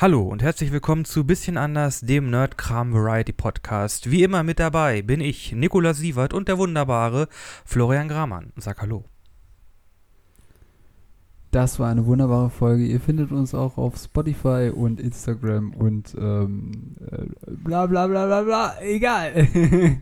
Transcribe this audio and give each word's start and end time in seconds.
Hallo 0.00 0.22
und 0.22 0.44
herzlich 0.44 0.70
willkommen 0.70 1.04
zu 1.04 1.24
Bisschen 1.24 1.56
anders, 1.56 2.02
dem 2.02 2.30
Nerdkram 2.30 2.92
Variety 2.92 3.32
Podcast. 3.32 4.12
Wie 4.12 4.22
immer 4.22 4.44
mit 4.44 4.60
dabei 4.60 5.02
bin 5.02 5.20
ich, 5.20 5.50
Nikolaus 5.50 5.96
Sievert 5.96 6.32
und 6.32 6.46
der 6.46 6.56
wunderbare 6.56 7.26
Florian 7.64 8.06
Gramann. 8.06 8.52
Sag 8.54 8.80
Hallo. 8.80 9.06
Das 11.50 11.80
war 11.80 11.90
eine 11.90 12.06
wunderbare 12.06 12.48
Folge. 12.48 12.84
Ihr 12.84 13.00
findet 13.00 13.32
uns 13.32 13.56
auch 13.56 13.76
auf 13.76 13.96
Spotify 13.96 14.70
und 14.72 15.00
Instagram 15.00 15.74
und 15.74 16.14
ähm, 16.16 16.94
äh, 17.04 17.50
bla 17.50 17.86
bla 17.86 18.06
bla 18.06 18.26
bla 18.26 18.42
bla. 18.42 18.80
Egal. 18.80 19.48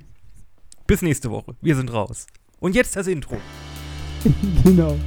Bis 0.87 1.01
nächste 1.01 1.31
Woche. 1.31 1.57
Wir 1.63 1.75
sind 1.75 1.91
raus. 1.91 2.27
Und 2.61 2.75
jetzt 2.75 2.97
das 2.97 3.07
Intro. 3.07 3.39
genau. 4.63 4.99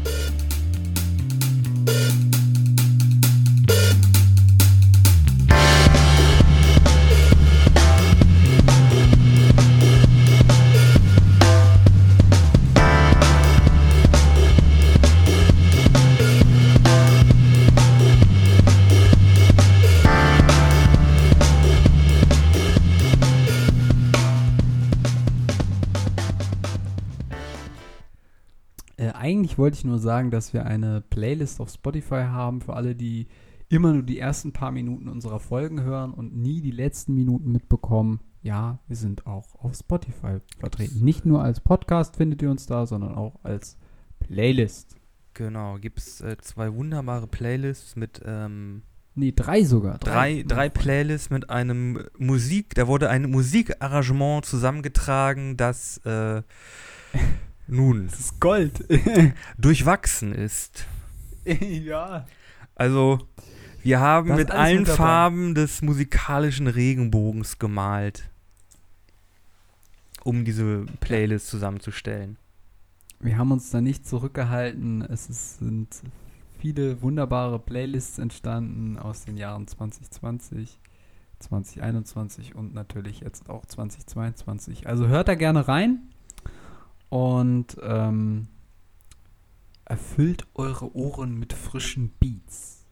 Eigentlich 29.40 29.58
wollte 29.58 29.78
ich 29.78 29.86
nur 29.86 30.00
sagen, 30.00 30.32
dass 30.32 30.54
wir 30.54 30.66
eine 30.66 31.00
Playlist 31.00 31.62
auf 31.62 31.70
Spotify 31.70 32.24
haben 32.28 32.60
für 32.60 32.74
alle, 32.74 32.94
die 32.94 33.28
immer 33.70 33.94
nur 33.94 34.04
die 34.04 34.20
ersten 34.20 34.52
paar 34.52 34.72
Minuten 34.72 35.08
unserer 35.08 35.40
Folgen 35.40 35.82
hören 35.82 36.14
und 36.14 36.36
nie 36.36 36.60
die 36.60 36.72
letzten 36.72 37.14
Minuten 37.14 37.54
mitbekommen. 37.54 38.20
Ja, 38.42 38.80
wir 38.88 38.98
sind 38.98 39.28
auch 39.28 39.56
auf 39.56 39.76
Spotify 39.76 40.40
vertreten. 40.60 41.06
Nicht 41.06 41.26
nur 41.26 41.42
als 41.42 41.62
Podcast 41.62 42.18
findet 42.18 42.42
ihr 42.42 42.52
uns 42.52 42.66
da, 42.66 42.86
sondern 42.86 43.16
auch 43.16 43.40
als 43.44 43.78
Playlist. 44.20 44.98
Genau, 45.36 45.78
gibt 45.78 46.00
es 46.00 46.20
äh, 46.20 46.36
zwei 46.42 46.74
wunderbare 46.74 47.28
Playlists 47.28 47.96
mit 47.96 48.22
ähm, 48.26 48.82
Nee, 49.16 49.32
drei 49.34 49.64
sogar. 49.64 50.00
drei, 50.00 50.44
drei 50.46 50.68
Playlists 50.68 51.30
mit 51.30 51.50
einem 51.50 52.06
Musik, 52.18 52.76
da 52.76 52.88
wurde 52.88 53.10
ein 53.10 53.30
Musikarrangement 53.30 54.46
zusammengetragen, 54.46 55.56
das 55.56 55.98
äh, 56.00 56.42
nun 57.70 58.08
Das 58.08 58.20
ist 58.20 58.40
Gold. 58.40 58.86
durchwachsen 59.58 60.34
ist. 60.34 60.86
ja. 61.46 62.26
Also, 62.76 63.20
wir 63.84 64.00
haben 64.00 64.36
mit 64.36 64.52
allen. 64.52 64.86
Farben 64.86 65.56
des 65.56 65.82
musikalischen 65.82 66.68
Regenbogens 66.68 67.60
gemalt, 67.60 68.30
um 70.24 70.46
diese 70.46 70.86
Playlist 71.00 71.48
zusammenzustellen. 71.48 72.38
Wir 73.20 73.38
haben 73.38 73.52
uns 73.52 73.70
da 73.70 73.82
nicht 73.82 74.08
zurückgehalten. 74.08 75.02
Es 75.02 75.30
ist, 75.30 75.60
sind 75.60 75.90
viele 76.58 77.02
wunderbare 77.02 77.60
Playlists 77.60 78.18
entstanden 78.18 78.98
aus 78.98 79.26
den 79.26 79.38
Jahren 79.38 79.68
2020, 79.68 80.80
2021 81.40 82.56
und 82.56 82.74
natürlich 82.74 83.22
jetzt 83.22 83.50
auch 83.50 83.66
2022. 83.66 84.88
Also 84.88 85.08
hört 85.08 85.28
da 85.28 85.36
gerne 85.36 85.68
rein 85.68 86.10
und 87.10 87.78
ähm, 87.82 88.48
erfüllt 89.86 90.46
eure 90.54 90.96
Ohren 90.96 91.38
mit 91.38 91.54
frischen 91.54 92.12
Beats. 92.20 92.86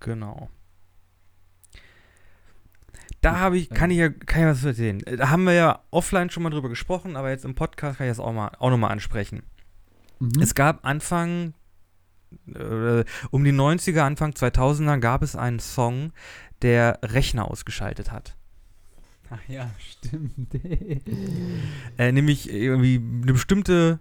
Genau. 0.00 0.50
Da 3.20 3.38
habe 3.38 3.56
ich, 3.56 3.70
kann 3.70 3.90
ich 3.92 3.98
ja, 3.98 4.08
kann 4.08 4.42
ich 4.42 4.48
was 4.48 4.64
erzählen. 4.64 5.00
Äh, 5.06 5.16
Da 5.16 5.30
haben 5.30 5.44
wir 5.44 5.52
ja 5.52 5.80
offline 5.92 6.28
schon 6.28 6.42
mal 6.42 6.50
drüber 6.50 6.68
gesprochen, 6.68 7.16
aber 7.16 7.30
jetzt 7.30 7.44
im 7.44 7.54
Podcast 7.54 7.98
kann 7.98 8.08
ich 8.08 8.10
das 8.10 8.18
auch 8.18 8.32
mal, 8.32 8.50
auch 8.58 8.70
nochmal 8.70 8.90
ansprechen. 8.90 9.44
Mhm. 10.18 10.42
Es 10.42 10.56
gab 10.56 10.84
Anfang, 10.84 11.54
äh, 12.52 13.04
um 13.30 13.44
die 13.44 13.52
90er, 13.52 14.00
Anfang 14.00 14.32
2000er 14.32 14.98
gab 14.98 15.22
es 15.22 15.36
einen 15.36 15.60
Song, 15.60 16.12
der 16.62 16.98
Rechner 17.04 17.48
ausgeschaltet 17.48 18.10
hat. 18.10 18.36
Ach 19.32 19.48
ja, 19.48 19.70
stimmt. 19.78 20.54
Äh, 21.98 22.10
nämlich 22.12 22.50
irgendwie 22.50 22.96
eine 22.96 23.32
bestimmte 23.32 24.00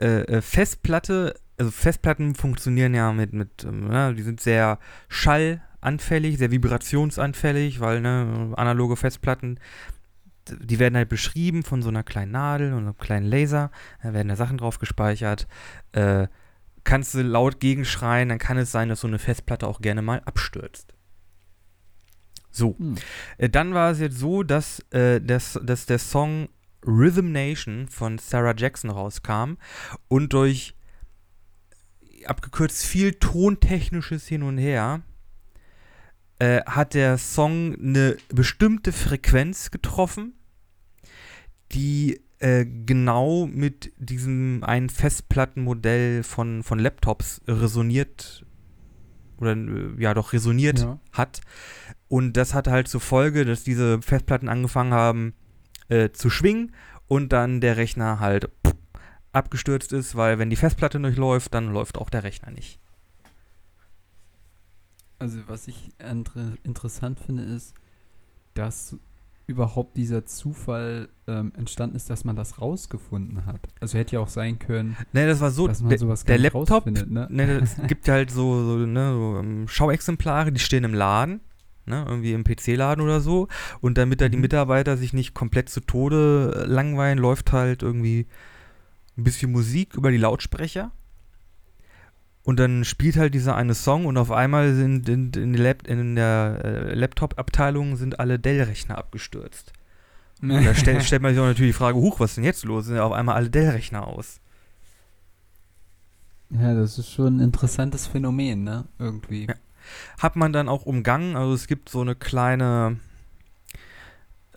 äh, 0.00 0.22
äh, 0.22 0.40
Festplatte, 0.42 1.34
also 1.58 1.70
Festplatten 1.70 2.34
funktionieren 2.34 2.94
ja 2.94 3.12
mit, 3.12 3.32
mit 3.32 3.64
ne, 3.64 4.14
die 4.14 4.22
sind 4.22 4.40
sehr 4.40 4.78
schallanfällig, 5.08 6.38
sehr 6.38 6.50
vibrationsanfällig, 6.50 7.80
weil 7.80 8.00
ne, 8.00 8.52
analoge 8.56 8.96
Festplatten, 8.96 9.60
die 10.48 10.78
werden 10.78 10.96
halt 10.96 11.10
beschrieben 11.10 11.62
von 11.62 11.82
so 11.82 11.90
einer 11.90 12.02
kleinen 12.02 12.32
Nadel 12.32 12.72
und 12.72 12.84
einem 12.84 12.98
kleinen 12.98 13.26
Laser, 13.26 13.70
da 14.02 14.14
werden 14.14 14.28
da 14.28 14.36
Sachen 14.36 14.58
drauf 14.58 14.78
gespeichert. 14.78 15.46
Äh, 15.92 16.28
kannst 16.84 17.14
du 17.14 17.22
laut 17.22 17.60
gegenschreien, 17.60 18.30
dann 18.30 18.38
kann 18.38 18.56
es 18.56 18.72
sein, 18.72 18.88
dass 18.88 19.00
so 19.00 19.08
eine 19.08 19.18
Festplatte 19.18 19.66
auch 19.66 19.80
gerne 19.80 20.02
mal 20.02 20.22
abstürzt. 20.24 20.93
So. 22.54 22.76
Hm. 22.78 22.94
Äh, 23.36 23.50
Dann 23.50 23.74
war 23.74 23.90
es 23.90 24.00
jetzt 24.00 24.18
so, 24.18 24.42
dass, 24.42 24.80
äh, 24.90 25.20
das, 25.20 25.58
dass 25.62 25.86
der 25.86 25.98
Song 25.98 26.48
Rhythm 26.86 27.32
Nation 27.32 27.88
von 27.88 28.18
Sarah 28.18 28.54
Jackson 28.56 28.90
rauskam 28.90 29.54
und 30.08 30.32
durch 30.32 30.74
abgekürzt 32.26 32.84
viel 32.84 33.14
tontechnisches 33.14 34.26
Hin 34.28 34.42
und 34.42 34.58
Her 34.58 35.02
äh, 36.38 36.62
hat 36.64 36.94
der 36.94 37.18
Song 37.18 37.74
eine 37.74 38.16
bestimmte 38.28 38.92
Frequenz 38.92 39.70
getroffen, 39.70 40.34
die 41.72 42.20
äh, 42.38 42.66
genau 42.66 43.46
mit 43.46 43.92
diesem 43.96 44.62
einen 44.64 44.88
Festplattenmodell 44.88 46.22
von, 46.22 46.62
von 46.62 46.78
Laptops 46.78 47.40
resoniert 47.46 48.43
oder 49.38 49.52
äh, 49.56 49.94
ja 49.98 50.14
doch 50.14 50.32
resoniert 50.32 50.80
Ja. 50.80 50.98
hat. 51.12 51.40
Und 52.08 52.36
das 52.36 52.54
hat 52.54 52.68
halt 52.68 52.88
zur 52.88 53.00
Folge, 53.00 53.44
dass 53.44 53.64
diese 53.64 54.00
Festplatten 54.02 54.48
angefangen 54.48 54.92
haben 54.92 55.34
äh, 55.88 56.10
zu 56.10 56.30
schwingen 56.30 56.72
und 57.06 57.32
dann 57.32 57.60
der 57.60 57.76
Rechner 57.76 58.20
halt 58.20 58.50
pff, 58.66 58.74
abgestürzt 59.32 59.92
ist, 59.92 60.14
weil 60.16 60.38
wenn 60.38 60.50
die 60.50 60.56
Festplatte 60.56 60.98
nicht 61.00 61.18
läuft, 61.18 61.54
dann 61.54 61.72
läuft 61.72 61.98
auch 61.98 62.10
der 62.10 62.22
Rechner 62.22 62.50
nicht. 62.50 62.78
Also 65.18 65.38
was 65.46 65.68
ich 65.68 65.90
inter 65.98 66.52
interessant 66.64 67.18
finde, 67.20 67.44
ist, 67.44 67.74
dass 68.54 68.96
überhaupt 69.46 69.96
dieser 69.96 70.24
Zufall 70.24 71.08
ähm, 71.26 71.52
entstanden 71.56 71.96
ist, 71.96 72.08
dass 72.08 72.24
man 72.24 72.34
das 72.36 72.60
rausgefunden 72.60 73.44
hat. 73.46 73.60
Also 73.80 73.98
hätte 73.98 74.16
ja 74.16 74.20
auch 74.20 74.28
sein 74.28 74.58
können, 74.58 74.96
Ne, 75.12 75.26
das 75.26 75.40
war 75.40 75.50
so, 75.50 75.68
dass 75.68 75.80
man 75.80 75.90
der, 75.90 75.98
sowas 75.98 76.24
der 76.24 76.38
Laptop, 76.38 76.86
ne? 76.86 77.26
ne, 77.30 77.60
es 77.62 77.76
gibt 77.86 78.08
halt 78.08 78.30
so, 78.30 78.62
so, 78.64 78.76
ne, 78.78 79.12
so 79.12 79.38
ähm, 79.38 79.68
Schauexemplare, 79.68 80.50
die 80.52 80.60
stehen 80.60 80.84
im 80.84 80.94
Laden, 80.94 81.40
ne, 81.86 82.04
irgendwie 82.08 82.32
im 82.32 82.44
PC-Laden 82.44 83.02
oder 83.04 83.20
so. 83.20 83.48
Und 83.80 83.98
damit 83.98 84.20
da 84.20 84.28
die 84.28 84.36
Mhm. 84.36 84.42
Mitarbeiter 84.42 84.96
sich 84.96 85.12
nicht 85.12 85.34
komplett 85.34 85.68
zu 85.68 85.80
Tode 85.80 86.62
äh, 86.64 86.66
langweilen, 86.66 87.18
läuft 87.18 87.52
halt 87.52 87.82
irgendwie 87.82 88.26
ein 89.16 89.24
bisschen 89.24 89.52
Musik 89.52 89.94
über 89.94 90.10
die 90.10 90.16
Lautsprecher. 90.16 90.90
Und 92.44 92.60
dann 92.60 92.84
spielt 92.84 93.16
halt 93.16 93.34
dieser 93.34 93.56
eine 93.56 93.74
Song 93.74 94.04
und 94.06 94.16
auf 94.18 94.30
einmal 94.30 94.74
sind 94.74 95.08
in, 95.08 95.32
in, 95.32 95.52
der 95.54 95.62
Lap- 95.62 95.86
in 95.88 96.14
der 96.14 96.60
äh, 96.62 96.94
Laptop-Abteilung 96.94 97.96
sind 97.96 98.20
alle 98.20 98.38
Dell-Rechner 98.38 98.98
abgestürzt. 98.98 99.72
Und 100.42 100.50
da 100.50 100.74
stell, 100.74 101.00
stellt 101.00 101.22
man 101.22 101.32
sich 101.32 101.40
auch 101.40 101.46
natürlich 101.46 101.72
die 101.72 101.78
Frage, 101.78 101.96
huch, 101.96 102.20
was 102.20 102.32
ist 102.32 102.36
denn 102.36 102.44
jetzt 102.44 102.64
los? 102.64 102.84
Sind 102.84 102.96
ja 102.96 103.04
auf 103.04 103.12
einmal 103.12 103.36
alle 103.36 103.48
Dell-Rechner 103.48 104.06
aus. 104.06 104.40
Ja, 106.50 106.74
das 106.74 106.98
ist 106.98 107.10
schon 107.10 107.38
ein 107.38 107.40
interessantes 107.40 108.06
Phänomen, 108.06 108.62
ne? 108.62 108.84
Irgendwie. 108.98 109.46
Ja. 109.46 109.54
hat 110.18 110.36
man 110.36 110.52
dann 110.52 110.68
auch 110.68 110.86
umgangen. 110.86 111.36
Also 111.36 111.54
es 111.54 111.66
gibt 111.66 111.88
so 111.88 112.00
eine 112.00 112.14
kleine, 112.14 112.98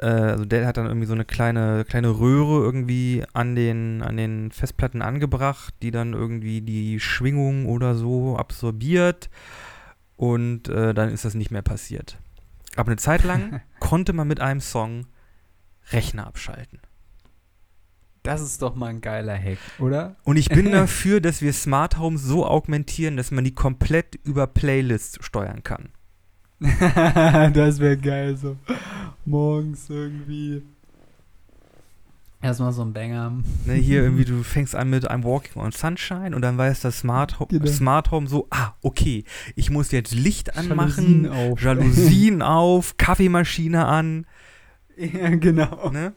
also 0.02 0.46
Dell 0.46 0.66
hat 0.66 0.78
dann 0.78 0.86
irgendwie 0.86 1.08
so 1.08 1.14
eine 1.14 1.26
kleine, 1.26 1.86
kleine 1.86 2.20
Röhre 2.20 2.64
irgendwie 2.64 3.24
an 3.34 3.56
den, 3.56 4.02
an 4.04 4.18
den 4.18 4.52
Festplatten 4.52 5.02
angebracht, 5.02 5.74
die 5.82 5.92
dann 5.92 6.14
irgendwie 6.14 6.62
die 6.62 7.00
Schwingung 7.00 7.66
oder 7.66 7.96
so 7.96 8.38
absorbiert 8.38 9.30
und 10.16 10.70
äh, 10.70 10.94
dann 10.94 11.10
ist 11.10 11.26
das 11.26 11.34
nicht 11.34 11.52
mehr 11.52 11.62
passiert. 11.62 12.18
Aber 12.76 12.90
eine 12.90 12.98
Zeit 12.98 13.24
lang 13.24 13.62
konnte 13.80 14.14
man 14.14 14.28
mit 14.28 14.40
einem 14.40 14.62
Song 14.62 15.08
Rechner 15.92 16.28
abschalten. 16.28 16.80
Das 18.24 18.42
ist 18.42 18.62
doch 18.62 18.76
mal 18.76 18.88
ein 18.88 19.00
geiler 19.00 19.38
Hack, 19.38 19.60
oder? 19.80 20.18
Und 20.24 20.36
ich 20.36 20.50
bin 20.50 20.72
dafür, 20.72 21.22
dass 21.22 21.42
wir 21.42 21.54
Smart 21.54 21.98
Homes 21.98 22.24
so 22.24 22.46
augmentieren, 22.46 23.16
dass 23.16 23.32
man 23.32 23.46
die 23.46 23.54
komplett 23.54 24.16
über 24.24 24.48
Playlists 24.48 25.24
steuern 25.26 25.64
kann. 25.64 25.90
das 26.60 27.80
wäre 27.80 27.98
geil 27.98 28.38
so. 28.38 28.56
Morgens 29.26 29.90
irgendwie 29.90 30.64
Erstmal 32.40 32.72
so 32.72 32.84
ein 32.84 32.94
Banger. 32.94 33.34
Ne, 33.66 33.74
hier 33.74 34.04
irgendwie, 34.04 34.26
du 34.26 34.44
fängst 34.44 34.76
an 34.76 34.90
mit 34.90 35.10
I'm 35.10 35.24
Walking 35.24 35.62
on 35.62 35.72
Sunshine 35.72 36.36
und 36.36 36.44
dann 36.44 36.58
weiß 36.58 36.82
das 36.82 37.00
Smart, 37.00 37.40
Ho 37.40 37.48
Genau. 37.48 37.66
Smart 37.66 38.12
Home 38.12 38.28
so, 38.28 38.48
ah, 38.52 38.74
okay, 38.82 39.24
ich 39.56 39.72
muss 39.72 39.92
jetzt 39.92 40.14
Licht 40.14 40.56
Jalousien 40.56 40.72
anmachen, 40.72 41.30
auf. 41.30 41.62
Jalousien 41.62 42.42
auf, 42.44 42.98
Kaffeemaschine 42.98 43.86
an, 43.86 44.28
ja, 44.98 45.30
genau. 45.30 45.90
ne? 45.90 46.14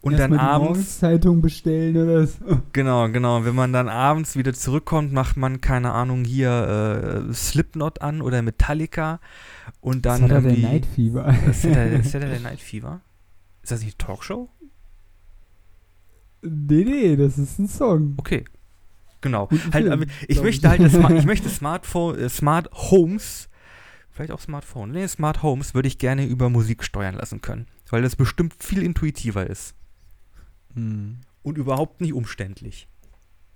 Und 0.00 0.12
Erst 0.12 0.24
dann 0.24 0.38
abends, 0.38 0.68
Morgenszeitung 0.68 1.40
bestellen 1.40 1.96
oder 1.96 2.26
so. 2.26 2.62
genau, 2.72 3.08
genau, 3.08 3.44
wenn 3.44 3.54
man 3.54 3.72
dann 3.72 3.88
abends 3.88 4.36
wieder 4.36 4.52
zurückkommt, 4.52 5.12
macht 5.12 5.36
man, 5.36 5.60
keine 5.60 5.92
Ahnung, 5.92 6.24
hier 6.24 7.26
äh, 7.28 7.34
Slipknot 7.34 8.00
an 8.00 8.22
oder 8.22 8.42
Metallica 8.42 9.20
und 9.80 10.06
dann 10.06 10.20
Saturday 10.22 10.50
irgendwie... 10.50 10.62
Night 10.62 10.86
Fever. 10.86 11.34
Saturday, 11.52 12.02
Saturday 12.04 12.40
Night 12.40 12.60
Fever? 12.60 13.00
Ist 13.62 13.72
das 13.72 13.82
nicht 13.82 14.00
eine 14.00 14.06
Talkshow? 14.06 14.48
nee, 16.42 16.84
nee, 16.84 17.16
das 17.16 17.36
ist 17.36 17.58
ein 17.58 17.66
Song. 17.66 18.14
Okay. 18.16 18.44
Genau. 19.20 19.48
Halt, 19.72 19.88
aber 19.88 20.06
ich 20.28 20.40
möchte 20.40 20.68
halt, 20.68 20.80
das, 20.80 20.94
ich 20.94 21.26
möchte 21.26 21.48
Smartphone, 21.48 22.16
äh, 22.20 22.28
Smart 22.28 22.68
Homes, 22.72 23.48
vielleicht 24.10 24.30
auch 24.30 24.40
Smartphone, 24.40 24.92
nee, 24.92 25.08
Smart 25.08 25.42
Homes 25.42 25.74
würde 25.74 25.88
ich 25.88 25.98
gerne 25.98 26.24
über 26.24 26.48
Musik 26.48 26.84
steuern 26.84 27.16
lassen 27.16 27.40
können, 27.40 27.66
weil 27.90 28.02
das 28.02 28.14
bestimmt 28.14 28.54
viel 28.62 28.80
intuitiver 28.80 29.44
ist 29.44 29.74
Hm. 30.78 31.16
und 31.42 31.58
überhaupt 31.58 32.00
nicht 32.00 32.12
umständlich. 32.12 32.88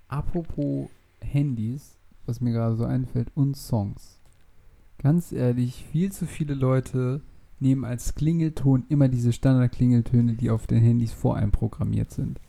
Apropos 0.07 0.89
Handys, 1.21 1.97
was 2.25 2.41
mir 2.41 2.51
gerade 2.51 2.75
so 2.75 2.85
einfällt, 2.85 3.29
und 3.35 3.55
Songs. 3.55 4.19
Ganz 4.97 5.31
ehrlich, 5.31 5.85
viel 5.91 6.11
zu 6.11 6.25
viele 6.25 6.53
Leute 6.53 7.21
nehmen 7.59 7.85
als 7.85 8.15
Klingelton 8.15 8.85
immer 8.89 9.07
diese 9.07 9.33
Standard-Klingeltöne, 9.33 10.33
die 10.33 10.49
auf 10.49 10.67
den 10.67 10.81
Handys 10.81 11.13
voreinprogrammiert 11.13 12.11
sind. 12.11 12.39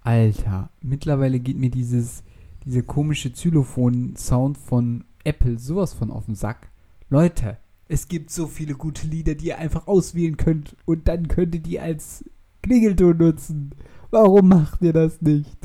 Alter, 0.00 0.70
mittlerweile 0.82 1.40
geht 1.40 1.56
mir 1.58 1.70
dieses, 1.70 2.22
dieser 2.64 2.82
komische 2.82 3.30
Xylophon-Sound 3.30 4.58
von 4.58 5.04
Apple 5.24 5.58
sowas 5.58 5.94
von 5.94 6.10
auf 6.10 6.26
den 6.26 6.34
Sack. 6.34 6.70
Leute, 7.08 7.58
es 7.88 8.08
gibt 8.08 8.30
so 8.30 8.46
viele 8.46 8.74
gute 8.74 9.06
Lieder, 9.06 9.34
die 9.34 9.46
ihr 9.46 9.58
einfach 9.58 9.86
auswählen 9.86 10.36
könnt 10.36 10.76
und 10.84 11.08
dann 11.08 11.28
könnt 11.28 11.54
ihr 11.54 11.82
als 11.82 12.24
Klingelton 12.64 13.16
nutzen. 13.18 13.70
Warum 14.10 14.48
macht 14.48 14.80
ihr 14.80 14.94
das 14.94 15.20
nicht? 15.20 15.58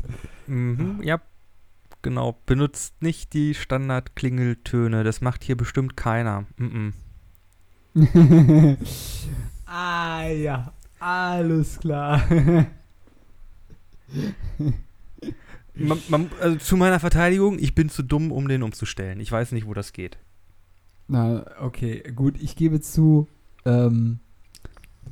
Mhm, 0.46 1.00
ja, 1.02 1.20
genau. 2.02 2.38
Benutzt 2.44 3.00
nicht 3.02 3.32
die 3.32 3.54
Standard-Klingeltöne, 3.54 5.02
das 5.02 5.22
macht 5.22 5.42
hier 5.42 5.56
bestimmt 5.56 5.96
keiner. 5.96 6.44
Mhm. 6.58 6.92
ah 9.66 10.26
ja, 10.26 10.74
alles 10.98 11.80
klar. 11.80 12.22
Man, 15.72 15.98
man, 16.08 16.30
also 16.40 16.58
zu 16.58 16.76
meiner 16.76 17.00
Verteidigung, 17.00 17.58
ich 17.58 17.74
bin 17.74 17.88
zu 17.88 18.02
dumm, 18.02 18.32
um 18.32 18.48
den 18.48 18.62
umzustellen. 18.62 19.18
Ich 19.18 19.32
weiß 19.32 19.52
nicht, 19.52 19.66
wo 19.66 19.72
das 19.72 19.94
geht. 19.94 20.18
Na, 21.08 21.46
okay, 21.58 22.02
gut, 22.14 22.34
ich 22.38 22.54
gebe 22.54 22.80
zu, 22.80 23.28
ähm, 23.64 24.18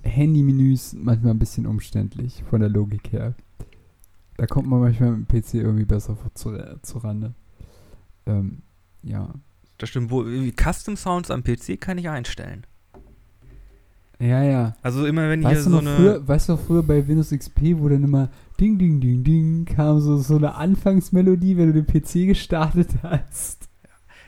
Handymenüs 0.03 0.95
manchmal 0.95 1.33
ein 1.33 1.39
bisschen 1.39 1.67
umständlich 1.67 2.43
von 2.49 2.61
der 2.61 2.69
Logik 2.69 3.13
her. 3.13 3.35
Da 4.37 4.47
kommt 4.47 4.69
man 4.69 4.81
manchmal 4.81 5.13
mit 5.13 5.33
dem 5.33 5.43
PC 5.43 5.55
irgendwie 5.55 5.85
besser 5.85 6.17
vor 6.17 6.33
zu, 6.35 6.53
äh, 6.55 6.81
zurande. 6.83 7.35
Ähm, 8.27 8.63
ja. 9.03 9.35
Das 9.79 9.89
stimmt, 9.89 10.11
wo 10.11 10.25
Custom 10.57 10.97
Sounds 10.97 11.31
am 11.31 11.43
PC 11.43 11.81
kann 11.81 11.99
ich 11.99 12.09
einstellen. 12.09 12.67
Ja, 14.21 14.43
ja. 14.43 14.77
Also 14.83 15.07
immer 15.07 15.29
wenn 15.29 15.41
hier 15.41 15.51
Weißt 15.51 15.67
du, 15.67 15.71
so 15.71 15.79
eine. 15.79 15.95
früher, 15.95 16.27
weißt 16.27 16.49
du 16.49 16.53
noch 16.55 16.61
früher 16.61 16.83
bei 16.83 17.07
Windows 17.07 17.31
XP, 17.31 17.77
wo 17.77 17.89
dann 17.89 18.03
immer 18.03 18.31
Ding, 18.61 18.79
Ding, 18.79 19.01
Ding, 19.01 19.23
Ding 19.23 19.65
kam 19.65 20.01
so, 20.01 20.17
so 20.19 20.37
eine 20.37 20.57
Anfangsmelodie, 20.57 21.57
wenn 21.57 21.73
du 21.73 21.83
den 21.83 21.87
PC 21.87 22.27
gestartet 22.27 22.91
hast? 23.03 23.69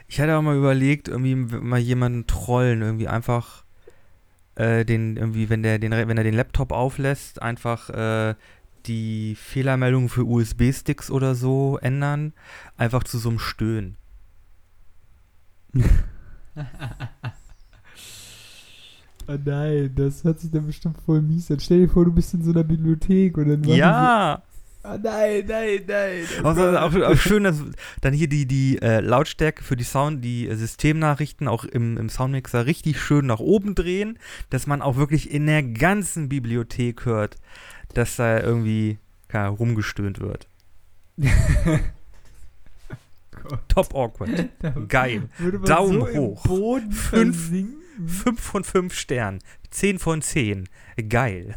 Ich 0.06 0.20
hatte 0.20 0.36
auch 0.36 0.42
mal 0.42 0.56
überlegt, 0.56 1.08
irgendwie 1.08 1.34
mal 1.34 1.78
jemanden 1.78 2.26
trollen, 2.26 2.82
irgendwie 2.82 3.08
einfach 3.08 3.64
äh, 4.54 4.84
den, 4.84 5.16
irgendwie, 5.16 5.48
wenn 5.48 5.62
der 5.62 5.78
den, 5.78 5.92
wenn 5.92 6.18
er 6.18 6.24
den 6.24 6.34
Laptop 6.34 6.72
auflässt, 6.72 7.42
einfach 7.42 7.90
äh, 7.90 8.34
die 8.86 9.34
Fehlermeldung 9.34 10.08
für 10.08 10.24
USB-Sticks 10.24 11.10
oder 11.10 11.34
so 11.34 11.78
ändern, 11.80 12.32
einfach 12.76 13.04
zu 13.04 13.18
so 13.18 13.28
einem 13.28 13.38
Stöhnen. 13.38 13.96
Oh 19.28 19.38
nein, 19.44 19.92
das 19.94 20.24
hört 20.24 20.40
sich 20.40 20.50
dann 20.50 20.66
bestimmt 20.66 20.96
voll 21.06 21.22
mies 21.22 21.52
an. 21.52 21.60
Stell 21.60 21.82
dir 21.82 21.88
vor, 21.88 22.04
du 22.04 22.12
bist 22.12 22.34
in 22.34 22.42
so 22.42 22.50
einer 22.50 22.64
Bibliothek 22.64 23.38
und 23.38 23.48
dann 23.48 23.62
Ja! 23.62 24.42
Oh 24.84 24.98
nein, 25.02 25.44
nein, 25.46 25.80
nein. 25.86 26.24
Also 26.42 26.76
auch, 26.78 26.94
auch 26.94 27.16
schön, 27.16 27.44
dass 27.44 27.62
dann 28.00 28.12
hier 28.12 28.28
die, 28.28 28.46
die 28.46 28.80
äh, 28.82 29.00
Lautstärke 29.00 29.62
für 29.62 29.76
die 29.76 29.84
Sound, 29.84 30.24
die 30.24 30.48
äh, 30.48 30.54
Systemnachrichten 30.54 31.48
auch 31.48 31.64
im, 31.64 31.96
im 31.96 32.08
Soundmixer 32.08 32.66
richtig 32.66 33.00
schön 33.00 33.26
nach 33.26 33.40
oben 33.40 33.74
drehen, 33.74 34.18
dass 34.50 34.66
man 34.66 34.82
auch 34.82 34.96
wirklich 34.96 35.30
in 35.30 35.46
der 35.46 35.62
ganzen 35.62 36.28
Bibliothek 36.28 37.04
hört, 37.04 37.36
dass 37.94 38.16
da 38.16 38.40
irgendwie 38.40 38.98
Ahnung, 39.32 39.56
rumgestöhnt 39.56 40.20
wird. 40.20 40.48
Top 43.68 43.94
awkward. 43.94 44.48
Geil. 44.88 45.28
Daumen 45.64 46.00
so 46.00 46.08
hoch. 46.08 46.42
Boden 46.42 46.92
Fünf. 46.92 47.50
5 48.06 48.40
von 48.40 48.64
5 48.64 48.94
Sternen. 48.94 49.40
10 49.70 49.98
von 49.98 50.22
10. 50.22 50.68
Geil. 51.08 51.56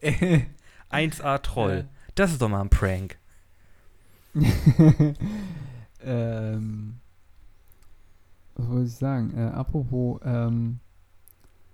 1A 0.90 1.42
Troll. 1.42 1.88
Das 2.16 2.32
ist 2.32 2.42
doch 2.42 2.48
mal 2.48 2.62
ein 2.62 2.70
Prank. 2.70 3.18
ähm, 6.02 6.94
was 8.54 8.68
wollte 8.68 8.86
ich 8.86 8.94
sagen? 8.94 9.32
Äh, 9.36 9.42
apropos, 9.42 10.20
ähm, 10.24 10.80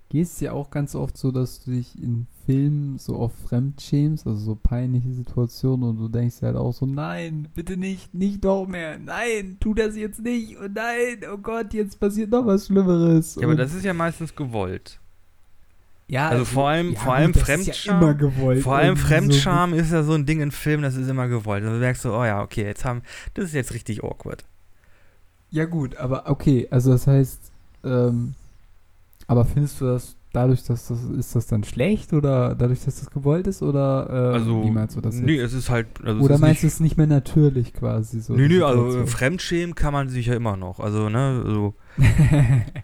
geht 0.09 0.25
es 0.25 0.35
dir 0.37 0.53
auch 0.53 0.69
ganz 0.69 0.95
oft 0.95 1.17
so, 1.17 1.31
dass 1.31 1.63
du 1.63 1.71
dich 1.71 1.97
in 1.97 2.27
Filmen 2.45 2.99
so 2.99 3.17
oft 3.17 3.35
fremdschämst, 3.47 4.27
also 4.27 4.37
so 4.37 4.55
peinliche 4.55 5.13
Situationen 5.13 5.89
und 5.89 5.97
du 5.97 6.09
denkst 6.09 6.41
halt 6.41 6.57
auch 6.57 6.73
so, 6.73 6.85
nein, 6.85 7.47
bitte 7.55 7.77
nicht, 7.77 8.13
nicht 8.13 8.43
noch 8.43 8.67
mehr, 8.67 8.99
nein, 8.99 9.57
tu 9.61 9.73
das 9.73 9.95
jetzt 9.95 10.21
nicht 10.21 10.57
und 10.57 10.75
nein, 10.75 11.21
oh 11.33 11.37
Gott, 11.37 11.73
jetzt 11.73 11.99
passiert 12.01 12.31
noch 12.31 12.45
was 12.45 12.67
Schlimmeres. 12.67 13.35
Ja, 13.35 13.47
aber 13.47 13.55
das 13.55 13.73
ist 13.73 13.85
ja 13.85 13.93
meistens 13.93 14.35
gewollt. 14.35 14.99
Ja, 16.07 16.29
also 16.29 16.45
vor 16.45 16.69
allem- 16.69 16.93
ja, 16.93 16.99
vor 16.99 17.13
allem 17.13 17.33
Fremdscham- 17.33 18.01
Ja 18.01 18.11
gewollt. 18.13 18.61
Vor 18.61 18.75
allem 18.75 18.97
Fremdscham 18.97 19.73
ist 19.73 19.91
ja 19.91 20.03
so 20.03 20.13
ein 20.13 20.25
Ding 20.25 20.41
in 20.41 20.51
Filmen, 20.51 20.83
das 20.83 20.95
ist 20.95 21.09
immer 21.09 21.27
gewollt. 21.27 21.63
Also 21.63 21.75
du 21.75 21.79
merkst 21.79 22.01
so, 22.03 22.13
oh 22.13 22.25
ja, 22.25 22.41
okay, 22.41 22.63
jetzt 22.63 22.85
haben, 22.85 23.01
das 23.33 23.45
ist 23.45 23.53
jetzt 23.53 23.73
richtig 23.73 24.03
awkward. 24.03 24.41
So. 24.41 24.47
Ja 25.59 25.65
gut, 25.65 25.95
aber 25.97 26.29
okay, 26.29 26.67
also 26.71 26.91
das 26.91 27.07
heißt, 27.07 27.51
ähm, 27.83 28.33
aber 29.27 29.45
findest 29.45 29.79
du 29.81 29.85
das 29.85 30.15
dadurch, 30.33 30.63
dass 30.63 30.87
das, 30.87 31.03
ist 31.03 31.35
das 31.35 31.45
dann 31.45 31.63
schlecht 31.63 32.11
oder 32.11 32.55
dadurch, 32.55 32.83
dass 32.83 32.99
das 32.99 33.11
gewollt 33.11 33.45
ist 33.45 33.61
oder 33.61 34.07
äh, 34.09 34.33
Also, 34.33 34.63
wie 34.63 34.71
meinst 34.71 34.95
du 34.95 35.01
das 35.01 35.15
nee, 35.15 35.33
jetzt? 35.33 35.51
es 35.53 35.59
ist 35.59 35.69
halt, 35.69 35.85
also 36.03 36.21
Oder 36.23 36.35
ist 36.35 36.41
meinst 36.41 36.63
du 36.63 36.67
es 36.67 36.79
nicht 36.79 36.97
mehr 36.97 37.05
natürlich 37.07 37.71
quasi 37.73 38.19
so? 38.19 38.33
Nö, 38.33 38.47
die 38.47 38.55
nö, 38.57 38.65
also? 38.65 39.05
Fremdschämen 39.05 39.75
kann 39.75 39.93
man 39.93 40.09
sich 40.09 40.25
ja 40.25 40.33
immer 40.33 40.57
noch. 40.57 40.79
Also, 40.79 41.07
ne, 41.07 41.43
also, 41.45 41.75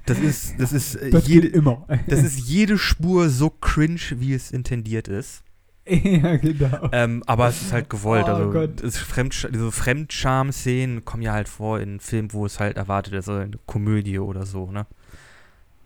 das 0.05 0.19
ist, 0.19 0.59
das 0.59 0.71
ist, 0.71 0.95
äh, 0.95 1.09
das 1.09 1.27
jede, 1.27 1.47
immer. 1.47 1.85
das 2.07 2.23
ist 2.23 2.39
jede 2.39 2.77
Spur 2.77 3.29
so 3.29 3.49
cringe, 3.49 3.99
wie 4.15 4.33
es 4.33 4.51
intendiert 4.51 5.07
ist. 5.07 5.43
ja, 5.89 6.37
genau. 6.37 6.89
Ähm, 6.91 7.23
aber 7.25 7.47
es 7.47 7.61
ist 7.63 7.73
halt 7.73 7.89
gewollt. 7.89 8.25
Oh 8.27 8.31
also 8.31 8.51
Gott. 8.51 8.81
es 8.81 8.97
Fremdsch 8.97 9.47
diese 9.51 9.71
Fremdscham-Szenen 9.71 11.03
kommen 11.03 11.23
ja 11.23 11.33
halt 11.33 11.49
vor 11.49 11.79
in 11.79 11.99
Filmen, 11.99 12.31
wo 12.31 12.45
es 12.45 12.59
halt 12.59 12.77
erwartet 12.77 13.13
ist, 13.13 13.27
also 13.27 13.41
eine 13.41 13.57
Komödie 13.65 14.19
oder 14.19 14.45
so, 14.45 14.69
ne? 14.71 14.85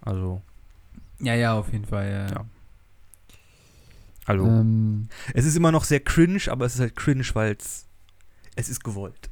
Also, 0.01 0.42
Ja, 1.20 1.36
ja, 1.36 1.53
auf 1.53 1.72
jeden 1.72 1.86
Fall, 1.86 2.10
ja. 2.12 2.27
Ja. 2.27 2.46
also 4.25 4.46
Ähm, 4.46 5.08
es 5.34 5.46
ist 5.46 5.56
immer 5.56 5.72
noch 5.72 5.86
sehr 5.86 6.01
cringe, 6.01 6.42
aber 6.48 6.65
es 6.65 6.74
ist 6.74 6.82
halt 6.82 6.98
cringe, 6.98 7.24
weil 7.34 7.56
es 7.58 7.88
es 8.56 8.70
ist 8.70 8.84
gewollt. 8.84 9.30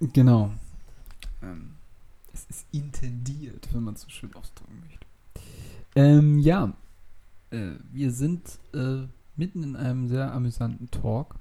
genau. 0.00 0.52
Ähm, 1.42 1.69
es 2.32 2.44
ist 2.46 2.66
intendiert, 2.72 3.68
wenn 3.72 3.82
man 3.82 3.94
es 3.94 4.02
so 4.02 4.08
schön 4.08 4.34
ausdrücken 4.34 4.80
möchte. 4.80 5.06
Ähm, 5.94 6.38
ja. 6.38 6.72
Äh, 7.50 7.72
wir 7.92 8.12
sind 8.12 8.58
äh, 8.74 9.06
mitten 9.36 9.62
in 9.62 9.76
einem 9.76 10.06
sehr 10.08 10.32
amüsanten 10.32 10.90
Talk. 10.90 11.34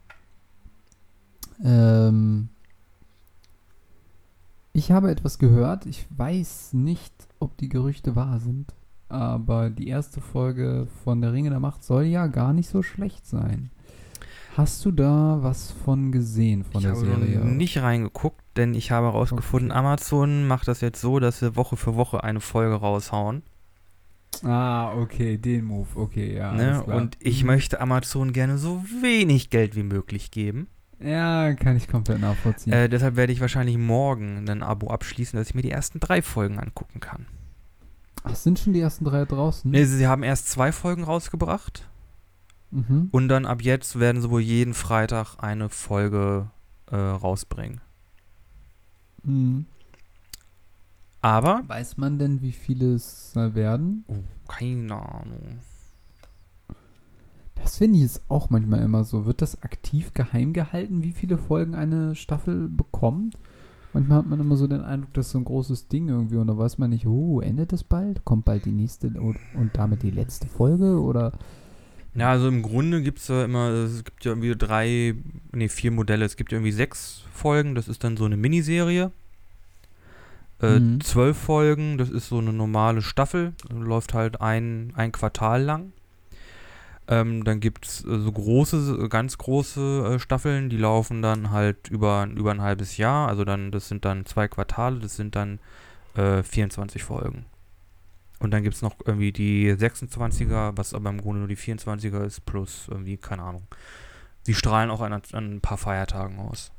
Ähm, 1.63 2.49
ich 4.73 4.91
habe 4.91 5.11
etwas 5.11 5.39
gehört. 5.39 5.85
Ich 5.85 6.05
weiß 6.15 6.73
nicht, 6.73 7.13
ob 7.39 7.57
die 7.57 7.69
Gerüchte 7.69 8.15
wahr 8.15 8.39
sind. 8.39 8.73
Aber 9.09 9.69
die 9.71 9.87
erste 9.87 10.21
Folge 10.21 10.87
von 11.03 11.21
Der 11.21 11.33
Ringe 11.33 11.49
der 11.49 11.59
Macht 11.59 11.83
soll 11.83 12.03
ja 12.03 12.27
gar 12.27 12.53
nicht 12.53 12.69
so 12.69 12.83
schlecht 12.83 13.25
sein. 13.25 13.71
Hast 14.55 14.85
du 14.85 14.91
da 14.91 15.39
was 15.41 15.71
von 15.71 16.11
gesehen 16.11 16.63
von 16.63 16.81
ich 16.81 16.87
der 16.87 16.91
habe 16.95 17.05
Serie? 17.05 17.45
nicht 17.45 17.77
reingeguckt, 17.79 18.41
denn 18.59 18.75
ich 18.75 18.91
habe 18.91 19.07
herausgefunden, 19.07 19.71
Okay. 19.71 19.79
Amazon 19.79 20.47
macht 20.47 20.67
das 20.67 20.81
jetzt 20.81 21.01
so, 21.01 21.19
dass 21.19 21.39
sie 21.39 21.55
Woche 21.55 21.75
für 21.77 21.95
Woche 21.95 22.23
eine 22.23 22.39
Folge 22.41 22.75
raushauen. 22.75 23.41
Ah, 24.43 24.93
okay, 24.93 25.37
den 25.37 25.65
Move, 25.65 25.87
okay, 25.95 26.35
ja. 26.37 26.53
Ne? 26.53 26.83
Und 26.83 27.17
ich 27.19 27.41
Mhm. 27.41 27.47
möchte 27.47 27.81
Amazon 27.81 28.31
gerne 28.31 28.57
so 28.59 28.83
wenig 29.01 29.49
Geld 29.49 29.75
wie 29.75 29.83
möglich 29.83 30.29
geben. 30.29 30.67
Ja, 31.01 31.53
kann 31.55 31.75
ich 31.77 31.87
komplett 31.87 32.19
nachvollziehen. 32.21 32.71
Äh, 32.73 32.89
deshalb 32.89 33.15
werde 33.15 33.33
ich 33.33 33.41
wahrscheinlich 33.41 33.77
morgen 33.77 34.47
ein 34.47 34.61
Abo 34.61 34.87
abschließen, 34.89 35.37
dass 35.39 35.49
ich 35.49 35.55
mir 35.55 35.61
die 35.61 35.71
ersten 35.71 35.99
drei 35.99 36.21
Folgen 36.21 36.59
angucken 36.59 36.99
kann. 36.99 37.25
Ach, 38.23 38.35
sind 38.35 38.59
schon 38.59 38.73
die 38.73 38.81
ersten 38.81 39.05
drei 39.05 39.23
draußen? 39.25 39.71
Ne, 39.71 39.85
sie 39.85 40.07
haben 40.07 40.23
erst 40.23 40.49
zwei 40.49 40.71
Folgen 40.73 41.03
rausgebracht 41.05 41.87
Mhm. 42.71 43.07
und 43.11 43.29
dann 43.29 43.45
ab 43.45 43.61
jetzt 43.63 43.99
werden 43.99 44.21
sie 44.21 44.29
wohl 44.29 44.41
jeden 44.41 44.73
Freitag 44.75 45.37
eine 45.39 45.69
Folge 45.69 46.51
äh, 46.91 46.95
rausbringen. 46.95 47.81
Mhm. 49.23 49.65
Aber, 51.21 51.63
Weiß 51.67 51.97
man 51.97 52.17
denn, 52.17 52.41
wie 52.41 52.53
viele 52.53 52.93
es 52.93 53.35
werden? 53.35 54.05
oh, 54.07 54.15
keine 54.47 54.95
Ahnung. 54.95 55.59
Das 57.55 57.77
finde 57.77 57.97
ich 57.97 58.03
jetzt 58.03 58.21
auch 58.29 58.49
manchmal 58.49 58.81
immer 58.81 59.03
so. 59.03 59.25
Wird 59.25 59.41
das 59.41 59.61
aktiv 59.63 60.13
geheim 60.13 60.53
gehalten, 60.53 61.03
wie 61.03 61.11
viele 61.11 61.37
Folgen 61.37 61.75
eine 61.75 62.15
Staffel 62.15 62.69
bekommt? 62.69 63.37
Manchmal 63.91 64.19
hat 64.19 64.27
man 64.27 64.39
immer 64.39 64.55
so 64.55 64.67
den 64.67 64.81
Eindruck, 64.81 65.13
das 65.13 65.27
ist 65.27 65.31
so 65.33 65.39
ein 65.39 65.45
großes 65.45 65.87
Ding 65.87 66.07
irgendwie 66.09 66.37
und 66.37 66.47
da 66.47 66.57
weiß 66.57 66.77
man 66.77 66.91
nicht, 66.91 67.07
oh, 67.07 67.41
endet 67.41 67.73
es 67.73 67.83
bald? 67.83 68.23
Kommt 68.23 68.45
bald 68.45 68.65
die 68.65 68.71
nächste 68.71 69.07
und, 69.07 69.37
und 69.55 69.71
damit 69.73 70.03
die 70.03 70.11
letzte 70.11 70.47
Folge? 70.47 71.01
Oder 71.01 71.33
Ja, 72.19 72.29
also 72.31 72.47
im 72.47 72.61
Grunde 72.61 73.01
gibt 73.01 73.19
es 73.19 73.27
ja 73.27 73.45
immer, 73.45 73.69
es 73.69 74.03
gibt 74.03 74.25
ja 74.25 74.31
irgendwie 74.31 74.55
drei, 74.55 75.15
nee, 75.51 75.69
vier 75.69 75.91
Modelle. 75.91 76.25
Es 76.25 76.35
gibt 76.35 76.51
ja 76.51 76.57
irgendwie 76.57 76.71
sechs 76.71 77.23
Folgen, 77.33 77.75
das 77.75 77.87
ist 77.87 78.03
dann 78.03 78.17
so 78.17 78.25
eine 78.25 78.37
Miniserie. 78.37 79.11
Äh, 80.61 80.79
Mhm. 80.79 81.01
Zwölf 81.01 81.37
Folgen, 81.37 81.97
das 81.97 82.09
ist 82.09 82.27
so 82.29 82.39
eine 82.39 82.51
normale 82.51 83.01
Staffel, 83.01 83.53
läuft 83.71 84.13
halt 84.13 84.41
ein, 84.41 84.91
ein 84.95 85.11
Quartal 85.11 85.63
lang. 85.63 85.93
Ähm, 87.07 87.43
dann 87.43 87.59
gibt 87.59 87.87
es 87.87 88.05
äh, 88.05 88.19
so 88.19 88.31
große, 88.31 89.07
ganz 89.09 89.37
große 89.37 90.15
äh, 90.15 90.19
Staffeln, 90.19 90.69
die 90.69 90.77
laufen 90.77 91.21
dann 91.21 91.49
halt 91.49 91.87
über, 91.89 92.27
über 92.35 92.51
ein 92.51 92.61
halbes 92.61 92.97
Jahr. 92.97 93.27
Also 93.29 93.45
dann, 93.45 93.71
das 93.71 93.87
sind 93.87 94.05
dann 94.05 94.25
zwei 94.25 94.47
Quartale, 94.47 94.99
das 94.99 95.15
sind 95.15 95.35
dann 95.35 95.59
äh, 96.15 96.43
24 96.43 97.03
Folgen. 97.03 97.45
Und 98.39 98.51
dann 98.51 98.63
gibt 98.63 98.75
es 98.75 98.81
noch 98.81 98.95
irgendwie 99.05 99.31
die 99.33 99.73
26er, 99.75 100.77
was 100.77 100.93
aber 100.93 101.09
im 101.09 101.21
Grunde 101.21 101.39
nur 101.39 101.47
die 101.49 101.57
24er 101.57 102.23
ist, 102.23 102.45
plus 102.45 102.87
irgendwie, 102.89 103.17
keine 103.17 103.43
Ahnung. 103.43 103.67
Sie 104.43 104.53
strahlen 104.53 104.89
auch 104.89 105.01
an, 105.01 105.13
an 105.13 105.55
ein 105.55 105.61
paar 105.61 105.77
Feiertagen 105.77 106.39
aus. 106.39 106.71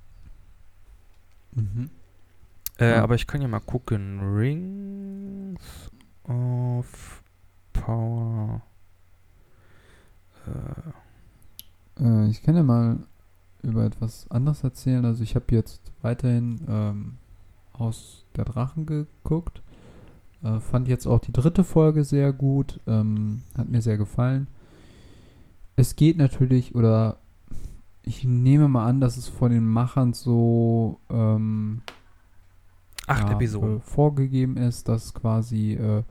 Mhm. 1.53 1.91
Äh, 2.79 2.91
Ja. 2.91 3.03
Aber 3.03 3.15
ich 3.15 3.27
kann 3.27 3.43
ja 3.43 3.49
mal 3.49 3.61
gucken. 3.61 4.21
Rings 4.35 5.91
of 6.25 7.23
Power. 7.73 8.63
Äh, 10.47 10.91
Äh, 12.03 12.29
ich 12.31 12.43
kann 12.43 12.57
ja 12.57 12.63
mal 12.63 12.99
über 13.63 13.85
etwas 13.85 14.31
anderes 14.31 14.65
erzählen. 14.65 15.05
Also 15.05 15.23
ich 15.23 15.35
habe 15.35 15.47
jetzt 15.55 15.93
weiterhin 16.03 16.61
ähm, 16.69 17.19
Haus 17.79 18.25
der 18.37 18.45
Drachen 18.45 18.87
geguckt. 18.87 19.63
Äh, 20.43 20.61
fand 20.61 20.89
jetzt 20.89 21.07
auch 21.07 21.21
die 21.21 21.33
dritte 21.33 21.65
Folge 21.65 22.05
sehr 22.05 22.33
gut. 22.33 22.81
Ähm, 22.87 23.43
hat 23.57 23.69
mir 23.69 23.83
sehr 23.83 23.99
gefallen. 23.99 24.47
Es 25.77 25.97
geht 25.97 26.17
natürlich, 26.17 26.75
oder 26.75 27.19
ich 28.03 28.25
nehme 28.25 28.69
mal 28.69 28.87
an, 28.87 29.01
dass 29.01 29.17
es 29.17 29.29
von 29.29 29.51
den 29.51 29.67
Machern 29.67 30.13
so 30.13 31.01
ähm, 31.11 31.83
acht 33.07 33.29
ja, 33.29 33.35
Episoden. 33.35 33.79
Äh, 33.79 33.81
vorgegeben 33.81 34.57
ist, 34.57 34.89
dass 34.89 35.15
quasi 35.15 35.75
äh, 35.75 36.03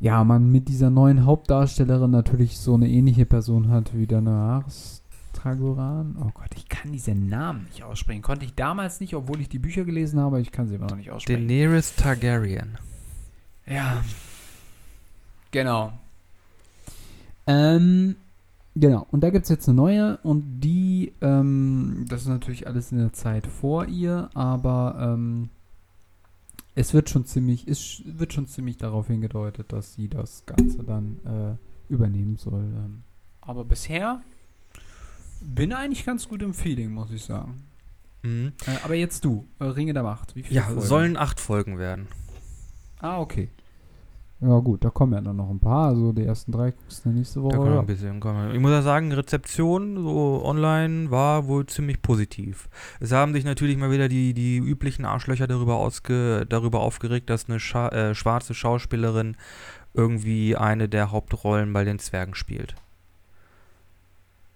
ja 0.00 0.22
man 0.24 0.50
mit 0.50 0.68
dieser 0.68 0.90
neuen 0.90 1.24
Hauptdarstellerin 1.24 2.10
natürlich 2.10 2.58
so 2.58 2.74
eine 2.74 2.88
ähnliche 2.88 3.26
Person 3.26 3.68
hat 3.68 3.96
wie 3.96 4.06
Daenerys 4.06 5.02
Targaryen. 5.32 6.16
Oh 6.20 6.30
Gott, 6.34 6.50
ich 6.56 6.68
kann 6.68 6.92
diesen 6.92 7.28
Namen 7.28 7.64
nicht 7.64 7.84
aussprechen. 7.84 8.22
Konnte 8.22 8.44
ich 8.44 8.54
damals 8.54 9.00
nicht, 9.00 9.14
obwohl 9.14 9.40
ich 9.40 9.48
die 9.48 9.60
Bücher 9.60 9.84
gelesen 9.84 10.18
habe. 10.18 10.40
Ich 10.40 10.50
kann 10.50 10.68
sie 10.68 10.74
immer 10.74 10.88
noch 10.88 10.96
nicht 10.96 11.10
aussprechen. 11.10 11.46
Daenerys 11.46 11.94
Targaryen. 11.94 12.76
Ja. 13.68 14.02
Genau. 15.50 15.92
Ähm, 17.46 18.16
genau. 18.74 19.06
Und 19.10 19.20
da 19.22 19.30
gibt 19.30 19.44
es 19.44 19.48
jetzt 19.50 19.68
eine 19.68 19.76
neue 19.76 20.16
und 20.18 20.60
die, 20.60 21.12
ähm, 21.20 22.04
das 22.08 22.22
ist 22.22 22.28
natürlich 22.28 22.66
alles 22.66 22.92
in 22.92 22.98
der 22.98 23.12
Zeit 23.12 23.46
vor 23.46 23.86
ihr, 23.86 24.30
aber 24.34 24.96
ähm, 25.00 25.48
es 26.74 26.92
wird 26.94 27.08
schon 27.10 27.24
ziemlich, 27.24 27.66
es 27.66 27.80
sch- 27.80 28.02
wird 28.18 28.32
schon 28.32 28.46
ziemlich 28.46 28.76
darauf 28.76 29.06
hingedeutet, 29.08 29.72
dass 29.72 29.94
sie 29.94 30.08
das 30.08 30.44
Ganze 30.46 30.82
dann 30.84 31.18
äh, 31.24 31.92
übernehmen 31.92 32.36
soll. 32.36 32.60
Ähm. 32.64 33.02
Aber 33.40 33.64
bisher 33.64 34.20
bin 35.40 35.72
eigentlich 35.72 36.04
ganz 36.04 36.28
gut 36.28 36.42
im 36.42 36.52
Feeling, 36.54 36.92
muss 36.92 37.10
ich 37.10 37.24
sagen. 37.24 37.62
Mhm. 38.22 38.52
Äh, 38.66 38.76
aber 38.84 38.94
jetzt 38.94 39.24
du, 39.24 39.46
äh, 39.60 39.64
Ringe 39.64 39.94
der 39.94 40.02
Macht. 40.02 40.36
Wie 40.36 40.42
viele 40.42 40.56
Ja, 40.60 40.66
Folgen? 40.66 40.80
sollen 40.82 41.16
acht 41.16 41.40
Folgen 41.40 41.78
werden. 41.78 42.06
Ah, 43.00 43.20
okay. 43.20 43.48
Ja, 44.40 44.56
gut, 44.60 44.84
da 44.84 44.90
kommen 44.90 45.14
ja 45.14 45.20
dann 45.20 45.36
noch 45.36 45.50
ein 45.50 45.58
paar. 45.58 45.88
Also 45.88 46.12
die 46.12 46.24
ersten 46.24 46.52
drei 46.52 46.70
guckst 46.70 47.04
du 47.04 47.08
nächste 47.08 47.40
Da 47.50 47.58
Woche. 47.58 47.58
man 47.58 47.74
ja. 47.74 47.80
ein 47.80 47.86
bisschen 47.86 48.20
kommen. 48.20 48.54
Ich 48.54 48.60
muss 48.60 48.70
ja 48.70 48.82
sagen, 48.82 49.10
Rezeption 49.12 49.96
so 50.00 50.42
online 50.44 51.10
war 51.10 51.48
wohl 51.48 51.66
ziemlich 51.66 52.02
positiv. 52.02 52.68
Es 53.00 53.10
haben 53.10 53.32
sich 53.34 53.44
natürlich 53.44 53.76
mal 53.76 53.90
wieder 53.90 54.08
die, 54.08 54.34
die 54.34 54.58
üblichen 54.58 55.04
Arschlöcher 55.04 55.48
darüber, 55.48 55.76
ausge, 55.76 56.46
darüber 56.48 56.80
aufgeregt, 56.80 57.30
dass 57.30 57.48
eine 57.48 57.58
Scha 57.58 57.88
äh, 57.88 58.14
schwarze 58.14 58.54
Schauspielerin 58.54 59.36
irgendwie 59.92 60.56
eine 60.56 60.88
der 60.88 61.10
Hauptrollen 61.10 61.72
bei 61.72 61.82
den 61.82 61.98
Zwergen 61.98 62.34
spielt. 62.36 62.76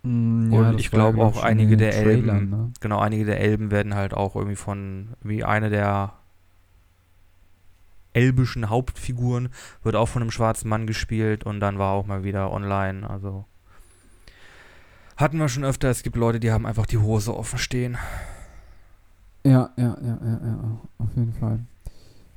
Mm, 0.05 0.53
Und 0.53 0.73
das 0.75 0.81
ich 0.81 0.87
ja, 0.87 0.91
glaube 0.93 1.19
glaub 1.19 1.37
auch 1.37 1.43
einige 1.43 1.77
der 1.77 1.95
Elben. 1.97 2.27
Trailern, 2.27 2.51
Ne? 2.51 2.73
Genau, 2.81 2.99
einige 3.01 3.25
der 3.25 3.41
Elben 3.41 3.71
werden 3.73 3.95
halt 3.95 4.15
auch 4.15 4.37
irgendwie 4.37 4.57
von, 4.57 5.09
wie 5.23 5.43
eine 5.45 5.71
der 5.71 6.13
elbischen 8.13 8.69
Hauptfiguren 8.69 9.49
wird 9.83 9.97
auch 9.97 10.09
von 10.09 10.23
einem 10.23 10.31
schwarzen 10.31 10.69
Mann 10.69 10.87
gespielt 10.87 11.45
und 11.45 11.61
dann 11.61 11.79
war 11.79 11.93
auch 11.93 12.07
mal 12.07 12.25
wieder 12.25 12.53
online, 12.53 13.09
also 13.09 13.45
hatten 15.17 15.39
wir 15.39 15.49
schon 15.49 15.65
öfter, 15.65 15.89
es 15.89 16.03
gibt 16.03 16.17
Leute, 16.17 16.41
die 16.41 16.51
haben 16.51 16.67
einfach 16.67 16.87
die 16.87 16.99
Hose 16.99 17.37
offen 17.37 17.59
stehen. 17.59 17.97
Ja, 19.45 19.71
ja, 19.77 19.97
ja, 20.03 20.19
ja, 20.23 20.41
ja, 20.45 20.81
auf 20.99 21.09
jeden 21.17 21.35
Fall. 21.35 21.61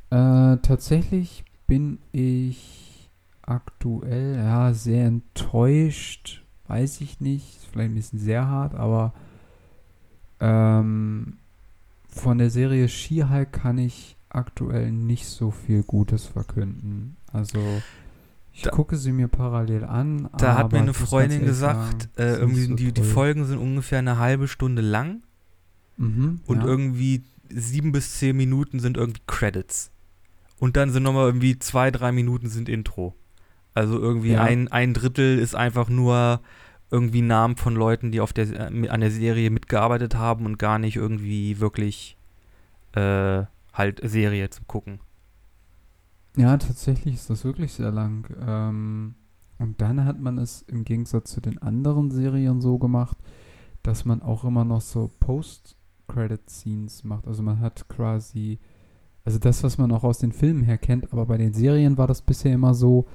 Äh, 0.09 0.57
tatsächlich 0.61 1.45
bin 1.67 1.99
ich 2.11 3.09
aktuell 3.41 4.35
ja 4.37 4.73
sehr 4.73 5.05
enttäuscht. 5.05 6.43
Weiß 6.67 7.01
ich 7.01 7.19
nicht, 7.19 7.59
vielleicht 7.71 7.91
ein 7.91 7.95
bisschen 7.95 8.19
sehr 8.19 8.47
hart, 8.47 8.73
aber 8.73 9.13
ähm, 10.39 11.37
von 12.09 12.37
der 12.37 12.49
Serie 12.49 12.87
She-Hulk 12.87 13.51
kann 13.51 13.77
ich 13.77 14.14
aktuell 14.35 14.91
nicht 14.91 15.25
so 15.25 15.51
viel 15.51 15.83
Gutes 15.83 16.25
verkünden. 16.25 17.15
Also 17.31 17.59
ich 18.53 18.61
Da- 18.63 18.71
gucke 18.71 18.95
sie 18.97 19.11
mir 19.11 19.27
parallel 19.27 19.83
an. 19.83 20.29
Da 20.37 20.55
hat 20.57 20.71
mir 20.71 20.79
eine 20.79 20.93
Freundin 20.93 21.45
gesagt, 21.45 22.03
sagen, 22.03 22.11
äh, 22.17 22.35
irgendwie 22.35 22.65
so 22.65 22.75
die, 22.75 22.91
die. 22.91 23.03
Folgen 23.03 23.45
sind 23.45 23.57
ungefähr 23.59 23.99
eine 23.99 24.17
halbe 24.17 24.47
Stunde 24.47 24.81
lang 24.81 25.23
Mhm, 25.97 26.41
und 26.45 26.59
ja. 26.59 26.65
irgendwie 26.65 27.23
sieben 27.49 27.91
bis 27.91 28.17
zehn 28.19 28.35
Minuten 28.35 28.79
sind 28.79 28.97
irgendwie 28.97 29.21
Credits. 29.27 29.91
Und 30.59 30.77
dann 30.77 30.89
sind 30.91 31.03
nochmal 31.03 31.27
irgendwie 31.27 31.59
zwei, 31.59 31.91
drei 31.91 32.11
Minuten 32.11 32.49
sind 32.49 32.69
Intro. 32.69 33.13
Also 33.73 33.99
irgendwie 33.99 34.31
Ja. 34.31 34.41
ein, 34.43 34.69
ein 34.69 34.93
Drittel 34.93 35.37
ist 35.37 35.53
einfach 35.55 35.89
nur 35.89 36.39
irgendwie 36.91 37.21
Namen 37.21 37.57
von 37.57 37.75
Leuten, 37.75 38.11
die 38.11 38.21
auf 38.21 38.31
der, 38.31 38.71
äh, 38.71 38.87
an 38.89 39.01
der 39.01 39.11
Serie 39.11 39.49
mitgearbeitet 39.49 40.15
haben 40.15 40.45
und 40.45 40.57
gar 40.59 40.79
nicht 40.79 40.95
irgendwie 40.95 41.59
wirklich 41.59 42.17
äh, 42.93 43.43
halt 43.75 44.01
Serie 44.03 44.49
zu 44.49 44.63
gucken. 44.65 44.99
Ja, 46.37 46.57
tatsächlich 46.57 47.15
ist 47.15 47.29
das 47.29 47.45
wirklich 47.45 47.71
sehr 47.73 47.91
lang. 47.91 48.27
Ähm, 48.45 49.15
und 49.57 49.79
dann 49.81 50.03
hat 50.03 50.19
man 50.19 50.37
es 50.37 50.63
im 50.63 50.83
Gegensatz 50.83 51.31
zu 51.31 51.39
den 51.41 51.61
anderen 51.61 52.11
Serien 52.11 52.59
so 52.59 52.77
gemacht, 52.77 53.17
dass 53.83 54.03
man 54.03 54.21
auch 54.21 54.43
immer 54.43 54.65
noch 54.65 54.81
so 54.81 55.09
Post-Credit-Scenes 55.19 57.03
macht. 57.03 57.27
Also 57.27 57.41
man 57.43 57.59
hat 57.59 57.87
quasi, 57.87 58.59
also 59.23 59.39
das, 59.39 59.63
was 59.63 59.77
man 59.77 59.91
auch 59.91 60.03
aus 60.03 60.19
den 60.19 60.33
Filmen 60.33 60.63
her 60.63 60.77
kennt, 60.77 61.13
aber 61.13 61.25
bei 61.25 61.37
den 61.37 61.53
Serien 61.53 61.97
war 61.97 62.07
das 62.07 62.21
bisher 62.21 62.53
immer 62.53 62.73
so, 62.73 63.05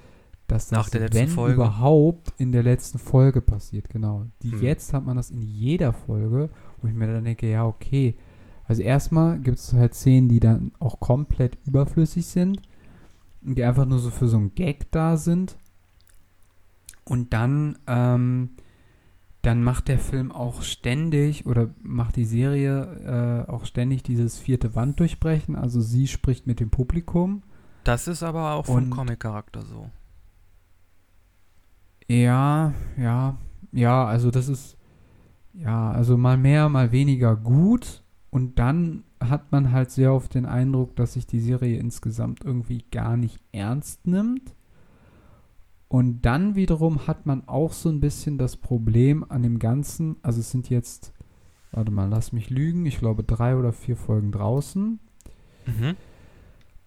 dass 0.47 0.69
das, 0.69 0.79
Nach 0.79 0.89
der 0.89 1.03
letzten 1.03 1.17
wenn 1.19 1.29
Folge. 1.29 1.55
überhaupt, 1.57 2.33
in 2.39 2.53
der 2.53 2.63
letzten 2.63 2.99
Folge 2.99 3.41
passiert, 3.43 3.89
genau. 3.91 4.27
Die 4.43 4.53
Hm. 4.53 4.63
jetzt 4.63 4.93
hat 4.95 5.05
man 5.05 5.17
das 5.17 5.31
in 5.31 5.43
jeder 5.43 5.93
Folge, 5.93 6.49
wo 6.81 6.89
ich 6.89 6.95
mir 6.95 7.07
dann 7.07 7.25
denke, 7.25 7.49
ja, 7.51 7.67
okay. 7.67 8.17
Also 8.71 8.83
erstmal 8.83 9.41
gibt 9.41 9.59
es 9.59 9.73
halt 9.73 9.95
Szenen, 9.95 10.29
die 10.29 10.39
dann 10.39 10.71
auch 10.79 11.01
komplett 11.01 11.59
überflüssig 11.67 12.25
sind 12.27 12.63
und 13.45 13.59
die 13.59 13.65
einfach 13.65 13.85
nur 13.85 13.99
so 13.99 14.11
für 14.11 14.29
so 14.29 14.37
einen 14.37 14.55
Gag 14.55 14.93
da 14.93 15.17
sind. 15.17 15.57
Und 17.05 17.33
dann, 17.33 17.81
ähm, 17.89 18.51
dann 19.43 19.65
macht 19.65 19.89
der 19.89 19.99
Film 19.99 20.31
auch 20.31 20.63
ständig 20.63 21.47
oder 21.47 21.71
macht 21.83 22.15
die 22.15 22.25
Serie 22.25 23.47
äh, 23.49 23.51
auch 23.51 23.65
ständig 23.65 24.05
dieses 24.05 24.39
vierte 24.39 24.77
Wand 24.77 25.01
durchbrechen. 25.01 25.57
Also 25.57 25.81
sie 25.81 26.07
spricht 26.07 26.47
mit 26.47 26.61
dem 26.61 26.71
Publikum. 26.71 27.43
Das 27.83 28.07
ist 28.07 28.23
aber 28.23 28.53
auch 28.53 28.67
vom 28.67 28.89
Comic-Charakter 28.89 29.63
so. 29.63 29.91
Ja, 32.07 32.73
ja, 32.97 33.37
ja, 33.73 34.05
also 34.05 34.31
das 34.31 34.47
ist, 34.47 34.77
ja, 35.55 35.91
also 35.91 36.17
mal 36.17 36.37
mehr, 36.37 36.69
mal 36.69 36.93
weniger 36.93 37.35
gut. 37.35 38.05
Und 38.31 38.59
dann 38.59 39.05
hat 39.21 39.53
man 39.53 39.73
halt 39.73 39.91
sehr 39.91 40.13
oft 40.13 40.35
den 40.35 40.47
Eindruck, 40.47 40.95
dass 40.97 41.15
sich 41.15 41.27
die 41.27 41.41
Serie 41.41 41.79
insgesamt 41.79 42.45
irgendwie 42.45 42.85
gar 42.91 43.17
nicht 43.17 43.39
ernst 43.53 44.07
nimmt. 44.07 44.55
Und 45.89 46.23
dann 46.23 46.55
wiederum 46.55 47.09
hat 47.09 47.27
man 47.27 47.49
auch 47.49 47.73
so 47.73 47.89
ein 47.89 47.99
bisschen 47.99 48.39
das 48.39 48.57
Problem 48.57 49.25
an 49.29 49.43
dem 49.43 49.59
Ganzen, 49.59 50.17
also 50.23 50.39
es 50.39 50.53
sind 50.53 50.71
jetzt, 50.71 51.13
warte 51.73 51.91
mal, 51.91 52.09
lass 52.09 52.33
mich 52.33 52.49
lügen, 52.49 52.87
ich 52.87 52.99
glaube 52.99 53.25
drei 53.25 53.57
oder 53.57 53.73
vier 53.73 53.97
Folgen 53.97 54.31
draußen. 54.31 55.01
Mhm. 55.67 55.97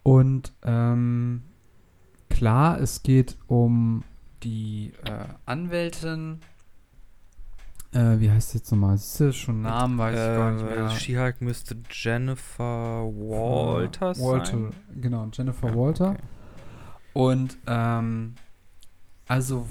Und 0.04 0.54
ähm, 0.64 1.44
klar, 2.30 2.80
es 2.80 3.04
geht 3.04 3.38
um 3.48 4.04
die 4.44 4.94
äh, 5.04 5.26
Anwältin. 5.46 6.40
Äh, 7.94 8.20
wie 8.20 8.30
heißt 8.32 8.52
sie 8.52 8.58
jetzt 8.58 8.72
nochmal? 8.72 8.98
Siehst 8.98 9.20
du 9.20 9.34
schon 9.34 9.62
Namen, 9.62 9.98
weiß 9.98 10.14
ich 10.14 10.38
gar 10.38 10.52
nicht 10.52 10.66
mehr. 10.66 10.86
Äh, 10.88 10.90
She-Hulk 10.92 11.42
müsste 11.42 11.78
Jennifer 11.92 13.04
Walters 13.06 14.20
Walter, 14.20 14.46
sein. 14.52 14.70
genau, 15.00 15.28
Jennifer 15.32 15.70
Ja, 15.70 15.76
Walter. 15.76 16.10
okay. 16.12 16.20
Und 17.14 17.58
ähm, 17.68 18.34
also 19.28 19.68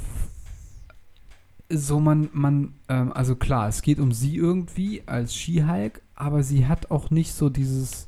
so 1.69 2.01
man, 2.01 2.29
man, 2.33 2.75
ähm, 2.89 3.13
also 3.13 3.35
klar, 3.35 3.69
es 3.69 3.83
geht 3.83 3.99
um 3.99 4.13
sie 4.13 4.37
irgendwie 4.37 5.03
als 5.07 5.35
She-Hulk, 5.35 6.03
aber 6.15 6.43
sie 6.43 6.67
hat 6.67 6.91
auch 6.91 7.11
nicht 7.11 7.33
so 7.33 7.49
dieses, 7.49 8.07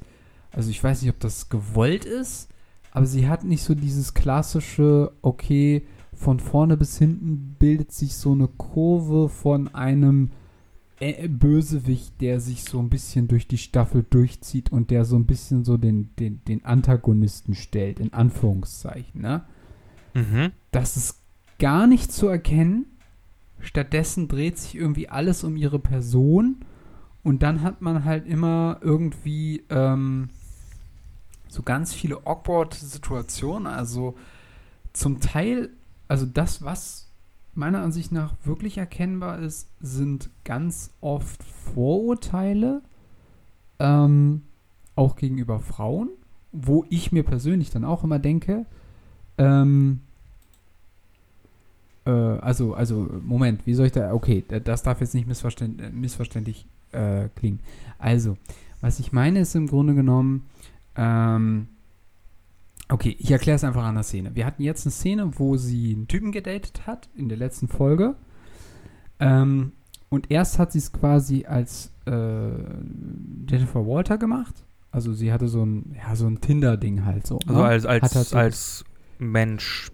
also 0.52 0.70
ich 0.70 0.82
weiß 0.84 1.02
nicht, 1.02 1.10
ob 1.10 1.18
das 1.20 1.48
gewollt 1.48 2.04
ist, 2.04 2.48
aber 2.92 3.06
sie 3.06 3.26
hat 3.28 3.42
nicht 3.42 3.62
so 3.64 3.74
dieses 3.74 4.14
klassische, 4.14 5.12
okay, 5.22 5.86
von 6.14 6.40
vorne 6.40 6.76
bis 6.76 6.98
hinten 6.98 7.56
bildet 7.58 7.92
sich 7.92 8.16
so 8.16 8.32
eine 8.32 8.48
Kurve 8.48 9.28
von 9.28 9.74
einem 9.74 10.30
äh, 11.00 11.28
Bösewicht, 11.28 12.20
der 12.20 12.40
sich 12.40 12.64
so 12.64 12.78
ein 12.78 12.88
bisschen 12.88 13.28
durch 13.28 13.48
die 13.48 13.58
Staffel 13.58 14.04
durchzieht 14.08 14.70
und 14.72 14.90
der 14.90 15.04
so 15.04 15.16
ein 15.16 15.26
bisschen 15.26 15.64
so 15.64 15.76
den, 15.76 16.10
den, 16.18 16.42
den 16.44 16.64
Antagonisten 16.64 17.54
stellt, 17.54 18.00
in 18.00 18.12
Anführungszeichen, 18.12 19.20
ne? 19.20 19.44
Mhm. 20.14 20.52
Das 20.70 20.96
ist 20.96 21.20
gar 21.58 21.86
nicht 21.86 22.12
zu 22.12 22.28
erkennen. 22.28 22.86
Stattdessen 23.60 24.28
dreht 24.28 24.58
sich 24.58 24.76
irgendwie 24.76 25.08
alles 25.08 25.44
um 25.44 25.56
ihre 25.56 25.78
Person. 25.78 26.64
Und 27.22 27.42
dann 27.42 27.62
hat 27.62 27.80
man 27.80 28.04
halt 28.04 28.26
immer 28.26 28.78
irgendwie 28.82 29.64
ähm, 29.70 30.28
so 31.48 31.62
ganz 31.62 31.94
viele 31.94 32.26
awkward 32.26 32.74
Situationen. 32.74 33.66
Also 33.66 34.14
zum 34.92 35.20
Teil, 35.20 35.70
also 36.14 36.26
das, 36.26 36.62
was 36.62 37.08
meiner 37.54 37.82
Ansicht 37.82 38.12
nach 38.12 38.34
wirklich 38.44 38.78
erkennbar 38.78 39.40
ist, 39.40 39.66
sind 39.80 40.30
ganz 40.44 40.92
oft 41.00 41.42
Vorurteile, 41.42 42.82
ähm, 43.80 44.42
auch 44.94 45.16
gegenüber 45.16 45.58
Frauen, 45.58 46.08
wo 46.52 46.84
ich 46.88 47.10
mir 47.10 47.24
persönlich 47.24 47.70
dann 47.70 47.84
auch 47.84 48.04
immer 48.04 48.20
denke, 48.20 48.64
ähm, 49.38 50.02
äh, 52.06 52.10
also, 52.10 52.74
also, 52.74 53.08
Moment, 53.24 53.66
wie 53.66 53.74
soll 53.74 53.86
ich 53.86 53.92
da, 53.92 54.14
okay, 54.14 54.44
da- 54.46 54.60
das 54.60 54.84
darf 54.84 55.00
jetzt 55.00 55.14
nicht 55.14 55.26
missverständ, 55.26 55.80
äh, 55.80 55.90
missverständlich 55.90 56.64
äh, 56.92 57.28
klingen. 57.34 57.58
Also, 57.98 58.36
was 58.80 59.00
ich 59.00 59.10
meine 59.12 59.40
ist 59.40 59.56
im 59.56 59.66
Grunde 59.66 59.96
genommen, 59.96 60.46
ähm, 60.94 61.66
okay, 62.88 63.16
ich 63.18 63.30
erkläre 63.30 63.56
es 63.56 63.64
einfach 63.64 63.84
an 63.84 63.94
der 63.94 64.04
Szene. 64.04 64.34
Wir 64.34 64.46
hatten 64.46 64.62
jetzt 64.62 64.86
eine 64.86 64.92
Szene, 64.92 65.38
wo 65.38 65.56
sie 65.56 65.94
einen 65.94 66.08
Typen 66.08 66.32
gedatet 66.32 66.86
hat, 66.86 67.08
in 67.14 67.28
der 67.28 67.38
letzten 67.38 67.68
Folge. 67.68 68.14
Ähm, 69.20 69.72
und 70.08 70.30
erst 70.30 70.58
hat 70.58 70.72
sie 70.72 70.78
es 70.78 70.92
quasi 70.92 71.44
als 71.46 71.92
äh, 72.06 72.50
Jennifer 73.48 73.86
Walter 73.86 74.18
gemacht. 74.18 74.64
Also 74.90 75.12
sie 75.12 75.32
hatte 75.32 75.48
so 75.48 75.64
ein, 75.64 75.96
ja, 75.96 76.14
so 76.14 76.26
ein 76.26 76.40
Tinder-Ding 76.40 77.04
halt 77.04 77.26
so. 77.26 77.38
Also 77.46 77.60
ne? 77.60 77.64
als, 77.64 77.86
als, 77.86 78.14
halt 78.14 78.26
so 78.26 78.36
als 78.36 78.84
Mensch, 79.18 79.90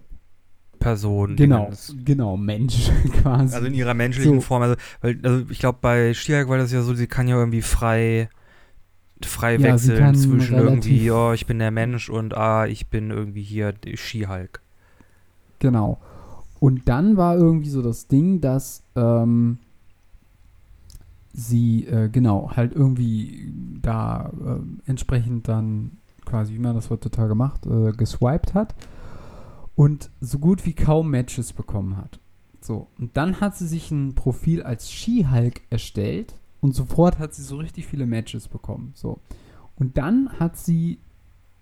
Person. 0.80 1.36
Genau, 1.36 1.70
genau, 2.04 2.36
Mensch 2.36 2.90
quasi. 3.22 3.54
Also 3.54 3.66
in 3.66 3.74
ihrer 3.74 3.94
menschlichen 3.94 4.36
So. 4.36 4.40
Form. 4.40 4.62
Also, 4.62 4.76
weil, 5.00 5.20
also 5.22 5.44
ich 5.48 5.58
glaube, 5.58 5.78
bei 5.80 6.12
She-Hulk 6.14 6.48
war 6.48 6.58
das 6.58 6.72
ja 6.72 6.82
so, 6.82 6.94
sie 6.94 7.06
kann 7.06 7.28
ja 7.28 7.36
irgendwie 7.36 7.62
frei, 7.62 8.28
frei 9.26 9.56
Ja, 9.56 9.72
wechseln 9.72 10.14
zwischen 10.14 10.56
irgendwie, 10.56 11.10
oh, 11.10 11.32
ich 11.32 11.46
bin 11.46 11.58
der 11.58 11.70
Mensch 11.70 12.08
und 12.08 12.36
ah, 12.36 12.66
ich 12.66 12.88
bin 12.88 13.10
irgendwie 13.10 13.42
hier 13.42 13.72
die 13.72 13.96
She-Hulk. 13.96 14.60
Genau. 15.58 15.98
Und 16.58 16.88
dann 16.88 17.16
war 17.16 17.36
irgendwie 17.36 17.70
so 17.70 17.82
das 17.82 18.06
Ding, 18.06 18.40
dass 18.40 18.82
ähm, 18.94 19.58
sie, 21.32 21.86
äh, 21.86 22.08
genau, 22.08 22.52
halt 22.54 22.74
irgendwie 22.74 23.52
da 23.80 24.30
äh, 24.30 24.88
entsprechend 24.88 25.48
dann 25.48 25.92
quasi, 26.24 26.54
wie 26.54 26.58
man 26.58 26.74
das 26.74 26.90
heutzutage 26.90 27.34
macht, 27.34 27.66
äh, 27.66 27.92
geswiped 27.92 28.54
hat 28.54 28.74
und 29.74 30.10
so 30.20 30.38
gut 30.38 30.66
wie 30.66 30.74
kaum 30.74 31.10
Matches 31.10 31.52
bekommen 31.52 31.96
hat. 31.96 32.20
So, 32.60 32.88
und 32.98 33.16
dann 33.16 33.40
hat 33.40 33.56
sie 33.56 33.66
sich 33.66 33.90
ein 33.90 34.14
Profil 34.14 34.62
als 34.62 34.92
She-Hulk 34.92 35.62
erstellt 35.70 36.34
und 36.60 36.74
sofort 36.74 37.18
hat 37.18 37.34
sie 37.34 37.42
so 37.42 37.56
richtig 37.56 37.86
viele 37.86 38.06
Matches 38.06 38.48
bekommen. 38.48 38.92
So. 38.94 39.20
Und 39.76 39.96
dann 39.96 40.30
hat 40.38 40.56
sie 40.56 40.98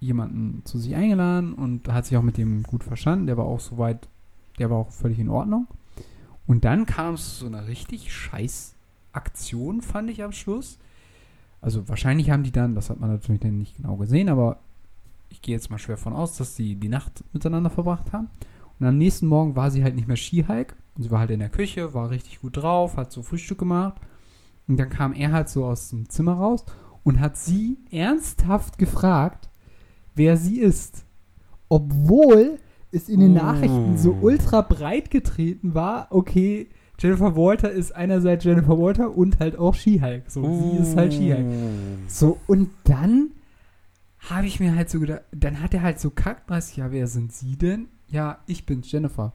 jemanden 0.01 0.63
zu 0.65 0.79
sich 0.79 0.95
eingeladen 0.95 1.55
und 1.55 1.89
hat 1.89 2.07
sich 2.07 2.17
auch 2.17 2.23
mit 2.23 2.37
dem 2.37 2.63
gut 2.63 2.85
verstanden. 2.85 3.27
Der 3.27 3.37
war 3.37 3.45
auch 3.45 3.61
soweit, 3.61 4.09
der 4.59 4.71
war 4.71 4.79
auch 4.79 4.91
völlig 4.91 5.19
in 5.19 5.29
Ordnung. 5.29 5.67
Und 6.47 6.65
dann 6.65 6.87
kam 6.87 7.15
es 7.15 7.39
zu 7.39 7.41
so 7.41 7.47
einer 7.47 7.67
richtig 7.67 8.13
scheiß 8.13 8.75
Aktion, 9.13 9.83
fand 9.83 10.11
ich 10.11 10.23
am 10.23 10.33
Schluss. 10.33 10.79
Also 11.61 11.89
wahrscheinlich 11.89 12.31
haben 12.31 12.45
die 12.45 12.53
dann, 12.53 12.75
das 12.75 12.91
hat 12.91 13.01
man 13.01 13.11
natürlich 13.11 13.41
dann 13.41 13.59
nicht 13.59 13.77
genau 13.77 13.97
gesehen, 13.97 14.29
aber 14.29 14.59
ich 15.29 15.43
gehe 15.43 15.55
jetzt 15.55 15.71
mal 15.71 15.79
schwer 15.79 15.97
von 15.97 16.13
aus, 16.13 16.37
dass 16.37 16.57
sie 16.57 16.77
die 16.77 16.89
Nacht 16.89 17.25
miteinander 17.33 17.71
verbracht 17.71 18.13
haben. 18.13 18.31
Und 18.79 18.87
am 18.87 18.97
nächsten 18.97 19.27
Morgen 19.27 19.57
war 19.57 19.71
sie 19.71 19.83
halt 19.83 19.97
nicht 19.97 20.07
mehr 20.07 20.17
Skihike 20.17 20.75
und 20.97 21.03
sie 21.03 21.11
war 21.11 21.21
halt 21.21 21.31
in 21.31 21.41
der 21.41 21.49
Küche, 21.49 21.95
war 21.95 22.11
richtig 22.11 22.41
gut 22.41 22.57
drauf, 22.57 22.97
hat 22.97 23.13
so 23.13 23.23
Frühstück 23.23 23.59
gemacht. 23.59 24.01
Und 24.69 24.79
dann 24.79 24.91
kam 24.91 25.15
er 25.15 25.33
halt 25.33 25.49
so 25.49 25.65
aus 25.65 25.89
dem 25.89 26.09
Zimmer 26.09 26.35
raus 26.35 26.65
und 27.03 27.21
hat 27.21 27.37
sie 27.37 27.79
ernsthaft 27.91 28.79
gefragt, 28.79 29.49
wer 30.15 30.37
sie 30.37 30.61
ist. 30.61 31.05
Obwohl 31.69 32.59
es 32.93 33.09
in 33.09 33.21
den. 33.21 33.33
Nachrichten 33.35 33.97
so 33.99 34.17
ultra 34.21 34.63
breit 34.63 35.11
getreten 35.11 35.75
war, 35.75 36.09
okay, 36.11 36.69
Jennifer 36.99 37.37
Walter 37.37 37.71
ist 37.71 37.95
einerseits 37.95 38.45
Jennifer 38.45 38.79
Walter 38.79 39.17
und 39.17 39.39
halt 39.39 39.57
auch 39.57 39.75
She-Hulk. 39.75 40.25
So, 40.31 40.43
sie 40.43 40.83
ist 40.83 40.97
halt 40.97 41.15
She-Hulk. 41.15 41.47
So, 42.09 42.39
und 42.47 42.71
dann 42.85 43.31
habe 44.19 44.47
ich 44.47 44.59
mir 44.59 44.75
halt 44.75 44.91
so 44.91 44.99
gedacht, 44.99 45.23
dann 45.31 45.63
hat 45.63 45.75
er 45.75 45.83
halt 45.83 46.01
so 46.01 46.11
kackdreist, 46.11 46.77
ja, 46.77 46.91
wer 46.91 47.07
sind 47.07 47.33
Sie 47.33 47.57
denn? 47.57 47.89
Ja, 48.09 48.39
ich 48.47 48.67
bin's, 48.67 48.91
Jennifer. 48.91 49.33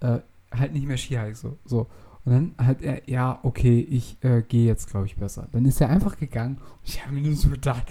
Äh, 0.00 0.20
halt 0.50 0.72
nicht 0.72 0.86
mehr 0.86 0.96
Skihike, 0.96 1.34
so. 1.34 1.58
so. 1.64 1.88
Und 2.24 2.32
dann 2.32 2.66
hat 2.66 2.82
er, 2.82 3.08
ja, 3.08 3.40
okay, 3.42 3.80
ich 3.80 4.16
äh, 4.22 4.42
gehe 4.42 4.66
jetzt, 4.66 4.90
glaube 4.90 5.06
ich, 5.06 5.16
besser. 5.16 5.48
Dann 5.52 5.64
ist 5.64 5.80
er 5.80 5.90
einfach 5.90 6.16
gegangen 6.16 6.56
und 6.56 6.88
ich 6.88 7.02
habe 7.02 7.14
mir 7.14 7.22
nur 7.22 7.34
so 7.34 7.48
gedacht, 7.48 7.84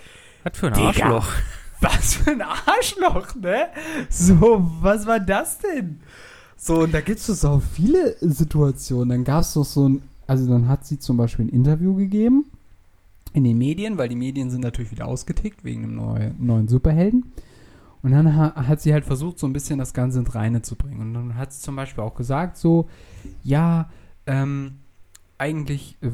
Was 0.44 0.58
für 0.58 0.68
ein 0.68 0.74
Digga. 0.74 0.88
Arschloch. 0.88 1.28
was 1.82 2.14
für 2.16 2.32
ein 2.32 2.42
Arschloch, 2.42 3.36
ne? 3.36 3.68
So, 4.10 4.70
was 4.82 5.06
war 5.06 5.20
das 5.20 5.58
denn? 5.60 6.00
So, 6.56 6.82
und 6.82 6.94
da 6.94 7.02
gibt 7.02 7.20
es 7.20 7.26
so 7.26 7.60
viele 7.60 8.16
Situationen. 8.22 9.10
Dann 9.10 9.24
gab 9.24 9.42
es 9.42 9.56
noch 9.56 9.66
so 9.66 9.90
ein, 9.90 10.04
also 10.28 10.48
dann 10.48 10.68
hat 10.68 10.86
sie 10.86 11.00
zum 11.00 11.18
Beispiel 11.18 11.46
ein 11.46 11.50
Interview 11.50 11.96
gegeben 11.96 12.46
in 13.34 13.44
den 13.44 13.58
Medien, 13.58 13.98
weil 13.98 14.10
die 14.10 14.16
Medien 14.16 14.50
sind 14.50 14.62
natürlich 14.62 14.92
wieder 14.92 15.08
ausgetickt 15.08 15.64
wegen 15.64 15.84
einem 15.84 15.96
neuen, 15.96 16.36
neuen 16.46 16.68
Superhelden. 16.68 17.32
Und 18.04 18.12
dann 18.12 18.36
ha 18.36 18.56
hat 18.56 18.82
sie 18.82 18.94
halt 18.94 19.06
versucht, 19.06 19.40
so 19.40 19.48
ein 19.48 19.54
bisschen 19.54 19.80
das 19.80 19.94
Ganze 19.94 20.20
ins 20.20 20.34
Reine 20.34 20.62
zu 20.62 20.76
bringen. 20.76 21.02
Und 21.02 21.14
dann 21.14 21.36
hat 21.36 21.54
sie 21.54 21.62
zum 21.62 21.76
Beispiel 21.76 22.04
auch 22.04 22.16
gesagt, 22.16 22.58
so, 22.58 22.88
ja, 23.44 23.90
ähm, 24.26 24.80
eigentlich 25.38 25.98
äh, 26.02 26.10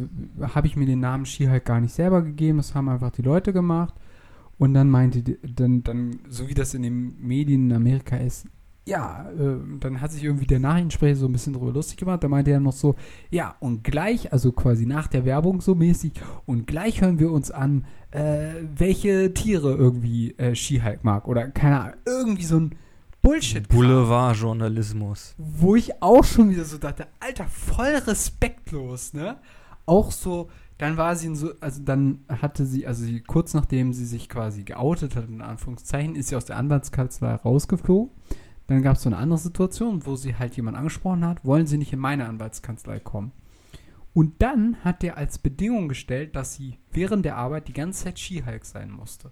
habe 0.53 0.67
ich 0.67 0.75
mir 0.75 0.85
den 0.85 1.01
Namen 1.01 1.25
She-Hulk 1.25 1.65
gar 1.65 1.81
nicht 1.81 1.93
selber 1.93 2.21
gegeben, 2.21 2.57
das 2.57 2.73
haben 2.73 2.89
einfach 2.89 3.11
die 3.11 3.21
Leute 3.21 3.53
gemacht. 3.53 3.93
Und 4.57 4.73
dann 4.73 4.89
meinte, 4.89 5.21
dann, 5.21 5.83
dann, 5.83 6.19
so 6.29 6.47
wie 6.47 6.53
das 6.53 6.73
in 6.73 6.81
den 6.81 7.21
Medien 7.21 7.69
in 7.69 7.75
Amerika 7.75 8.17
ist, 8.17 8.47
ja, 8.87 9.29
äh, 9.31 9.57
dann 9.81 9.99
hat 9.99 10.13
sich 10.13 10.23
irgendwie 10.23 10.45
der 10.45 10.59
Nachrichtensprecher 10.59 11.17
so 11.17 11.25
ein 11.25 11.33
bisschen 11.33 11.53
drüber 11.53 11.73
lustig 11.73 11.97
gemacht. 11.97 12.23
Da 12.23 12.29
meinte 12.29 12.51
er 12.51 12.61
noch 12.61 12.71
so, 12.71 12.95
ja, 13.29 13.55
und 13.59 13.83
gleich, 13.83 14.31
also 14.31 14.53
quasi 14.53 14.85
nach 14.85 15.07
der 15.07 15.25
Werbung 15.25 15.59
so 15.59 15.75
mäßig, 15.75 16.13
und 16.45 16.67
gleich 16.67 17.01
hören 17.01 17.19
wir 17.19 17.31
uns 17.31 17.51
an, 17.51 17.85
äh, 18.11 18.53
welche 18.75 19.33
Tiere 19.33 19.75
irgendwie 19.75 20.31
äh, 20.37 20.55
She-Hulk 20.55 21.03
mag. 21.03 21.27
Oder 21.27 21.49
keine 21.49 21.81
Ahnung, 21.81 21.95
irgendwie 22.05 22.45
so 22.45 22.59
ein 22.61 22.75
Bullshit. 23.27 23.67
Boulevardjournalismus. 23.67 25.35
Wo 25.37 25.75
ich 25.75 26.01
auch 26.01 26.23
schon 26.23 26.49
wieder 26.49 26.63
so 26.63 26.77
dachte, 26.77 27.07
Alter, 27.19 27.45
voll 27.47 27.95
respektlos, 28.07 29.11
ne? 29.13 29.37
Auch 29.85 30.11
so, 30.11 30.49
dann 30.77 30.95
war 30.95 31.13
sie 31.17 31.27
in 31.27 31.35
so, 31.35 31.51
also 31.59 31.83
dann 31.83 32.23
hatte 32.29 32.65
sie, 32.65 32.87
also 32.87 33.03
sie, 33.03 33.19
kurz 33.19 33.53
nachdem 33.53 33.91
sie 33.91 34.05
sich 34.05 34.29
quasi 34.29 34.63
geoutet 34.63 35.17
hat, 35.17 35.27
in 35.27 35.41
Anführungszeichen, 35.41 36.15
ist 36.15 36.29
sie 36.29 36.37
aus 36.37 36.45
der 36.45 36.55
Anwaltskanzlei 36.55 37.35
rausgeflogen. 37.35 38.11
Dann 38.67 38.81
gab 38.81 38.95
es 38.95 39.03
so 39.03 39.09
eine 39.09 39.17
andere 39.17 39.39
Situation, 39.39 40.05
wo 40.05 40.15
sie 40.15 40.35
halt 40.35 40.55
jemand 40.55 40.77
angesprochen 40.77 41.25
hat, 41.25 41.43
wollen 41.43 41.67
Sie 41.67 41.77
nicht 41.77 41.91
in 41.91 41.99
meine 41.99 42.27
Anwaltskanzlei 42.27 42.99
kommen? 42.99 43.33
Und 44.13 44.41
dann 44.41 44.77
hat 44.85 45.03
er 45.03 45.17
als 45.17 45.37
Bedingung 45.37 45.89
gestellt, 45.89 46.35
dass 46.37 46.53
sie 46.53 46.77
während 46.91 47.25
der 47.25 47.35
Arbeit 47.35 47.67
die 47.67 47.73
ganze 47.73 48.05
Zeit 48.05 48.19
She-Hulk 48.19 48.63
sein 48.63 48.89
musste. 48.89 49.31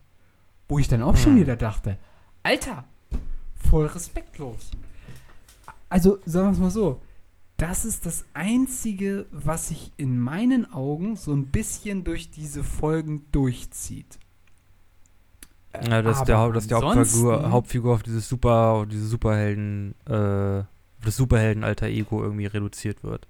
Wo 0.67 0.79
ich 0.79 0.89
dann 0.89 1.01
auch 1.01 1.15
schon 1.15 1.33
Hm. 1.35 1.41
wieder 1.41 1.55
dachte, 1.55 1.97
Alter, 2.43 2.85
voll 3.69 3.85
respektlos. 3.87 4.71
Also, 5.89 6.19
sagen 6.25 6.47
wir 6.47 6.51
es 6.53 6.59
mal 6.59 6.71
so, 6.71 7.01
das 7.57 7.85
ist 7.85 8.05
das 8.05 8.25
Einzige, 8.33 9.27
was 9.31 9.69
sich 9.69 9.91
in 9.97 10.19
meinen 10.19 10.71
Augen 10.71 11.15
so 11.15 11.31
ein 11.33 11.47
bisschen 11.47 12.03
durch 12.03 12.29
diese 12.29 12.63
Folgen 12.63 13.25
durchzieht. 13.31 14.19
Ja, 15.89 16.01
dass, 16.01 16.23
der, 16.23 16.49
dass 16.51 16.67
die 16.67 16.73
Hauptfigur, 16.73 17.51
Hauptfigur 17.51 17.93
auf 17.95 18.03
dieses 18.03 18.27
Super, 18.27 18.69
auf 18.69 18.87
diese 18.87 19.07
Superhelden, 19.07 19.95
äh, 20.07 20.59
auf 20.59 21.03
das 21.03 21.17
Superhelden-Alter 21.17 21.87
Ego 21.87 22.23
irgendwie 22.23 22.45
reduziert 22.45 23.03
wird. 23.03 23.27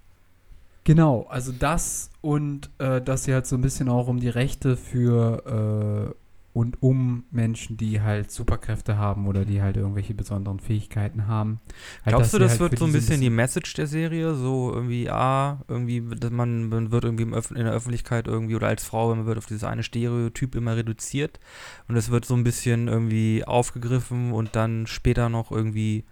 Genau, 0.84 1.26
also 1.30 1.52
das 1.52 2.12
und 2.22 2.70
äh, 2.78 3.02
dass 3.02 3.24
sie 3.24 3.34
halt 3.34 3.48
so 3.48 3.56
ein 3.56 3.62
bisschen 3.62 3.90
auch 3.90 4.08
um 4.08 4.20
die 4.20 4.30
Rechte 4.30 4.78
für 4.78 6.14
äh, 6.14 6.25
und 6.56 6.82
um 6.82 7.26
Menschen, 7.32 7.76
die 7.76 8.00
halt 8.00 8.32
Superkräfte 8.32 8.98
haben 8.98 9.28
oder 9.28 9.44
die 9.44 9.62
halt 9.62 9.76
irgendwelche 9.76 10.14
besonderen 10.14 10.62
Fähigkeiten 10.62 11.28
haben. 11.28 11.60
Halt, 12.06 12.16
Glaubst 12.16 12.34
du, 12.34 12.40
das 12.40 12.52
halt 12.52 12.62
wird 12.62 12.80
so 12.80 12.86
ein 12.86 12.94
bisschen 12.94 13.20
die 13.20 13.30
Message 13.30 13.74
der 13.74 13.88
Serie? 13.88 14.36
So 14.36 14.72
irgendwie, 14.74 15.10
ah, 15.10 15.60
irgendwie, 15.68 16.02
dass 16.18 16.32
man, 16.32 16.70
man 16.70 16.92
wird 16.92 17.04
irgendwie 17.04 17.24
in 17.24 17.66
der 17.66 17.74
Öffentlichkeit 17.74 18.28
irgendwie 18.28 18.56
oder 18.56 18.70
als 18.70 18.86
Frau, 18.86 19.14
man 19.14 19.26
wird 19.26 19.38
auf 19.38 19.48
dieses 19.48 19.66
eine 19.66 19.84
Stereotyp 19.84 20.56
immer 20.56 20.78
reduziert 20.78 21.42
und 21.90 21.98
es 21.98 22.10
wird 22.10 22.24
so 22.24 22.36
ein 22.36 22.46
bisschen 22.46 22.88
irgendwie 22.88 23.44
aufgegriffen 23.44 24.32
und 24.32 24.56
dann 24.56 24.88
später 24.88 25.28
noch 25.28 25.52
irgendwie, 25.52 26.06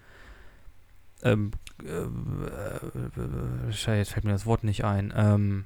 ähm, 1.21 1.51
äh, 1.85 1.87
äh, 1.87 3.69
äh, 3.69 3.97
jetzt 3.97 4.11
fällt 4.11 4.25
mir 4.25 4.33
das 4.33 4.45
Wort 4.45 4.65
nicht 4.65 4.83
ein, 4.83 5.13
ähm, 5.15 5.63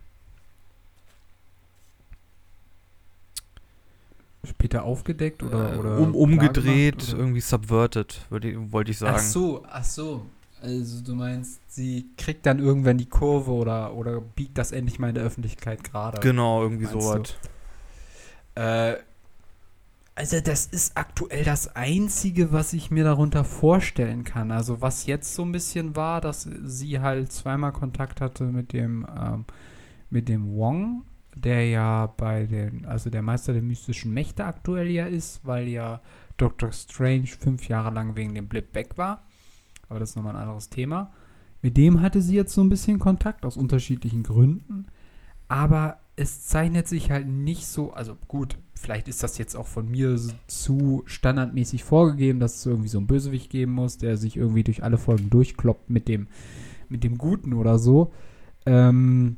später 4.47 4.83
aufgedeckt 4.83 5.43
oder, 5.43 5.73
äh, 5.73 5.77
oder 5.77 5.97
um, 5.99 6.15
umgedreht, 6.15 7.09
oder? 7.09 7.19
irgendwie 7.19 7.41
subverted, 7.41 8.25
würde 8.29 8.49
ich- 8.51 8.71
wollte 8.71 8.91
ich 8.91 8.97
sagen. 8.97 9.15
Ach 9.17 9.21
so, 9.23 9.63
ach 9.69 9.83
so. 9.83 10.25
Also 10.61 11.03
du 11.03 11.13
meinst, 11.13 11.59
sie 11.67 12.07
kriegt 12.17 12.45
dann 12.47 12.57
irgendwann 12.59 12.97
die 12.97 13.05
Kurve 13.05 13.51
oder, 13.51 13.93
oder 13.93 14.19
biegt 14.21 14.57
das 14.57 14.71
endlich 14.71 14.97
mal 14.97 15.09
in 15.09 15.15
der 15.15 15.23
Öffentlichkeit 15.23 15.83
gerade. 15.83 16.19
Genau, 16.19 16.63
irgendwie 16.63 16.87
sowas. 16.87 17.35
Äh, 18.55 18.95
also 20.15 20.39
das 20.41 20.65
ist 20.65 20.97
aktuell 20.97 21.43
das 21.43 21.75
Einzige, 21.75 22.51
was 22.51 22.73
ich 22.73 22.89
mir 22.89 23.03
darunter 23.03 23.43
vorstellen 23.43 24.23
kann. 24.23 24.49
Also 24.51 24.81
was 24.81 25.05
jetzt 25.05 25.35
so 25.35 25.43
ein 25.43 25.51
bisschen 25.51 25.95
war, 25.95 26.21
dass 26.21 26.49
sie 26.63 26.99
halt 26.99 27.31
zweimal 27.31 27.71
Kontakt 27.71 28.19
hatte 28.19 28.45
mit 28.45 28.73
dem, 28.73 29.05
ähm, 29.15 29.45
mit 30.09 30.27
dem 30.27 30.55
Wong, 30.55 31.03
der 31.41 31.67
ja 31.67 32.07
bei 32.07 32.45
den, 32.45 32.85
also 32.85 33.09
der 33.09 33.21
Meister 33.21 33.53
der 33.53 33.61
mystischen 33.61 34.13
Mächte 34.13 34.45
aktuell 34.45 34.89
ja 34.89 35.05
ist, 35.05 35.41
weil 35.45 35.67
ja 35.67 36.01
Doctor 36.37 36.71
Strange 36.71 37.27
fünf 37.27 37.67
Jahre 37.67 37.93
lang 37.93 38.15
wegen 38.15 38.35
dem 38.35 38.47
Blip 38.47 38.73
weg 38.75 38.97
war. 38.97 39.23
Aber 39.89 39.99
das 39.99 40.11
ist 40.11 40.15
nochmal 40.15 40.35
ein 40.35 40.41
anderes 40.41 40.69
Thema. 40.69 41.11
Mit 41.61 41.77
dem 41.77 42.01
hatte 42.01 42.21
sie 42.21 42.35
jetzt 42.35 42.53
so 42.53 42.61
ein 42.61 42.69
bisschen 42.69 42.99
Kontakt 42.99 43.45
aus 43.45 43.57
unterschiedlichen 43.57 44.23
Gründen. 44.23 44.87
Aber 45.47 45.99
es 46.15 46.45
zeichnet 46.45 46.87
sich 46.87 47.11
halt 47.11 47.27
nicht 47.27 47.67
so, 47.67 47.93
also 47.93 48.17
gut, 48.27 48.57
vielleicht 48.73 49.07
ist 49.07 49.23
das 49.23 49.37
jetzt 49.37 49.55
auch 49.55 49.67
von 49.67 49.89
mir 49.89 50.19
zu 50.47 51.03
standardmäßig 51.05 51.83
vorgegeben, 51.83 52.39
dass 52.39 52.57
es 52.57 52.65
irgendwie 52.65 52.89
so 52.89 52.97
einen 52.97 53.07
Bösewicht 53.07 53.49
geben 53.49 53.71
muss, 53.71 53.97
der 53.97 54.17
sich 54.17 54.35
irgendwie 54.35 54.63
durch 54.63 54.83
alle 54.83 54.97
Folgen 54.97 55.29
durchkloppt 55.29 55.89
mit 55.89 56.07
dem, 56.07 56.27
mit 56.89 57.03
dem 57.03 57.17
Guten 57.17 57.53
oder 57.53 57.79
so. 57.79 58.11
Ähm, 58.65 59.37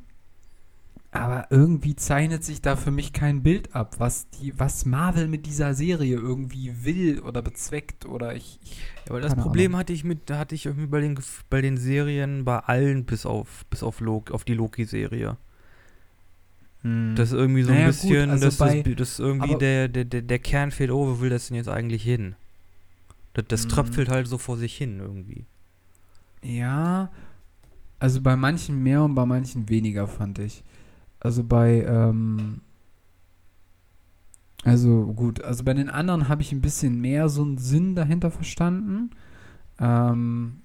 aber 1.12 1.48
irgendwie 1.50 1.96
zeichnet 1.96 2.44
sich 2.44 2.62
da 2.62 2.76
für 2.76 2.92
mich 2.92 3.14
kein 3.14 3.42
Bild 3.44 3.76
ab, 3.76 3.96
was 4.00 4.30
die, 4.30 4.58
was 4.60 4.86
Marvel 4.86 5.28
mit 5.28 5.46
dieser 5.46 5.74
Serie 5.74 6.16
irgendwie 6.18 6.86
will 6.86 7.20
oder 7.22 7.42
bezweckt 7.42 8.06
oder 8.06 8.36
ich, 8.36 8.60
ich 8.64 8.88
Ja, 9.06 9.12
aber 9.12 9.22
das 9.22 9.36
Problem 9.36 9.76
Ahnung. 9.76 9.76
hatte 9.76 9.92
ich 9.94 10.04
mit, 10.04 10.30
hatte 10.32 10.56
ich 10.56 10.66
irgendwie 10.66 10.88
bei 10.88 11.02
den, 11.02 11.20
bei 11.50 11.62
den 11.62 11.78
Serien, 11.78 12.46
bei 12.46 12.60
allen 12.60 13.06
bis 13.06 13.26
auf, 13.26 13.66
bis 13.70 13.84
auf, 13.84 14.00
Loki, 14.02 14.32
auf 14.34 14.44
die 14.46 14.54
Loki-Serie. 14.54 15.38
Das 17.16 17.30
ist 17.30 17.36
irgendwie 17.38 17.62
so 17.64 17.72
Naja, 17.72 17.84
ein 17.84 17.84
gut, 17.92 18.26
bisschen, 18.26 18.30
also 18.30 18.50
dass 18.50 18.58
bei- 18.58 18.84
das, 18.84 18.96
das 18.96 19.20
irgendwie 19.20 19.56
der, 19.56 19.88
der, 19.90 20.06
der, 20.06 20.22
der 20.24 20.40
Kern 20.40 20.72
fehlt, 20.72 20.92
oh, 20.92 21.08
wo 21.08 21.22
will 21.22 21.30
das 21.30 21.48
denn 21.48 21.56
jetzt 21.58 21.70
eigentlich 21.70 22.04
hin? 22.04 22.36
Das, 23.34 23.46
das 23.48 23.68
Mhm. 23.68 23.68
tröpfelt 23.68 24.10
halt 24.10 24.28
so 24.28 24.38
vor 24.38 24.58
sich 24.58 24.76
hin 24.78 25.00
irgendwie. 25.00 25.46
Ja, 26.44 27.12
also 28.00 28.22
bei 28.22 28.36
manchen 28.38 28.84
mehr 28.84 29.04
und 29.04 29.16
bei 29.16 29.26
manchen 29.26 29.70
weniger, 29.70 30.08
fand 30.08 30.40
ich. 30.40 30.64
Also 31.20 31.44
bei, 31.44 31.84
ähm, 31.84 32.62
also 34.64 35.06
gut, 35.08 35.42
also 35.44 35.64
bei 35.64 35.74
den 35.74 35.90
anderen 35.90 36.30
habe 36.30 36.42
ich 36.42 36.52
ein 36.52 36.62
bisschen 36.62 37.00
mehr 37.00 37.30
so 37.30 37.42
einen 37.42 37.58
Sinn 37.58 37.96
dahinter 37.96 38.32
verstanden. 38.32 39.12
Ähm, 39.80 40.62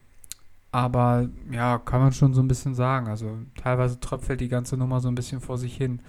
aber 0.72 1.28
ja, 1.52 1.78
kann 1.78 2.00
man 2.00 2.12
schon 2.12 2.34
so 2.34 2.42
ein 2.42 2.48
bisschen 2.48 2.74
sagen. 2.74 3.06
Also 3.06 3.38
teilweise 3.56 4.00
tröpfelt 4.00 4.40
die 4.40 4.48
ganze 4.48 4.76
Nummer 4.76 5.00
so 5.00 5.08
ein 5.08 5.14
bisschen 5.14 5.40
vor 5.40 5.56
sich 5.56 5.76
hin. 5.76 6.00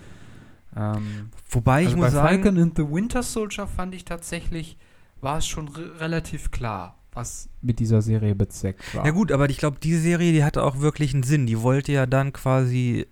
Ähm, 0.76 1.30
Wobei 1.50 1.82
ich 1.82 1.88
also 1.90 1.98
muss 1.98 2.06
bei 2.08 2.12
sagen, 2.12 2.44
Falcon 2.44 2.62
and 2.62 2.76
the 2.76 2.90
Winter 2.90 3.24
Soldier 3.24 3.68
fand 3.68 3.96
ich 3.96 4.06
tatsächlich, 4.06 4.78
war 5.22 5.38
es 5.38 5.48
schon 5.48 5.68
re 5.68 6.00
relativ 6.00 6.52
klar, 6.52 6.98
was 7.14 7.48
mit 7.62 7.80
dieser 7.80 8.02
Serie 8.02 8.36
bezweckt 8.36 8.96
war. 8.96 9.06
ja 9.06 9.12
gut, 9.12 9.32
aber 9.32 9.50
ich 9.50 9.58
glaube, 9.58 9.78
die 9.80 9.96
Serie, 9.96 10.34
die 10.34 10.44
hatte 10.44 10.64
auch 10.64 10.80
wirklich 10.80 11.14
einen 11.14 11.24
Sinn. 11.24 11.46
Die 11.46 11.62
wollte 11.62 11.92
ja 11.92 12.08
dann 12.08 12.34
quasi, 12.34 13.06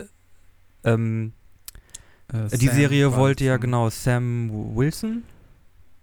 ähm, 0.84 1.32
Äh, 2.32 2.56
die 2.56 2.66
Sam 2.66 2.74
Serie 2.76 3.14
wollte 3.16 3.44
ja 3.44 3.56
genau 3.58 3.90
Sam 3.90 4.50
Wilson, 4.74 5.22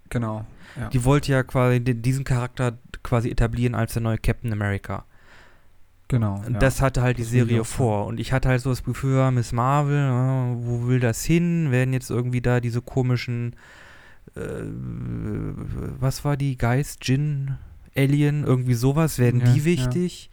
Genau. 0.10 0.46
Ja. 0.80 0.90
die 0.90 1.04
wollte 1.04 1.32
ja 1.32 1.44
quasi 1.44 1.80
di- 1.80 1.96
diesen 1.96 2.24
Charakter 2.24 2.78
quasi 3.04 3.30
etablieren 3.30 3.76
als 3.76 3.94
der 3.94 4.02
neue 4.04 4.18
Captain 4.18 4.52
America. 4.54 5.06
genau. 6.08 6.36
Und 6.46 6.54
ja. 6.54 6.60
das 6.60 6.82
hatte 6.82 7.02
halt 7.02 7.18
die 7.18 7.22
Das 7.24 7.32
Serie 7.32 7.64
vor. 7.64 8.06
Und 8.06 8.20
ich 8.20 8.32
hatte 8.34 8.50
halt 8.50 8.62
so 8.62 8.70
das 8.70 8.84
Gefühl, 8.84 9.16
ja, 9.18 9.32
Miss 9.32 9.52
Marvel, 9.54 10.12
wo 10.58 10.88
will 10.88 11.00
das 11.00 11.24
hin? 11.24 11.72
Werden 11.72 11.94
jetzt 11.94 12.10
irgendwie 12.12 12.42
da 12.42 12.60
diese 12.60 12.82
komischen, 12.82 13.56
äh, 14.36 14.42
was 16.00 16.24
war 16.26 16.36
die? 16.38 16.58
Geist, 16.58 17.08
Jin, 17.08 17.56
Alien, 17.96 18.44
irgendwie 18.44 18.74
sowas? 18.74 19.20
Werden 19.20 19.40
Ja, 19.42 19.52
die 19.54 19.60
ja. 19.60 19.66
wichtig? 19.66 20.30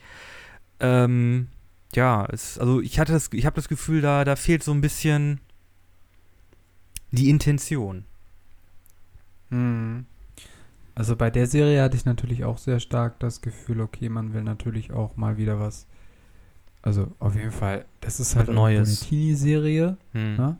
Ähm, 0.80 1.48
ja, 1.94 2.26
es, 2.30 2.58
also 2.58 2.80
ich 2.80 2.98
hatte 2.98 3.12
das, 3.12 3.30
ich 3.32 3.46
habe 3.46 3.56
das 3.56 3.68
Gefühl, 3.68 4.00
da, 4.00 4.24
da 4.24 4.36
fehlt 4.36 4.62
so 4.62 4.72
ein 4.72 4.80
bisschen 4.80 5.40
die 7.10 7.30
Intention. 7.30 8.04
Mhm. 9.50 10.06
Also 10.94 11.14
bei 11.14 11.30
der 11.30 11.46
Serie 11.46 11.82
hatte 11.82 11.96
ich 11.96 12.04
natürlich 12.04 12.44
auch 12.44 12.58
sehr 12.58 12.80
stark 12.80 13.20
das 13.20 13.40
Gefühl, 13.40 13.80
okay, 13.80 14.08
man 14.08 14.34
will 14.34 14.42
natürlich 14.42 14.92
auch 14.92 15.16
mal 15.16 15.36
wieder 15.36 15.60
was. 15.60 15.86
Also 16.82 17.12
auf 17.18 17.36
jeden 17.36 17.52
Fall, 17.52 17.84
das 18.00 18.18
ist 18.18 18.34
halt 18.34 18.48
Neues. 18.48 18.88
eine 18.88 19.08
Teenie-Serie. 19.08 19.96
Hm. 20.12 20.36
Ne? 20.36 20.56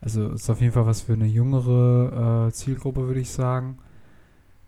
Also 0.00 0.30
ist 0.30 0.48
auf 0.50 0.60
jeden 0.60 0.72
Fall 0.72 0.86
was 0.86 1.02
für 1.02 1.12
eine 1.12 1.26
jüngere 1.26 2.48
äh, 2.48 2.52
Zielgruppe, 2.52 3.06
würde 3.06 3.20
ich 3.20 3.30
sagen. 3.30 3.78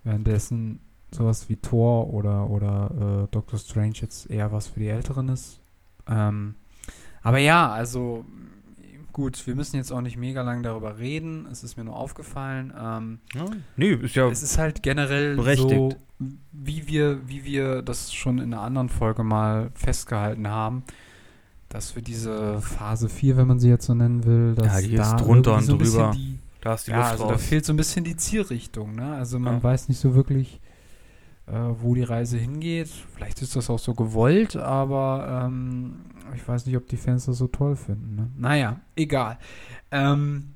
Währenddessen 0.05 0.81
sowas 1.11 1.49
wie 1.49 1.57
Thor 1.57 2.13
oder, 2.13 2.49
oder 2.49 3.25
äh, 3.25 3.29
Doctor 3.33 3.59
Strange 3.59 3.95
jetzt 3.97 4.31
eher 4.31 4.53
was 4.53 4.69
für 4.69 4.81
die 4.81 4.89
Älteren 4.89 5.29
ist. 5.31 5.62
Ähm, 6.09 6.55
aber 7.23 7.39
ja, 7.39 7.71
also 7.71 8.25
gut, 9.13 9.47
wir 9.47 9.55
müssen 9.55 9.77
jetzt 9.77 9.93
auch 9.93 10.01
nicht 10.01 10.17
mega 10.17 10.43
lang 10.43 10.63
darüber 10.63 10.99
reden. 10.99 11.47
Es 11.51 11.63
ist 11.63 11.77
mir 11.77 11.85
nur 11.85 11.97
aufgefallen. 11.97 12.73
Ähm, 12.79 13.19
Ja, 13.35 13.45
nee, 13.77 13.93
ist 13.93 14.15
ja. 14.15 14.29
es 14.29 14.43
ist 14.43 14.59
halt 14.59 14.83
generell 14.83 15.37
berechtigt. 15.37 15.69
so, 15.71 15.91
wie 16.53 16.87
wir, 16.87 17.29
wie 17.29 17.45
wir 17.45 17.83
das 17.83 18.13
schon 18.15 18.39
in 18.39 18.55
einer 18.55 18.63
anderen 18.63 18.89
Folge 18.89 19.23
mal 19.23 19.71
festgehalten 19.75 20.49
haben, 20.49 20.83
dass 21.69 21.91
für 21.91 22.03
diese 22.03 22.61
Phase 22.63 23.09
4, 23.09 23.37
wenn 23.37 23.47
man 23.49 23.59
sie 23.61 23.69
jetzt 23.69 23.87
so 23.87 23.95
nennen 23.95 24.25
will, 24.25 24.55
dass 24.55 24.67
Ja, 24.67 24.81
die 24.89 24.95
ist 24.95 24.99
da 24.99 25.17
drunter 25.17 25.61
so 25.61 25.73
ein 25.73 25.73
und 25.73 25.79
bisschen 25.79 25.99
drüber. 25.99 26.13
Die, 26.17 26.39
da 26.63 26.75
ist 26.75 26.87
die 26.87 26.91
ja, 26.93 26.99
Luft 26.99 27.11
also 27.13 27.25
da 27.27 27.33
raus. 27.35 27.43
fehlt 27.43 27.65
so 27.67 27.73
ein 27.73 27.77
bisschen 27.77 28.05
die 28.05 28.17
Zielrichtung, 28.17 28.95
ne? 28.95 29.15
Also 29.17 29.39
man 29.39 29.55
Ja. 29.57 29.63
weiß 29.63 29.89
nicht 29.89 29.99
so 29.99 30.15
wirklich, 30.15 30.61
äh, 31.53 31.83
wo 31.83 31.95
die 31.95 32.03
Reise 32.03 32.39
hingeht. 32.39 32.89
Vielleicht 32.89 33.43
ist 33.43 33.55
das 33.55 33.69
auch 33.69 33.79
so 33.79 33.95
gewollt, 33.95 34.57
aber 34.57 35.45
ähm, 35.47 35.97
ich 36.35 36.47
weiß 36.47 36.67
nicht, 36.67 36.77
ob 36.77 36.89
die 36.89 36.97
Fans 36.97 37.27
das 37.27 37.39
so 37.39 37.47
toll 37.47 37.77
finden. 37.77 38.17
Ne? 38.17 38.31
Naja, 38.37 38.81
egal. 38.97 39.39
Ähm, 39.91 40.55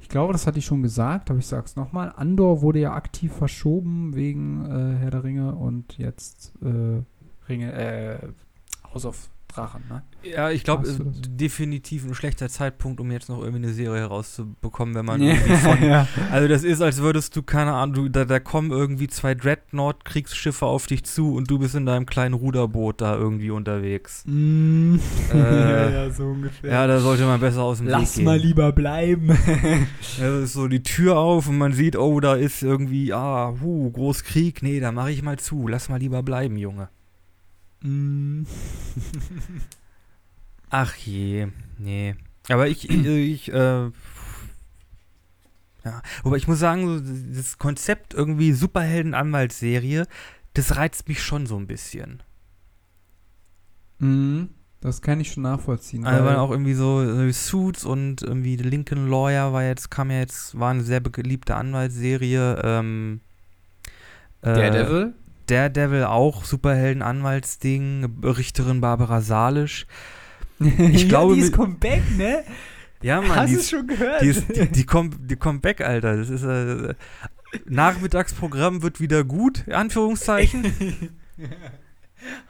ich 0.00 0.08
glaube, 0.08 0.32
das 0.32 0.46
hatte 0.46 0.58
ich 0.58 0.64
schon 0.64 0.82
gesagt, 0.82 1.30
aber 1.30 1.38
ich 1.38 1.46
sage 1.46 1.66
es 1.66 1.76
nochmal. 1.76 2.12
Andor 2.16 2.62
wurde 2.62 2.80
ja 2.80 2.92
aktiv 2.94 3.32
verschoben 3.32 4.14
wegen 4.16 4.66
äh, 4.66 4.98
Herr 4.98 5.10
der 5.10 5.22
Ringe 5.22 5.54
und 5.54 5.96
jetzt 5.98 6.52
äh, 6.62 7.02
Ringe, 7.48 7.72
äh, 7.72 8.28
House 8.92 9.06
of 9.06 9.30
Drachen, 9.54 9.82
ne? 9.88 10.02
Ja, 10.22 10.50
ich 10.50 10.64
glaube, 10.64 10.86
definitiv 11.28 12.04
ein 12.04 12.14
schlechter 12.14 12.48
Zeitpunkt, 12.48 13.00
um 13.00 13.10
jetzt 13.10 13.28
noch 13.28 13.38
irgendwie 13.38 13.64
eine 13.64 13.72
Serie 13.72 14.00
herauszubekommen, 14.00 14.94
wenn 14.94 15.06
man 15.06 15.20
irgendwie 15.20 15.56
von. 15.56 15.82
ja. 15.88 16.06
Also, 16.30 16.48
das 16.48 16.62
ist, 16.62 16.82
als 16.82 16.98
würdest 16.98 17.34
du, 17.36 17.42
keine 17.42 17.72
Ahnung, 17.72 17.94
du, 17.94 18.08
da, 18.08 18.24
da 18.24 18.38
kommen 18.38 18.70
irgendwie 18.70 19.08
zwei 19.08 19.34
Dreadnought-Kriegsschiffe 19.34 20.66
auf 20.66 20.86
dich 20.86 21.04
zu 21.04 21.34
und 21.34 21.50
du 21.50 21.58
bist 21.58 21.74
in 21.74 21.86
deinem 21.86 22.06
kleinen 22.06 22.34
Ruderboot 22.34 23.00
da 23.00 23.16
irgendwie 23.16 23.50
unterwegs. 23.50 24.24
Mm. 24.26 24.96
Äh, 25.30 25.36
ja, 25.38 25.90
ja, 25.90 26.10
so 26.10 26.24
ungefähr. 26.24 26.70
Ja, 26.72 26.86
da 26.86 26.98
sollte 26.98 27.24
man 27.24 27.38
besser 27.38 27.62
aus 27.62 27.78
dem 27.78 27.86
Weg 27.86 27.92
Lass 27.92 28.14
gehen. 28.14 28.24
mal 28.24 28.38
lieber 28.38 28.72
bleiben. 28.72 29.28
Ja, 30.18 30.30
das 30.30 30.44
ist 30.44 30.52
so 30.54 30.66
die 30.66 30.82
Tür 30.82 31.18
auf 31.18 31.48
und 31.48 31.56
man 31.56 31.72
sieht, 31.72 31.96
oh, 31.96 32.20
da 32.20 32.34
ist 32.34 32.62
irgendwie, 32.62 33.12
ah, 33.12 33.54
hu, 33.60 33.90
Großkrieg. 33.90 34.62
Nee, 34.62 34.80
da 34.80 34.92
mache 34.92 35.12
ich 35.12 35.22
mal 35.22 35.38
zu. 35.38 35.68
Lass 35.68 35.88
mal 35.88 35.98
lieber 35.98 36.22
bleiben, 36.22 36.56
Junge. 36.56 36.88
Mm. 37.82 38.44
Ach 40.70 40.94
je, 40.96 41.48
nee. 41.78 42.14
Aber 42.48 42.68
ich, 42.68 42.88
ich, 42.88 43.52
äh, 43.52 43.90
ja, 45.84 46.02
aber 46.22 46.36
ich 46.36 46.46
muss 46.46 46.58
sagen, 46.58 47.32
das 47.34 47.58
Konzept 47.58 48.14
irgendwie 48.14 48.52
Superhelden-Anwaltsserie, 48.52 50.06
das 50.54 50.76
reizt 50.76 51.08
mich 51.08 51.22
schon 51.22 51.46
so 51.46 51.56
ein 51.56 51.66
bisschen. 51.66 52.22
Mm. 53.98 54.44
Das 54.80 55.02
kann 55.02 55.20
ich 55.20 55.32
schon 55.32 55.42
nachvollziehen. 55.42 56.06
Also 56.06 56.24
weil 56.24 56.36
auch 56.36 56.50
irgendwie 56.50 56.72
so 56.72 57.02
äh, 57.02 57.30
Suits 57.32 57.84
und 57.84 58.22
irgendwie 58.22 58.56
The 58.56 58.64
Lincoln 58.64 59.10
Lawyer 59.10 59.52
war 59.52 59.62
jetzt, 59.62 59.90
kam 59.90 60.10
ja 60.10 60.20
jetzt, 60.20 60.58
war 60.58 60.70
eine 60.70 60.82
sehr 60.82 61.00
beliebte 61.00 61.54
Anwaltsserie. 61.54 62.62
Ähm, 62.64 63.20
äh, 64.40 64.54
Daredevil? 64.54 65.14
Daredevil 65.50 66.04
auch, 66.04 66.44
Superhelden-Anwaltsding, 66.44 68.20
Richterin 68.22 68.80
Barbara 68.80 69.20
Salisch. 69.20 69.86
Ich 70.92 71.08
glaube, 71.08 71.36
die 71.36 71.40
ist 71.40 71.54
Comeback, 71.54 72.02
ne? 72.18 72.44
Ja, 73.02 73.22
Mann, 73.22 73.34
Hast 73.34 73.54
du 73.54 73.58
ist, 73.58 73.70
schon 73.70 73.86
gehört? 73.86 74.20
die, 74.20 74.26
ist, 74.26 74.46
die, 74.54 74.68
die, 74.68 74.84
kommt, 74.84 75.30
die 75.30 75.36
kommt 75.36 75.62
back, 75.62 75.80
Alter. 75.80 76.18
Das 76.18 76.28
ist 76.28 76.42
äh, 76.42 76.94
Nachmittagsprogramm 77.64 78.82
wird 78.82 79.00
wieder 79.00 79.24
gut, 79.24 79.66
Anführungszeichen. 79.70 80.70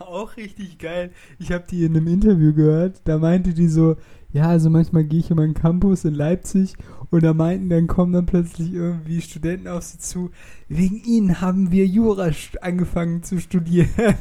Auch 0.00 0.36
richtig 0.36 0.78
geil. 0.78 1.12
Ich 1.38 1.52
habe 1.52 1.64
die 1.70 1.84
in 1.84 1.96
einem 1.96 2.08
Interview 2.08 2.52
gehört. 2.52 3.00
Da 3.04 3.18
meinte 3.18 3.54
die 3.54 3.68
so, 3.68 3.96
ja, 4.32 4.48
also 4.48 4.70
manchmal 4.70 5.04
gehe 5.04 5.20
ich 5.20 5.30
in 5.30 5.36
meinen 5.36 5.54
Campus 5.54 6.04
in 6.04 6.14
Leipzig 6.14 6.74
und 7.10 7.24
da 7.24 7.34
meinten, 7.34 7.68
dann 7.68 7.86
kommen 7.86 8.12
dann 8.12 8.26
plötzlich 8.26 8.72
irgendwie 8.72 9.20
Studenten 9.20 9.66
auf 9.68 9.82
sie 9.82 9.98
zu. 9.98 10.30
Wegen 10.68 11.02
ihnen 11.04 11.40
haben 11.40 11.72
wir 11.72 11.86
Jura 11.86 12.30
angefangen 12.60 13.22
zu 13.22 13.40
studieren. 13.40 13.88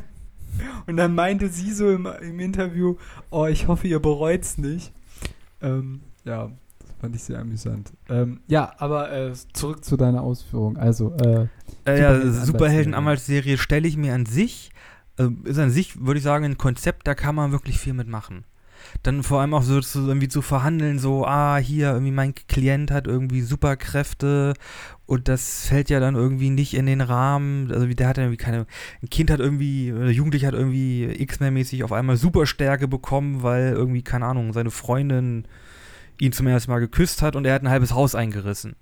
Und 0.88 0.98
dann 0.98 1.14
meinte 1.14 1.48
sie 1.48 1.72
so 1.72 1.90
im, 1.90 2.08
im 2.22 2.40
Interview, 2.40 2.96
oh, 3.30 3.46
ich 3.46 3.68
hoffe, 3.68 3.88
ihr 3.88 4.00
bereut's 4.00 4.58
nicht. 4.58 4.92
Ähm, 5.62 6.02
ja, 6.26 6.52
das 6.80 6.90
fand 7.00 7.16
ich 7.16 7.24
sehr 7.24 7.40
amüsant. 7.40 7.94
Ähm, 8.10 8.42
ja, 8.48 8.74
aber 8.80 9.12
äh, 9.12 9.32
zurück 9.54 9.86
zu 9.86 9.96
deiner 9.96 10.22
Ausführung. 10.24 10.76
Also, 10.76 11.14
äh, 11.14 11.48
Äh, 11.86 12.02
ja, 12.02 12.32
Superhelden-Anwaltsserie. 12.32 13.58
Stelle 13.58 13.88
ich 13.88 13.96
mir 13.96 14.14
an 14.14 14.26
sich, 14.26 14.72
äh, 15.18 15.30
ist 15.44 15.60
an 15.60 15.70
sich, 15.70 16.02
würde 16.02 16.18
ich 16.18 16.24
sagen, 16.24 16.46
ein 16.46 16.58
Konzept, 16.58 17.08
da 17.08 17.16
kann 17.16 17.36
man 17.36 17.52
wirklich 17.52 17.80
viel 17.80 17.94
mitmachen. 17.94 18.44
Dann 19.04 19.24
vor 19.24 19.42
allem 19.42 19.54
auch 19.54 19.64
so 19.64 19.80
zu, 19.82 20.08
irgendwie 20.08 20.28
zu 20.28 20.42
verhandeln, 20.42 21.00
so, 21.00 21.26
ah, 21.26 21.58
hier, 21.58 21.92
irgendwie 21.92 22.12
mein 22.12 22.36
Klient 22.36 22.92
hat 22.92 23.08
irgendwie 23.08 23.42
Superkräfte 23.42 24.54
und 25.06 25.28
das 25.28 25.66
fällt 25.66 25.90
ja 25.90 26.00
dann 26.00 26.16
irgendwie 26.16 26.52
nicht 26.52 26.76
in 26.76 26.86
den 26.86 27.02
Rahmen, 27.02 27.72
also 27.72 27.90
wie 27.90 27.96
der 27.96 28.08
hat 28.08 28.18
ja 28.18 28.24
irgendwie 28.24 28.38
keine, 28.38 28.68
ein 29.02 29.10
Kind 29.10 29.32
hat 29.32 29.40
irgendwie, 29.40 29.92
oder 29.92 30.12
Jugendlicher 30.12 30.48
hat 30.48 30.54
irgendwie 30.54 31.06
X-Men-mäßig 31.06 31.84
auf 31.84 31.92
einmal 31.92 32.16
Superstärke 32.16 32.88
bekommen, 32.88 33.42
weil 33.42 33.74
irgendwie, 33.74 34.04
keine 34.04 34.28
Ahnung, 34.28 34.54
seine 34.54 34.70
Freundin 34.70 35.48
ihn 36.20 36.32
zum 36.32 36.48
ersten 36.48 36.70
Mal 36.72 36.80
geküsst 36.80 37.22
hat 37.22 37.36
und 37.36 37.46
er 37.46 37.56
hat 37.56 37.64
ein 37.64 37.70
halbes 37.70 37.94
Haus 37.94 38.14
eingerissen. 38.14 38.76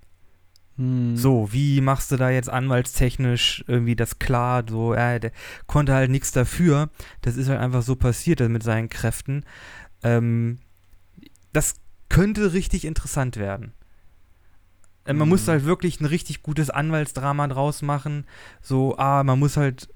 hm. 0.76 1.15
So, 1.15 1.54
wie 1.54 1.82
machst 1.82 2.12
du 2.12 2.17
da 2.17 2.30
jetzt 2.30 2.50
anwaltstechnisch 2.50 3.63
irgendwie 3.67 3.96
das 3.96 4.20
klar? 4.20 4.63
So, 4.70 4.93
äh, 4.93 5.20
der 5.20 5.32
konnte 5.65 5.93
halt 5.93 6.12
nichts 6.12 6.32
dafür. 6.32 6.89
Das 7.22 7.38
ist 7.38 7.50
halt 7.50 7.60
einfach 7.60 7.84
so 7.84 7.96
passiert 7.96 8.41
mit 8.41 8.63
seinen 8.63 8.89
Kräften. 8.89 9.46
Ähm, 10.03 10.60
das 11.53 11.75
könnte 12.10 12.53
richtig 12.53 12.86
interessant 12.86 13.38
werden. 13.38 13.73
Äh, 15.05 15.13
Man 15.13 15.27
Mhm. 15.27 15.29
muss 15.29 15.47
halt 15.47 15.65
wirklich 15.65 15.99
ein 15.99 16.05
richtig 16.05 16.43
gutes 16.43 16.69
Anwaltsdrama 16.69 17.47
draus 17.47 17.81
machen. 17.81 18.25
So, 18.62 18.97
ah, 18.97 19.23
man 19.23 19.39
muss 19.39 19.57
halt, 19.57 19.89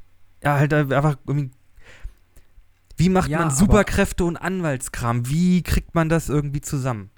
ja, 0.44 0.56
halt 0.56 0.74
einfach 0.74 1.18
irgendwie. 1.28 1.52
Wie 2.98 3.10
macht 3.10 3.30
Ja, 3.30 3.40
man 3.40 3.50
Superkräfte 3.52 4.24
und 4.26 4.38
Anwaltskram? 4.38 5.28
Wie 5.28 5.64
kriegt 5.64 5.96
man 5.96 6.10
das 6.10 6.30
irgendwie 6.30 6.62
zusammen? 6.62 7.10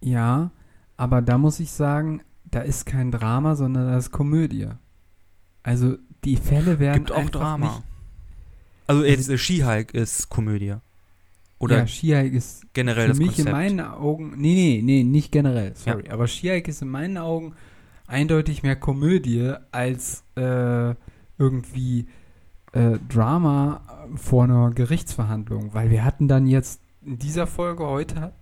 Ja, 0.00 0.50
aber 0.96 1.22
da 1.22 1.38
muss 1.38 1.60
ich 1.60 1.70
sagen, 1.70 2.22
da 2.44 2.60
ist 2.60 2.86
kein 2.86 3.10
Drama, 3.10 3.54
sondern 3.56 3.86
da 3.86 3.96
ist 3.96 4.10
Komödie. 4.10 4.68
Also 5.62 5.96
die 6.24 6.36
Fälle 6.36 6.78
werden 6.78 7.04
Gibt 7.04 7.12
auch 7.12 7.30
Drama. 7.30 7.66
Nicht, 7.66 7.82
Also 8.86 9.04
jetzt 9.04 9.28
äh, 9.28 9.38
She-Hulk 9.38 9.94
ist 9.94 10.28
Komödie. 10.28 10.76
Oder 11.62 11.78
ja, 11.78 11.86
She-Hulk 11.86 12.32
ist 12.32 12.66
generell 12.74 13.04
für 13.04 13.08
das 13.10 13.18
mich 13.18 13.28
Konzept. 13.28 13.48
in 13.48 13.52
meinen 13.52 13.80
Augen, 13.80 14.34
nee, 14.36 14.54
nee, 14.54 14.82
nee, 14.82 15.04
nicht 15.04 15.30
generell, 15.30 15.72
sorry, 15.76 16.08
aber 16.10 16.26
She-Hulk 16.26 16.66
ist 16.66 16.82
in 16.82 16.88
meinen 16.88 17.18
Augen 17.18 17.54
eindeutig 18.08 18.64
mehr 18.64 18.74
Komödie 18.74 19.54
als 19.70 20.24
äh, 20.34 20.94
irgendwie 21.38 22.06
äh, 22.72 22.98
Drama 23.08 24.08
vor 24.16 24.44
einer 24.44 24.72
Gerichtsverhandlung, 24.72 25.72
weil 25.72 25.90
wir 25.90 26.04
hatten 26.04 26.26
dann 26.26 26.48
jetzt 26.48 26.80
in 27.06 27.18
dieser 27.18 27.46
Folge 27.46 27.86
heute 27.86 28.32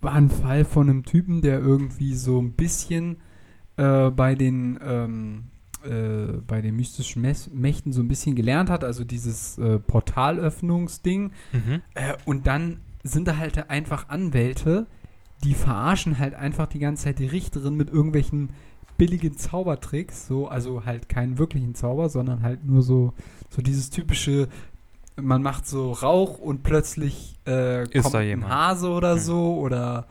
war 0.00 0.12
ein 0.12 0.30
Fall 0.30 0.64
von 0.64 0.88
einem 0.88 1.04
Typen, 1.04 1.42
der 1.42 1.58
irgendwie 1.58 2.14
so 2.14 2.40
ein 2.40 2.52
bisschen 2.52 3.16
äh, 3.76 4.10
bei 4.10 4.36
den 4.36 4.78
ähm, 4.80 5.44
äh, 5.86 6.40
bei 6.46 6.60
den 6.60 6.76
mystischen 6.76 7.22
Mes 7.22 7.50
Mächten 7.52 7.92
so 7.92 8.02
ein 8.02 8.08
bisschen 8.08 8.34
gelernt 8.34 8.70
hat, 8.70 8.84
also 8.84 9.04
dieses 9.04 9.58
äh, 9.58 9.78
Portalöffnungsding. 9.78 11.32
Mhm. 11.52 11.82
Äh, 11.94 12.14
und 12.24 12.46
dann 12.46 12.80
sind 13.02 13.28
da 13.28 13.36
halt 13.36 13.70
einfach 13.70 14.08
Anwälte, 14.08 14.86
die 15.44 15.54
verarschen 15.54 16.18
halt 16.18 16.34
einfach 16.34 16.66
die 16.66 16.78
ganze 16.78 17.04
Zeit 17.04 17.18
die 17.18 17.26
Richterin 17.26 17.74
mit 17.74 17.90
irgendwelchen 17.90 18.50
billigen 18.98 19.36
Zaubertricks, 19.36 20.26
so, 20.26 20.48
also 20.48 20.84
halt 20.84 21.08
keinen 21.08 21.38
wirklichen 21.38 21.74
Zauber, 21.74 22.08
sondern 22.08 22.42
halt 22.42 22.64
nur 22.64 22.82
so, 22.82 23.12
so 23.50 23.62
dieses 23.62 23.90
typische, 23.90 24.48
man 25.20 25.42
macht 25.42 25.66
so 25.66 25.92
Rauch 25.92 26.38
und 26.38 26.62
plötzlich 26.62 27.38
äh, 27.46 27.82
Ist 27.90 28.02
kommt 28.02 28.14
da 28.14 28.18
ein. 28.18 28.48
Hase 28.48 28.88
oder 28.90 29.14
Hm. 29.14 29.20
so 29.20 29.58
oder 29.58 30.06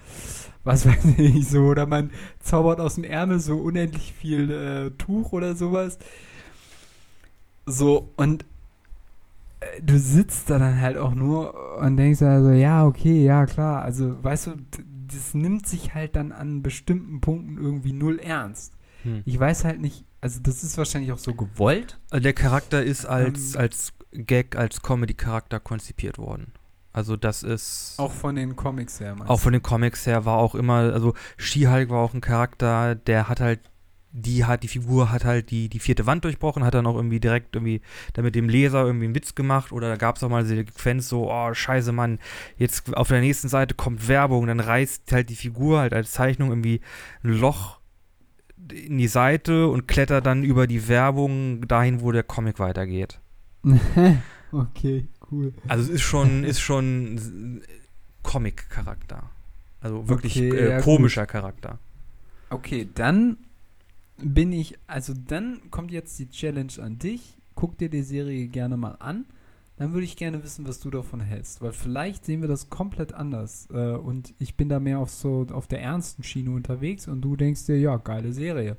was 0.64 0.86
weiß 0.88 1.06
ich 1.18 1.48
so, 1.48 1.60
oder 1.66 1.86
man 1.86 2.10
zaubert 2.40 2.80
aus 2.80 2.96
dem 2.96 3.04
Ärmel 3.04 3.40
so 3.40 3.58
unendlich 3.58 4.14
viel 4.14 4.50
äh, 4.52 4.92
Tuch 4.98 5.32
oder 5.32 5.56
sowas. 5.56 6.00
So, 7.68 8.12
und 8.16 8.46
äh, 9.60 9.82
du 9.82 9.98
sitzt 10.00 10.50
da 10.50 10.60
dann 10.60 10.80
halt 10.82 10.98
auch 10.98 11.14
nur 11.16 11.78
und 11.80 11.98
denkst 11.98 12.22
also, 12.22 12.52
ja, 12.52 12.86
okay, 12.86 13.24
ja, 13.24 13.46
klar. 13.46 13.82
Also, 13.84 14.24
weißt 14.24 14.48
du, 14.48 14.52
das 15.08 15.34
nimmt 15.34 15.68
sich 15.68 15.94
halt 15.94 16.16
dann 16.16 16.32
an 16.32 16.62
bestimmten 16.64 17.22
Punkten 17.22 17.58
irgendwie 17.58 17.94
null 17.94 18.20
ernst. 18.20 18.74
Hm. 19.04 19.22
Ich 19.26 19.40
weiß 19.40 19.66
halt 19.66 19.82
nicht, 19.82 20.04
also 20.22 20.40
das 20.42 20.64
ist 20.64 20.78
wahrscheinlich 20.78 21.12
auch 21.12 21.18
so 21.20 21.34
gewollt. 21.36 22.00
Also 22.10 22.24
Der 22.24 22.34
Charakter 22.34 22.84
ist 22.84 23.06
als, 23.06 23.54
Ähm. 23.56 23.62
als 23.62 23.94
Gag, 24.16 24.56
als 24.56 24.82
Comedy-Charakter 24.82 25.60
konzipiert 25.60 26.18
worden. 26.18 26.54
Also 26.96 27.18
das 27.18 27.44
ist 27.44 27.96
Auch 27.98 28.14
von 28.14 28.36
den 28.38 28.56
Comics 28.56 29.02
her. 29.02 29.18
auch 29.28 29.40
von 29.42 29.52
den 29.52 29.62
Comics 29.62 30.06
her 30.06 30.24
war 30.24 30.38
auch 30.38 30.56
immer, 30.56 30.94
also 30.94 31.14
She-Hulk 31.36 31.90
war 31.90 32.00
auch 32.00 32.14
ein 32.14 32.22
Charakter, 32.22 32.96
der 32.96 33.28
hat 33.28 33.42
halt, 33.42 33.60
die 34.14 34.46
hat, 34.46 34.64
die 34.64 34.70
Figur 34.70 35.12
hat 35.12 35.26
halt 35.26 35.52
die, 35.52 35.68
die 35.68 35.80
vierte 35.80 36.06
Wand 36.06 36.24
durchbrochen, 36.24 36.64
hat 36.64 36.74
dann 36.74 36.88
auch 36.88 36.96
irgendwie 36.96 37.20
direkt 37.20 37.54
irgendwie 37.54 37.82
da 38.14 38.22
mit 38.22 38.34
dem 38.34 38.48
Leser 38.48 38.86
irgendwie 38.86 39.08
einen 39.08 39.16
Witz 39.16 39.36
gemacht 39.36 39.74
oder 39.74 39.90
da 39.90 39.98
gab 39.98 40.16
es 40.16 40.24
auch 40.24 40.30
mal 40.30 40.44
diese 40.44 40.56
Sequenz 40.56 41.10
so, 41.10 41.30
oh 41.30 41.54
scheiße 41.54 41.92
Mann, 41.92 42.18
jetzt 42.56 42.96
auf 42.96 43.10
der 43.10 43.20
nächsten 43.20 43.50
Seite 43.50 43.76
kommt 43.76 44.08
Werbung, 44.08 44.48
dann 44.48 44.62
reißt 44.62 45.12
halt 45.12 45.28
die 45.30 45.36
Figur 45.36 45.80
halt 45.80 45.94
als 45.94 46.14
Zeichnung 46.14 46.48
irgendwie 46.48 46.80
ein 47.26 47.32
Loch 47.32 47.80
in 48.72 48.98
die 48.98 49.10
Seite 49.10 49.68
und 49.68 49.90
klettert 49.90 50.26
dann 50.26 50.44
über 50.46 50.66
die 50.66 50.88
Werbung 50.88 51.68
dahin, 51.68 52.00
wo 52.00 52.14
der 52.14 52.24
Comic 52.24 52.58
weitergeht. 52.60 53.20
okay, 54.52 55.08
cool. 55.32 55.54
Also 55.68 55.84
es 55.84 55.90
ist 55.90 56.02
schon, 56.02 56.44
ist 56.46 56.60
schon 56.60 57.62
Comic-Charakter. 58.24 59.30
Also 59.82 60.08
wirklich 60.08 60.38
Okay, 60.38 60.50
äh, 60.50 60.70
ja, 60.70 60.82
komischer 60.82 61.26
Charakter. 61.26 61.80
Okay, 62.50 62.88
dann 62.94 63.38
bin 64.18 64.52
ich, 64.52 64.78
also 64.88 65.14
dann 65.14 65.60
kommt 65.72 65.92
jetzt 65.92 66.18
die 66.20 66.30
Challenge 66.30 66.74
an 66.82 66.98
dich. 66.98 67.38
Guck 67.54 67.78
dir 67.78 67.90
die 67.90 68.02
Serie 68.02 68.48
gerne 68.48 68.78
mal 68.78 68.96
an. 69.00 69.26
Dann 69.78 69.94
würde 69.94 70.06
ich 70.06 70.16
gerne 70.16 70.42
wissen, 70.42 70.66
was 70.68 70.80
du 70.80 70.90
davon 70.90 71.20
hältst. 71.20 71.62
Weil 71.62 71.74
vielleicht 71.74 72.26
sehen 72.26 72.42
wir 72.42 72.48
das 72.48 72.70
komplett 72.70 73.14
anders. 73.14 73.68
Äh, 73.72 73.92
und 73.92 74.34
ich 74.40 74.56
bin 74.56 74.70
da 74.70 74.80
mehr 74.80 75.00
auf 75.00 75.12
so 75.12 75.46
auf 75.52 75.68
der 75.68 75.82
ernsten 75.82 76.24
Schiene 76.24 76.52
unterwegs 76.52 77.08
und 77.08 77.22
du 77.22 77.36
denkst 77.36 77.66
dir, 77.66 77.78
ja, 77.78 77.98
geile 77.98 78.32
Serie. 78.32 78.78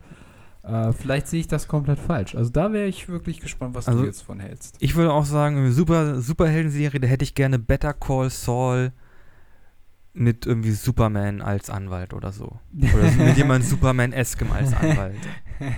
Äh, 0.66 0.92
vielleicht 0.92 1.28
sehe 1.28 1.40
ich 1.40 1.46
das 1.48 1.68
komplett 1.68 1.98
falsch. 1.98 2.34
Also 2.34 2.50
da 2.50 2.72
wäre 2.72 2.86
ich 2.86 3.08
wirklich 3.08 3.40
gespannt, 3.40 3.74
was 3.74 3.86
Also, 3.86 4.00
du 4.00 4.06
jetzt 4.06 4.22
von 4.22 4.40
hältst. 4.40 4.76
Ich 4.80 4.96
würde 4.96 5.12
auch 5.12 5.24
sagen, 5.24 5.70
super 5.70 6.20
Superhelden-Serie, 6.20 6.98
da 7.00 7.06
hätte 7.06 7.22
ich 7.24 7.34
gerne 7.34 7.58
Better 7.58 7.92
Call 7.94 8.30
Saul 8.30 8.92
mit 10.12 10.46
irgendwie 10.46 10.72
Superman 10.72 11.40
als 11.42 11.70
Anwalt 11.70 12.14
oder 12.14 12.32
so. 12.32 12.58
Oder 12.74 13.10
so 13.10 13.22
mit 13.22 13.36
jemand 13.36 13.64
Superman-eskem 13.64 14.50
als 14.52 14.72
Anwalt. 14.74 15.16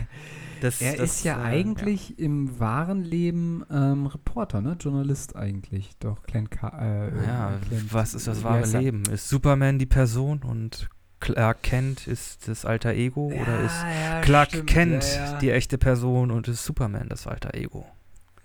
Das, 0.60 0.80
er 0.80 0.96
das, 0.96 1.18
ist 1.18 1.24
ja 1.24 1.38
äh, 1.38 1.44
eigentlich 1.44 2.18
im 2.18 2.58
wahren 2.58 3.04
Leben 3.04 3.64
ähm, 3.70 4.06
Reporter, 4.06 4.60
ne? 4.60 4.76
Journalist 4.80 5.36
eigentlich. 5.36 5.90
Doch, 6.00 6.22
Clint 6.24 6.50
Ka 6.50 6.76
äh, 6.80 7.14
Ja, 7.16 7.22
ja 7.52 7.58
Clint- 7.68 7.94
was 7.94 8.12
ist 8.14 8.26
das 8.26 8.42
wahre? 8.42 8.66
Leben? 8.66 9.04
Ist 9.04 9.28
Superman 9.28 9.78
die 9.78 9.86
Person 9.86 10.42
und 10.42 10.88
Clark 11.20 11.62
Kent 11.62 12.06
ist 12.06 12.48
das 12.48 12.64
alter 12.64 12.94
Ego 12.94 13.26
oder 13.26 13.60
ist 13.60 13.82
ja, 13.82 14.20
Clark 14.20 14.50
stimmt, 14.50 14.70
Kent 14.70 15.04
ja, 15.04 15.32
ja. 15.32 15.38
die 15.38 15.50
echte 15.50 15.78
Person 15.78 16.30
und 16.30 16.48
ist 16.48 16.64
Superman 16.64 17.08
das 17.08 17.26
alter 17.26 17.54
Ego? 17.54 17.86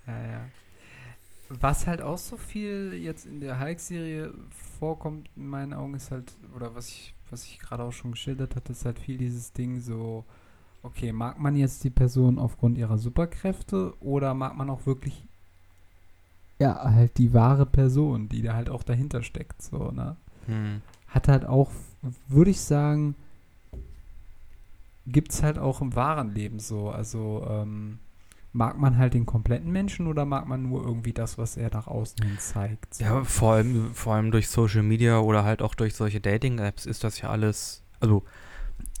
Ja, 0.06 0.12
ja. 0.12 0.40
Was 1.60 1.86
halt 1.86 2.02
auch 2.02 2.18
so 2.18 2.36
viel 2.36 2.94
jetzt 2.94 3.26
in 3.26 3.40
der 3.40 3.60
Hulk-Serie 3.60 4.32
vorkommt, 4.78 5.28
in 5.36 5.46
meinen 5.46 5.72
Augen, 5.72 5.94
ist 5.94 6.10
halt, 6.10 6.32
oder 6.56 6.74
was 6.74 6.88
ich, 6.88 7.14
was 7.30 7.44
ich 7.44 7.58
gerade 7.58 7.82
auch 7.82 7.92
schon 7.92 8.12
geschildert 8.12 8.56
hatte, 8.56 8.72
ist 8.72 8.84
halt 8.84 8.98
viel 8.98 9.18
dieses 9.18 9.52
Ding 9.52 9.80
so, 9.80 10.24
okay, 10.82 11.12
mag 11.12 11.38
man 11.38 11.56
jetzt 11.56 11.84
die 11.84 11.90
Person 11.90 12.38
aufgrund 12.38 12.76
ihrer 12.78 12.98
Superkräfte 12.98 13.94
oder 14.00 14.34
mag 14.34 14.56
man 14.56 14.70
auch 14.70 14.86
wirklich, 14.86 15.24
ja, 16.58 16.82
halt 16.92 17.18
die 17.18 17.32
wahre 17.32 17.66
Person, 17.66 18.28
die 18.28 18.42
da 18.42 18.54
halt 18.54 18.70
auch 18.70 18.82
dahinter 18.82 19.22
steckt, 19.22 19.62
so, 19.62 19.90
ne? 19.90 20.16
Hm. 20.46 20.82
Hat 21.08 21.28
halt 21.28 21.44
auch, 21.44 21.70
würde 22.28 22.50
ich 22.50 22.60
sagen, 22.60 23.14
gibt 25.06 25.32
es 25.32 25.42
halt 25.42 25.58
auch 25.58 25.80
im 25.80 25.94
wahren 25.94 26.34
Leben 26.34 26.58
so, 26.58 26.90
also, 26.90 27.46
ähm, 27.48 27.98
Mag 28.56 28.78
man 28.78 28.98
halt 28.98 29.14
den 29.14 29.26
kompletten 29.26 29.72
Menschen 29.72 30.06
oder 30.06 30.24
mag 30.24 30.46
man 30.46 30.62
nur 30.62 30.80
irgendwie 30.84 31.12
das, 31.12 31.38
was 31.38 31.56
er 31.56 31.70
nach 31.72 31.88
außen 31.88 32.24
hin 32.24 32.38
zeigt? 32.38 32.94
So? 32.94 33.04
Ja, 33.04 33.24
vor 33.24 33.54
allem, 33.54 33.92
vor 33.94 34.14
allem 34.14 34.30
durch 34.30 34.46
Social 34.46 34.84
Media 34.84 35.18
oder 35.18 35.42
halt 35.42 35.60
auch 35.60 35.74
durch 35.74 35.96
solche 35.96 36.20
Dating-Apps 36.20 36.86
ist 36.86 37.02
das 37.02 37.20
ja 37.20 37.30
alles, 37.30 37.82
also 37.98 38.22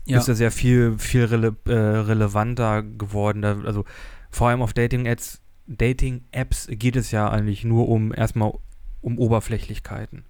ja. 0.06 0.18
ist 0.18 0.26
das 0.26 0.40
ja 0.40 0.50
viel, 0.50 0.98
viel 0.98 1.26
rele 1.26 1.54
äh, 1.66 1.72
relevanter 1.72 2.82
geworden. 2.82 3.42
Da, 3.42 3.60
also 3.60 3.84
vor 4.28 4.48
allem 4.48 4.60
auf 4.60 4.72
Dating-Apps 4.72 5.40
Dating-Apps 5.68 6.66
geht 6.72 6.96
es 6.96 7.12
ja 7.12 7.30
eigentlich 7.30 7.62
nur 7.62 7.88
um 7.88 8.12
erstmal 8.12 8.54
um 9.02 9.20
Oberflächlichkeiten. 9.20 10.24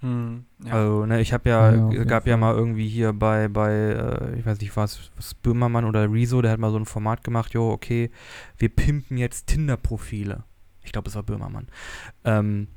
Hm, 0.00 0.44
ja. 0.64 0.72
Also, 0.72 1.06
ne, 1.06 1.20
ich 1.20 1.32
habe 1.32 1.48
ja, 1.48 1.90
Ja, 1.92 2.04
gab 2.04 2.26
ja 2.26 2.36
mal 2.36 2.54
irgendwie 2.54 2.88
hier 2.88 3.12
bei, 3.12 3.48
bei, 3.48 3.72
äh, 3.72 4.38
ich 4.38 4.44
weiß 4.44 4.60
nicht 4.60 4.76
was, 4.76 5.10
was 5.16 5.34
Böhmermann 5.34 5.84
oder 5.84 6.12
Rezo, 6.12 6.42
der 6.42 6.52
hat 6.52 6.60
mal 6.60 6.70
so 6.70 6.78
ein 6.78 6.84
Format 6.84 7.24
gemacht, 7.24 7.54
jo, 7.54 7.70
okay, 7.70 8.10
wir 8.58 8.68
pimpen 8.68 9.16
jetzt 9.16 9.46
Tinder-Profile. 9.46 10.44
Ich 10.82 10.92
glaube, 10.92 11.08
es 11.08 11.14
war 11.16 11.22
Böhmermann. 11.22 11.68
Ähm, 12.24 12.68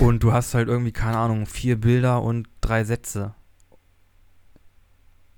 und 0.00 0.22
du 0.22 0.32
hast 0.32 0.54
halt 0.54 0.68
irgendwie, 0.68 0.92
keine 0.92 1.18
Ahnung, 1.18 1.46
vier 1.46 1.80
Bilder 1.80 2.22
und 2.22 2.48
drei 2.60 2.84
Sätze. 2.84 3.34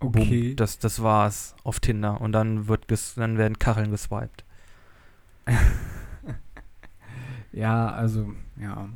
Okay. 0.01 0.55
das, 0.55 0.79
das 0.79 1.03
war's 1.03 1.55
auf 1.64 1.81
Tinder. 1.81 2.20
Und 2.20 2.33
dann 2.33 2.68
wird 2.68 2.88
ges 2.88 3.14
dann 3.14 3.38
werden 3.38 3.59
Kacheln 3.59 3.90
geswiped. 3.90 4.44
ja, 7.53 7.88
also, 7.88 8.33
ja. 8.57 8.88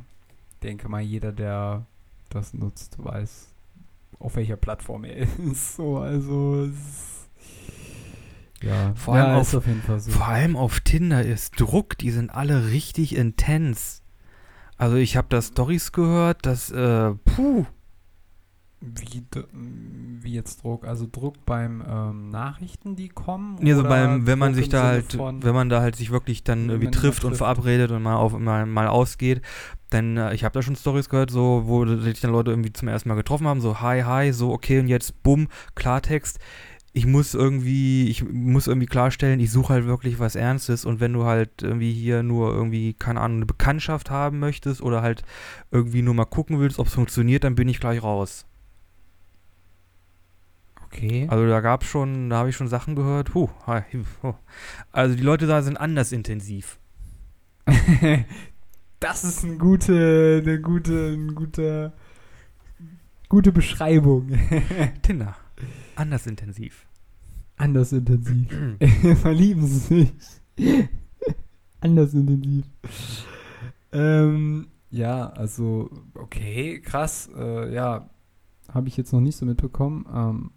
Denke 0.63 0.89
mal, 0.89 1.01
jeder, 1.01 1.31
der 1.31 1.85
das 2.29 2.53
nutzt, 2.53 2.95
weiß, 3.03 3.47
auf 4.19 4.35
welcher 4.35 4.57
Plattform 4.57 5.03
er 5.05 5.15
ist. 5.51 5.75
So, 5.75 5.97
also, 5.99 6.67
ja, 8.61 8.93
Vor 8.95 9.15
allem 9.15 9.27
ja, 9.27 9.37
auf- 9.37 9.53
auf 9.53 9.65
so. 9.99 10.11
Vor 10.11 10.27
allem 10.27 10.55
auf 10.57 10.81
Tinder 10.81 11.23
ist 11.23 11.59
Druck, 11.59 11.97
die 11.97 12.11
sind 12.11 12.29
alle 12.29 12.71
richtig 12.71 13.15
intens. 13.15 14.01
Also 14.77 14.95
ich 14.97 15.15
habe 15.17 15.27
da 15.29 15.41
Stories 15.41 15.91
gehört, 15.91 16.45
dass, 16.45 16.69
äh, 16.71 17.11
puh, 17.25 17.65
Wie, 18.81 19.25
wie 20.21 20.33
jetzt 20.33 20.63
Druck? 20.63 20.85
Also 20.85 21.05
Druck 21.11 21.45
beim 21.45 21.83
ähm, 21.85 22.29
Nachrichten, 22.29 22.95
die 22.95 23.09
kommen? 23.09 23.57
Nee, 23.59 23.73
so 23.73 23.83
beim, 23.83 24.25
wenn 24.25 24.39
man 24.39 24.53
Druck 24.53 24.61
sich 24.61 24.69
da 24.69 24.83
halt, 24.83 25.17
wenn 25.17 25.53
man 25.53 25.67
da 25.67 25.81
halt 25.81 25.97
sich 25.97 26.11
wirklich 26.11 26.45
dann 26.45 26.69
irgendwie 26.69 26.89
trifft 26.89 27.25
und 27.25 27.31
trifft. 27.31 27.39
verabredet 27.39 27.91
und 27.91 28.01
mal 28.01 28.15
auf 28.15 28.37
mal, 28.39 28.65
mal 28.65 28.87
ausgeht, 28.87 29.41
dann, 29.89 30.15
äh, 30.15 30.33
ich 30.33 30.45
habe 30.45 30.53
da 30.53 30.61
schon 30.61 30.77
Stories 30.77 31.09
gehört, 31.09 31.29
so, 31.29 31.63
wo 31.65 31.85
sich 31.85 32.21
dann 32.21 32.31
Leute 32.31 32.51
irgendwie 32.51 32.71
zum 32.71 32.87
ersten 32.87 33.09
Mal 33.09 33.15
getroffen 33.15 33.47
haben, 33.47 33.59
so 33.59 33.81
hi, 33.81 34.03
hi, 34.03 34.31
so 34.31 34.51
okay 34.53 34.79
und 34.79 34.87
jetzt 34.87 35.23
bumm, 35.23 35.49
Klartext. 35.75 36.39
Ich 36.93 37.05
muss 37.05 37.35
irgendwie, 37.35 38.07
ich 38.07 38.23
muss 38.23 38.67
irgendwie 38.67 38.87
klarstellen, 38.87 39.41
ich 39.41 39.51
suche 39.51 39.73
halt 39.73 39.85
wirklich 39.85 40.19
was 40.19 40.35
Ernstes 40.35 40.85
und 40.85 40.99
wenn 41.01 41.13
du 41.13 41.25
halt 41.25 41.61
irgendwie 41.61 41.91
hier 41.91 42.23
nur 42.23 42.53
irgendwie, 42.53 42.93
keine 42.93 43.19
Ahnung, 43.19 43.37
eine 43.37 43.45
Bekanntschaft 43.45 44.09
haben 44.09 44.39
möchtest 44.39 44.81
oder 44.81 45.01
halt 45.01 45.23
irgendwie 45.69 46.01
nur 46.01 46.13
mal 46.13 46.25
gucken 46.25 46.59
willst, 46.59 46.79
ob 46.79 46.87
es 46.87 46.93
funktioniert, 46.93 47.43
dann 47.43 47.55
bin 47.55 47.67
ich 47.67 47.79
gleich 47.79 48.01
raus. 48.01 48.45
Okay. 50.91 51.27
Also 51.29 51.47
da 51.47 51.61
gab 51.61 51.83
es 51.83 51.87
schon, 51.87 52.29
da 52.29 52.37
habe 52.37 52.49
ich 52.49 52.55
schon 52.55 52.67
Sachen 52.67 52.95
gehört. 52.95 53.35
Huh, 53.35 53.49
hi, 53.67 53.83
huh. 54.23 54.33
Also 54.91 55.15
die 55.15 55.21
Leute 55.21 55.45
da 55.45 55.61
sind 55.61 55.77
anders 55.77 56.11
intensiv. 56.11 56.79
das 58.99 59.23
ist 59.23 59.43
ein 59.43 59.59
gute, 59.59 60.41
eine 60.43 60.59
gute, 60.59 61.13
ein 61.13 61.35
guter, 61.35 61.93
gute 63.29 63.51
Beschreibung. 63.51 64.31
Tinder. 65.03 65.35
Anders 65.95 66.25
intensiv. 66.25 66.87
Anders 67.57 67.91
intensiv. 67.91 68.47
Verlieben 69.21 69.67
sie 69.67 69.79
sich. 70.55 70.89
Anders 71.81 72.15
intensiv. 72.15 72.65
Ähm, 73.91 74.67
ja, 74.89 75.29
also, 75.29 75.91
okay, 76.15 76.81
krass. 76.81 77.29
Äh, 77.37 77.73
ja, 77.73 78.09
habe 78.73 78.87
ich 78.87 78.97
jetzt 78.97 79.13
noch 79.13 79.21
nicht 79.21 79.35
so 79.35 79.45
mitbekommen. 79.45 80.05
Ähm, 80.11 80.51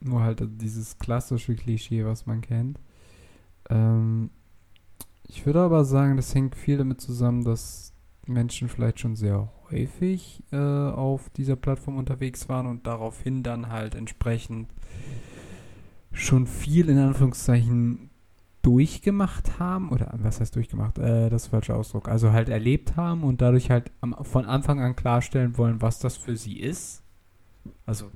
nur 0.00 0.22
halt 0.22 0.42
dieses 0.60 0.98
klassische 0.98 1.54
Klischee, 1.54 2.04
was 2.04 2.26
man 2.26 2.40
kennt. 2.40 2.78
Ähm, 3.70 4.30
ich 5.28 5.44
würde 5.46 5.60
aber 5.60 5.84
sagen, 5.84 6.16
das 6.16 6.34
hängt 6.34 6.54
viel 6.54 6.78
damit 6.78 7.00
zusammen, 7.00 7.44
dass 7.44 7.92
Menschen 8.26 8.68
vielleicht 8.68 9.00
schon 9.00 9.16
sehr 9.16 9.50
häufig 9.70 10.42
äh, 10.52 10.56
auf 10.56 11.30
dieser 11.30 11.56
Plattform 11.56 11.96
unterwegs 11.96 12.48
waren 12.48 12.66
und 12.66 12.86
daraufhin 12.86 13.42
dann 13.42 13.68
halt 13.68 13.94
entsprechend 13.94 14.68
schon 16.12 16.46
viel 16.46 16.88
in 16.88 16.98
Anführungszeichen 16.98 18.10
durchgemacht 18.62 19.60
haben, 19.60 19.90
oder 19.90 20.12
was 20.20 20.40
heißt 20.40 20.56
durchgemacht? 20.56 20.98
Äh, 20.98 21.30
das 21.30 21.44
ist 21.44 21.48
falsche 21.48 21.74
Ausdruck. 21.74 22.08
Also 22.08 22.32
halt 22.32 22.48
erlebt 22.48 22.96
haben 22.96 23.22
und 23.22 23.40
dadurch 23.40 23.70
halt 23.70 23.92
am, 24.00 24.16
von 24.22 24.44
Anfang 24.44 24.80
an 24.80 24.96
klarstellen 24.96 25.56
wollen, 25.56 25.80
was 25.82 26.00
das 26.00 26.16
für 26.16 26.36
sie 26.36 26.58
ist. 26.58 27.02
Also, 27.84 28.10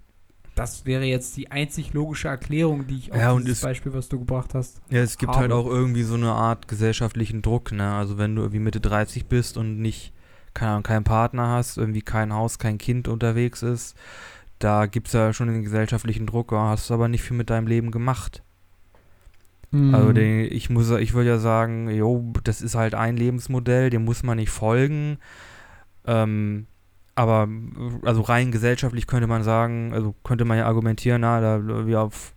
das 0.54 0.84
wäre 0.86 1.04
jetzt 1.04 1.36
die 1.36 1.50
einzig 1.50 1.92
logische 1.92 2.28
Erklärung, 2.28 2.86
die 2.86 2.98
ich 2.98 3.12
auf 3.12 3.18
Ja, 3.18 3.36
dieses 3.36 3.58
es- 3.58 3.60
Beispiel, 3.62 3.92
was 3.94 4.08
du 4.08 4.18
gebracht 4.18 4.54
hast. 4.54 4.80
Ja, 4.90 5.00
es 5.00 5.16
gibt 5.18 5.34
halt 5.36 5.50
Habe. 5.50 5.54
auch 5.54 5.66
irgendwie 5.66 6.02
so 6.02 6.14
eine 6.14 6.32
Art 6.32 6.68
gesellschaftlichen 6.68 7.42
Druck, 7.42 7.72
ne? 7.72 7.92
Also 7.94 8.18
wenn 8.18 8.34
du 8.36 8.42
irgendwie 8.42 8.58
Mitte 8.60 8.80
30 8.80 9.26
bist 9.26 9.56
und 9.56 9.80
nicht, 9.80 10.12
keine 10.54 10.72
Ahnung, 10.72 10.82
keinen 10.82 11.04
Partner 11.04 11.48
hast, 11.48 11.78
irgendwie 11.78 12.02
kein 12.02 12.32
Haus, 12.32 12.58
kein 12.58 12.78
Kind 12.78 13.08
unterwegs 13.08 13.62
ist, 13.62 13.96
da 14.58 14.86
gibt 14.86 15.06
es 15.06 15.14
ja 15.14 15.32
schon 15.32 15.48
den 15.48 15.62
gesellschaftlichen 15.62 16.26
Druck, 16.26 16.52
ja, 16.52 16.68
hast 16.68 16.90
du 16.90 16.94
aber 16.94 17.08
nicht 17.08 17.22
viel 17.22 17.36
mit 17.36 17.48
deinem 17.48 17.66
Leben 17.66 17.90
gemacht. 17.90 18.42
Also 19.72 20.08
Mhm. 20.08 20.14
den, 20.14 20.40
ich 20.52 20.68
muss, 20.68 20.90
ich 20.90 21.14
würde 21.14 21.30
ja 21.30 21.38
sagen, 21.38 21.88
jo, 21.90 22.32
das 22.42 22.60
ist 22.60 22.74
halt 22.74 22.94
ein 22.94 23.16
Lebensmodell, 23.16 23.88
dem 23.88 24.04
muss 24.04 24.24
man 24.24 24.36
nicht 24.36 24.50
folgen. 24.50 25.18
Ähm, 26.06 26.66
aber 27.20 27.48
also 28.02 28.22
rein 28.22 28.50
gesellschaftlich 28.50 29.06
könnte 29.06 29.26
man 29.26 29.42
sagen, 29.42 29.92
also 29.92 30.14
könnte 30.24 30.44
man 30.44 30.58
ja 30.58 30.66
argumentieren, 30.66 31.20
na, 31.20 31.40
da 31.40 31.86
wir 31.86 32.00
auf 32.00 32.34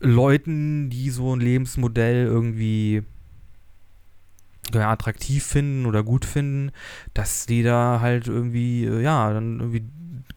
Leuten, 0.00 0.90
die 0.90 1.10
so 1.10 1.34
ein 1.34 1.40
Lebensmodell 1.40 2.26
irgendwie 2.26 3.02
ja, 4.72 4.90
attraktiv 4.90 5.44
finden 5.44 5.86
oder 5.86 6.02
gut 6.02 6.24
finden, 6.24 6.70
dass 7.14 7.46
die 7.46 7.62
da 7.62 8.00
halt 8.00 8.28
irgendwie, 8.28 8.84
äh, 8.84 9.00
ja, 9.00 9.32
dann 9.32 9.60
irgendwie 9.60 9.84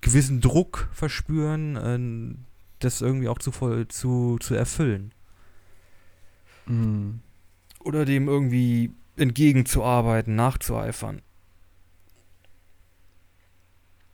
gewissen 0.01 0.41
Druck 0.41 0.89
verspüren, 0.93 1.75
äh, 1.75 2.35
das 2.79 3.01
irgendwie 3.01 3.27
auch 3.27 3.39
zu, 3.39 3.51
voll, 3.51 3.87
zu, 3.87 4.37
zu 4.39 4.55
erfüllen 4.55 5.13
Mhm. 6.67 7.21
oder 7.79 8.05
dem 8.05 8.27
irgendwie 8.27 8.91
entgegenzuarbeiten, 9.17 10.35
nachzueifern. 10.35 11.21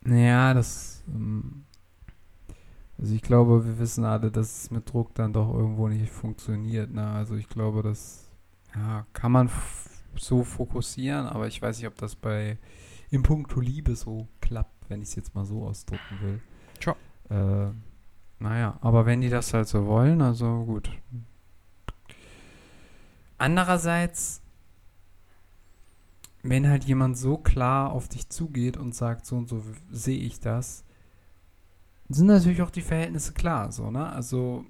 Ja, 0.08 0.54
das. 0.54 1.02
ähm, 1.08 1.64
Also 2.98 3.14
ich 3.14 3.22
glaube, 3.22 3.64
wir 3.64 3.78
wissen 3.78 4.04
alle, 4.04 4.30
dass 4.30 4.64
es 4.64 4.70
mit 4.70 4.92
Druck 4.92 5.14
dann 5.14 5.32
doch 5.32 5.52
irgendwo 5.54 5.88
nicht 5.88 6.10
funktioniert. 6.10 6.90
Ne? 6.92 7.06
Also 7.06 7.36
ich 7.36 7.48
glaube, 7.48 7.82
das 7.82 8.28
ja, 8.74 9.06
kann 9.12 9.32
man 9.32 9.50
so 10.16 10.42
fokussieren, 10.44 11.26
aber 11.26 11.46
ich 11.46 11.60
weiß 11.62 11.78
nicht, 11.78 11.86
ob 11.86 11.96
das 11.96 12.16
bei 12.16 12.58
im 13.10 13.22
Punkto 13.22 13.60
Liebe 13.60 13.94
so 13.96 14.28
klappt, 14.40 14.88
wenn 14.90 15.00
ich 15.00 15.08
es 15.08 15.14
jetzt 15.14 15.34
mal 15.34 15.44
so 15.44 15.64
ausdrücken 15.64 16.20
will. 16.20 16.40
Tja. 16.80 16.96
Äh, 17.30 17.72
Naja, 18.40 18.78
aber 18.82 19.06
wenn 19.06 19.20
die 19.20 19.30
das 19.30 19.52
halt 19.54 19.68
so 19.68 19.86
wollen, 19.86 20.20
also 20.22 20.64
gut. 20.64 20.90
Andererseits, 23.38 24.42
wenn 26.50 26.68
halt 26.68 26.84
jemand 26.84 27.16
so 27.18 27.36
klar 27.36 27.92
auf 27.92 28.08
dich 28.08 28.28
zugeht 28.28 28.76
und 28.76 28.94
sagt, 28.94 29.26
so 29.26 29.36
und 29.36 29.48
so 29.48 29.62
sehe 29.90 30.18
ich 30.18 30.40
das, 30.40 30.84
sind 32.08 32.26
natürlich 32.26 32.62
auch 32.62 32.70
die 32.70 32.80
Verhältnisse 32.82 33.32
klar, 33.32 33.70
so, 33.72 33.90
ne? 33.90 34.10
Also. 34.10 34.64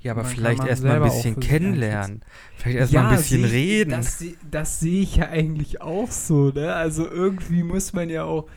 Ja, 0.00 0.12
aber 0.12 0.24
vielleicht 0.24 0.58
man 0.58 0.66
erst 0.68 0.82
mal 0.82 0.96
ein 0.96 1.02
bisschen 1.02 1.38
kennenlernen. 1.38 2.22
Vielleicht 2.56 2.78
erst 2.78 2.92
mal 2.92 3.08
ein 3.08 3.16
bisschen 3.16 3.44
ich- 3.44 3.52
reden. 3.52 3.90
Das, 3.90 4.24
das 4.50 4.80
sehe 4.80 5.02
ich 5.02 5.16
ja 5.16 5.28
eigentlich 5.28 5.80
auch 5.80 6.10
so, 6.10 6.50
ne? 6.50 6.72
Also 6.74 7.08
irgendwie 7.08 7.62
muss 7.62 7.92
man 7.92 8.08
ja 8.10 8.24
auch. 8.24 8.48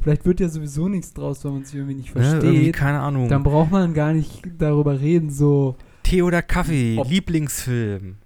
Vielleicht 0.00 0.24
wird 0.24 0.38
ja 0.40 0.48
sowieso 0.48 0.88
nichts 0.88 1.12
draus, 1.14 1.44
wenn 1.44 1.52
man 1.54 1.64
sich 1.64 1.74
irgendwie 1.76 1.94
nicht 1.94 2.14
ne? 2.14 2.22
Versteht. 2.22 2.76
keine 2.76 3.00
Ahnung. 3.00 3.28
dann 3.28 3.42
braucht 3.42 3.70
man 3.72 3.94
gar 3.94 4.12
nicht 4.12 4.42
darüber 4.58 5.00
reden, 5.00 5.30
so. 5.30 5.76
Tee 6.04 6.22
oder 6.22 6.42
Kaffee, 6.42 6.96
Ob- 6.98 7.08
Lieblingsfilm, 7.08 8.16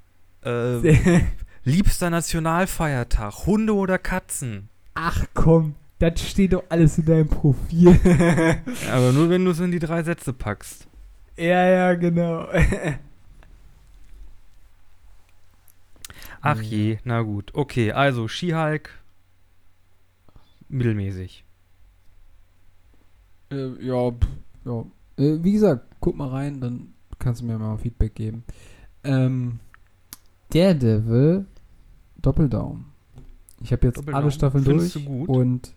äh, 0.44 0.80
liebster 1.68 2.10
Nationalfeiertag, 2.10 3.46
Hunde 3.46 3.74
oder 3.74 3.98
Katzen. 3.98 4.68
Ach 4.94 5.24
komm, 5.34 5.74
das 5.98 6.20
steht 6.20 6.52
doch 6.52 6.64
alles 6.68 6.98
in 6.98 7.04
deinem 7.06 7.28
Profil. 7.28 7.88
Aber 8.92 9.12
nur 9.12 9.30
wenn 9.30 9.44
du 9.44 9.50
es 9.52 9.60
in 9.60 9.70
die 9.70 9.78
drei 9.78 10.02
Sätze 10.02 10.32
packst. 10.32 10.86
ja, 11.36 11.66
ja, 11.68 11.94
genau. 11.94 12.48
Ach 16.40 16.56
Ja. 16.62 16.62
je, 16.62 16.98
na 17.04 17.22
gut. 17.22 17.52
Okay, 17.54 17.92
also 17.92 18.28
Skihulk 18.28 18.90
mittelmäßig. 20.68 21.44
Äh, 23.50 23.84
ja, 23.84 24.10
pff, 24.10 24.28
ja. 24.64 24.80
Äh, 25.16 25.42
wie 25.42 25.52
gesagt, 25.52 25.86
guck 26.00 26.16
mal 26.16 26.28
rein, 26.28 26.60
dann 26.60 26.94
kannst 27.18 27.40
du 27.40 27.46
mir 27.46 27.58
mal 27.58 27.76
Feedback 27.78 28.14
geben. 28.14 28.44
Ähm, 29.04 29.58
Daredevil, 30.50 31.46
Doppeldaumen. 32.22 32.86
Ich 33.60 33.72
habe 33.72 33.86
jetzt 33.86 34.08
alle 34.12 34.30
Staffeln 34.30 34.64
durch 34.64 34.92
du 34.92 35.00
gut? 35.00 35.28
und 35.28 35.74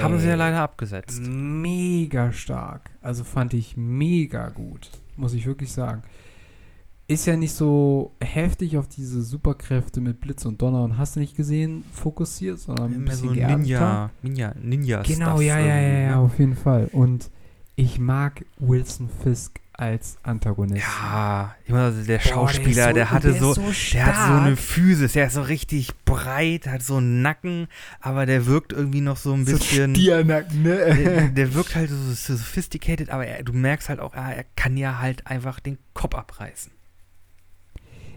Haben 0.00 0.18
sie 0.18 0.26
ja 0.26 0.32
ey, 0.32 0.38
leider 0.38 0.60
abgesetzt. 0.62 1.20
mega 1.20 2.32
stark. 2.32 2.90
Also 3.02 3.24
fand 3.24 3.54
ich 3.54 3.76
mega 3.76 4.48
gut, 4.48 4.90
muss 5.16 5.34
ich 5.34 5.46
wirklich 5.46 5.72
sagen. 5.72 6.02
Ist 7.08 7.26
ja 7.26 7.36
nicht 7.36 7.52
so 7.52 8.16
heftig 8.20 8.78
auf 8.78 8.88
diese 8.88 9.22
Superkräfte 9.22 10.00
mit 10.00 10.20
Blitz 10.20 10.44
und 10.44 10.60
Donner 10.60 10.82
und 10.82 10.98
hast 10.98 11.14
du 11.14 11.20
nicht 11.20 11.36
gesehen, 11.36 11.84
fokussiert, 11.92 12.58
sondern 12.58 12.92
ein 12.92 13.04
bisschen 13.04 13.28
so. 13.28 13.34
Ninja, 13.34 14.10
Ninja, 14.22 14.54
Ninja 14.60 15.02
Genau, 15.02 15.40
ja, 15.40 15.58
ja, 15.60 15.66
ja, 15.76 15.98
ja, 15.98 16.10
ne? 16.10 16.16
auf 16.18 16.36
jeden 16.38 16.56
Fall. 16.56 16.88
Und 16.92 17.30
ich 17.76 18.00
mag 18.00 18.44
Wilson 18.58 19.08
Fisk 19.22 19.60
als 19.78 20.16
Antagonist. 20.22 20.82
Ja, 20.82 21.54
meine, 21.68 21.82
also 21.84 22.02
der 22.02 22.18
Boah, 22.18 22.28
Schauspieler, 22.28 22.88
ist 22.88 22.96
der, 22.96 23.04
und 23.04 23.10
hatte 23.10 23.32
der 23.32 23.40
so, 23.40 23.54
so 23.54 23.62
der 23.92 24.06
hat 24.06 24.28
so 24.28 24.34
eine. 24.34 24.56
Physis, 24.56 25.12
der 25.12 25.26
ist 25.26 25.34
so 25.34 25.42
richtig 25.42 25.92
breit, 26.04 26.66
hat 26.66 26.82
so 26.82 26.96
einen 26.96 27.22
Nacken, 27.22 27.68
aber 28.00 28.24
der 28.26 28.46
wirkt 28.46 28.72
irgendwie 28.72 29.00
noch 29.02 29.16
so 29.16 29.32
ein 29.34 29.44
bisschen. 29.44 29.94
So 29.94 30.00
Stiernacken, 30.00 30.64
der, 30.64 30.94
ne? 30.94 31.30
der 31.32 31.54
wirkt 31.54 31.74
halt 31.74 31.90
so 31.90 32.36
sophisticated, 32.36 33.10
aber 33.10 33.26
er, 33.26 33.42
du 33.42 33.52
merkst 33.52 33.88
halt 33.88 34.00
auch, 34.00 34.14
ah, 34.14 34.32
er 34.32 34.44
kann 34.56 34.76
ja 34.76 34.98
halt 34.98 35.26
einfach 35.26 35.60
den 35.60 35.78
Kopf 35.94 36.14
abreißen. 36.14 36.72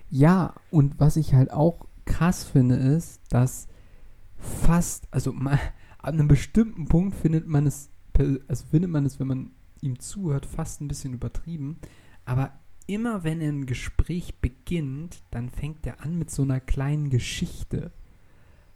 ja, 0.10 0.54
und 0.72 1.00
was 1.00 1.16
ich 1.18 1.34
halt 1.34 1.52
auch 1.52 1.86
krass 2.06 2.44
finde, 2.44 2.76
ist, 2.76 3.22
dass 3.30 3.68
fast, 4.38 5.08
also 5.12 5.32
ma- 5.34 5.60
an 6.00 6.14
einem 6.16 6.28
bestimmten 6.28 6.88
Punkt 6.88 7.16
findet 7.16 7.48
man 7.48 7.68
es, 7.68 7.90
also 8.48 8.66
findet 8.72 8.90
man 8.90 9.06
es, 9.06 9.20
wenn 9.20 9.28
man 9.28 9.52
ihm 9.82 10.00
zuhört, 10.00 10.46
fast 10.46 10.82
ein 10.82 10.88
bisschen 10.88 11.14
übertrieben. 11.14 11.80
Aber 12.26 12.54
immer 12.88 13.24
wenn 13.24 13.42
ein 13.42 13.66
Gespräch 13.66 14.36
beginnt, 14.42 15.22
dann 15.32 15.50
fängt 15.50 15.86
er 15.86 16.02
an 16.02 16.18
mit 16.18 16.32
so 16.32 16.44
einer 16.44 16.60
kleinen 16.60 17.10
Geschichte. 17.10 17.92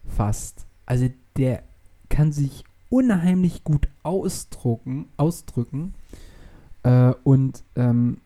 Fast. 0.06 0.68
Also 0.86 1.10
der 1.38 1.64
kann 2.10 2.32
sich 2.32 2.64
unheimlich 2.90 3.64
gut 3.64 3.88
ausdrucken, 4.04 5.08
ausdrücken. 5.18 5.96
Äh, 6.84 7.14
und 7.24 7.64
ähm, 7.76 8.18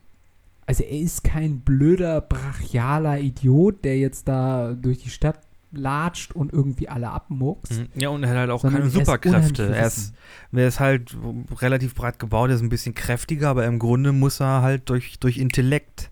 also 0.66 0.84
er 0.84 1.00
ist 1.00 1.24
kein 1.24 1.62
blöder, 1.62 2.20
brachialer 2.20 3.20
Idiot, 3.20 3.86
der 3.86 3.98
jetzt 3.98 4.28
da 4.28 4.74
durch 4.74 4.98
die 5.00 5.10
Stadt 5.10 5.47
latscht 5.78 6.34
und 6.34 6.52
irgendwie 6.52 6.90
alle 6.90 7.10
abmuckst. 7.10 7.80
Mhm. 7.80 7.88
Ja, 7.96 8.10
und 8.10 8.24
er 8.24 8.30
hat 8.30 8.38
halt 8.38 8.50
auch 8.50 8.62
keine 8.62 8.80
er 8.80 8.86
ist 8.86 8.94
Superkräfte. 8.94 9.76
Er 9.76 9.88
ist, 9.88 10.14
er 10.52 10.68
ist 10.68 10.80
halt 10.80 11.16
relativ 11.62 11.96
breit 11.96 12.20
gebaut, 12.20 12.50
er 12.50 12.56
ist 12.56 12.62
ein 12.62 12.70
bisschen 12.70 12.96
kräftiger, 12.96 13.50
aber 13.50 13.66
im 13.66 13.80
Grunde 13.80 14.12
muss 14.12 14.40
er 14.40 14.62
halt 14.62 14.90
durch, 14.90 15.20
durch 15.20 15.38
Intellekt 15.38 16.12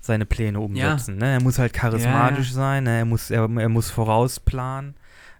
seine 0.00 0.26
Pläne 0.26 0.60
umsetzen. 0.60 1.16
Ne? 1.16 1.32
Er 1.32 1.42
muss 1.42 1.58
halt 1.58 1.72
charismatisch 1.72 2.52
sein, 2.52 2.84
ne? 2.84 2.98
er, 2.98 3.04
muss, 3.04 3.30
er, 3.30 3.48
er 3.56 3.68
muss 3.68 3.90
vorausplanen, 3.90 4.94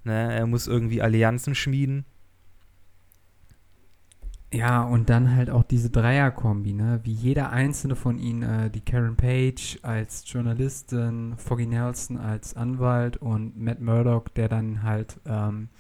ne? 0.04 0.34
er 0.34 0.46
muss 0.46 0.66
irgendwie 0.66 1.02
Allianzen 1.02 1.54
schmieden. 1.54 2.06
Ja, 4.54 4.84
und 4.84 5.10
dann 5.10 5.34
halt 5.34 5.50
auch 5.50 5.64
diese 5.64 5.90
Dreierkombi, 5.90 6.74
ne? 6.74 7.00
Wie 7.02 7.12
jeder 7.12 7.50
einzelne 7.50 7.96
von 7.96 8.20
ihnen, 8.20 8.42
äh, 8.42 8.70
die 8.70 8.82
Karen 8.82 9.16
Page 9.16 9.80
als 9.82 10.22
Journalistin, 10.30 11.34
Foggy 11.38 11.66
Nelson 11.66 12.18
als 12.18 12.54
Anwalt 12.54 13.16
und 13.16 13.58
Matt 13.58 13.80
Murdock, 13.80 14.32
der 14.34 14.48
dann 14.48 14.84
halt 14.84 15.18
ähm, 15.26 15.70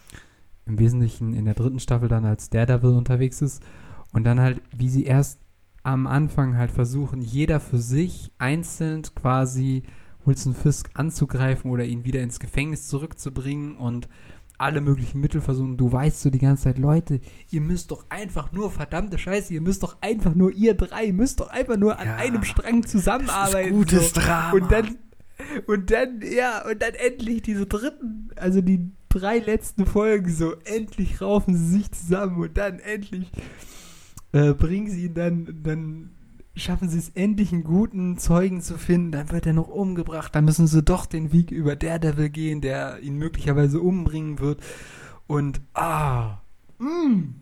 im 0.66 0.76
Wesentlichen 0.80 1.34
in 1.34 1.44
der 1.44 1.54
dritten 1.54 1.78
Staffel 1.78 2.08
dann 2.08 2.24
als 2.24 2.50
Daredevil 2.50 2.94
unterwegs 2.94 3.42
ist. 3.42 3.62
Und 4.12 4.24
dann 4.24 4.40
halt, 4.40 4.60
wie 4.76 4.88
sie 4.88 5.04
erst 5.04 5.38
am 5.84 6.08
Anfang 6.08 6.56
halt 6.56 6.72
versuchen, 6.72 7.20
jeder 7.20 7.60
für 7.60 7.78
sich 7.78 8.32
einzeln 8.38 9.02
quasi 9.14 9.84
Wilson 10.24 10.54
Fisk 10.54 10.90
anzugreifen 10.94 11.70
oder 11.70 11.84
ihn 11.84 12.04
wieder 12.04 12.22
ins 12.22 12.40
Gefängnis 12.40 12.88
zurückzubringen 12.88 13.76
und 13.76 14.08
alle 14.64 14.80
möglichen 14.80 15.20
Mittel 15.20 15.40
versuchen. 15.40 15.76
Du 15.76 15.92
weißt 15.92 16.22
so 16.22 16.30
die 16.30 16.38
ganze 16.38 16.64
Zeit, 16.64 16.78
Leute, 16.78 17.20
ihr 17.50 17.60
müsst 17.60 17.90
doch 17.90 18.06
einfach 18.08 18.50
nur, 18.52 18.70
verdammte 18.70 19.18
Scheiße, 19.18 19.52
ihr 19.52 19.60
müsst 19.60 19.82
doch 19.82 19.98
einfach 20.00 20.34
nur, 20.34 20.52
ihr 20.52 20.74
drei, 20.74 21.12
müsst 21.12 21.40
doch 21.40 21.48
einfach 21.48 21.76
nur 21.76 21.98
an 21.98 22.06
Ja, 22.06 22.16
einem 22.16 22.42
Strang 22.44 22.86
zusammenarbeiten. 22.86 23.72
gutes 23.74 24.12
so. 24.14 24.20
Drama. 24.20 24.52
Und 24.52 24.72
dann, 24.72 24.96
und 25.66 25.90
dann, 25.90 26.20
ja, 26.22 26.66
und 26.68 26.80
dann 26.80 26.94
endlich 26.94 27.42
diese 27.42 27.66
dritten, 27.66 28.30
also 28.36 28.62
die 28.62 28.90
drei 29.10 29.38
letzten 29.38 29.84
Folgen 29.86 30.30
so, 30.32 30.54
endlich 30.64 31.20
raufen 31.20 31.54
sie 31.54 31.78
sich 31.78 31.92
zusammen 31.92 32.40
und 32.40 32.56
dann 32.56 32.78
endlich 32.80 33.30
äh, 34.32 34.54
bringen 34.54 34.90
sie 34.90 35.04
ihn 35.06 35.14
dann, 35.14 35.60
dann 35.62 36.10
schaffen 36.56 36.88
sie 36.88 36.98
es 36.98 37.10
endlich 37.10 37.52
einen 37.52 37.64
guten 37.64 38.18
Zeugen 38.18 38.60
zu 38.60 38.78
finden, 38.78 39.12
dann 39.12 39.30
wird 39.30 39.46
er 39.46 39.52
noch 39.52 39.68
umgebracht, 39.68 40.34
dann 40.34 40.44
müssen 40.44 40.66
sie 40.66 40.82
doch 40.82 41.06
den 41.06 41.32
Weg 41.32 41.50
über 41.50 41.76
Daredevil 41.76 42.30
gehen, 42.30 42.60
der 42.60 43.00
ihn 43.00 43.16
möglicherweise 43.16 43.80
umbringen 43.80 44.38
wird. 44.38 44.62
Und 45.26 45.60
ah, 45.74 46.38
mm. 46.78 47.34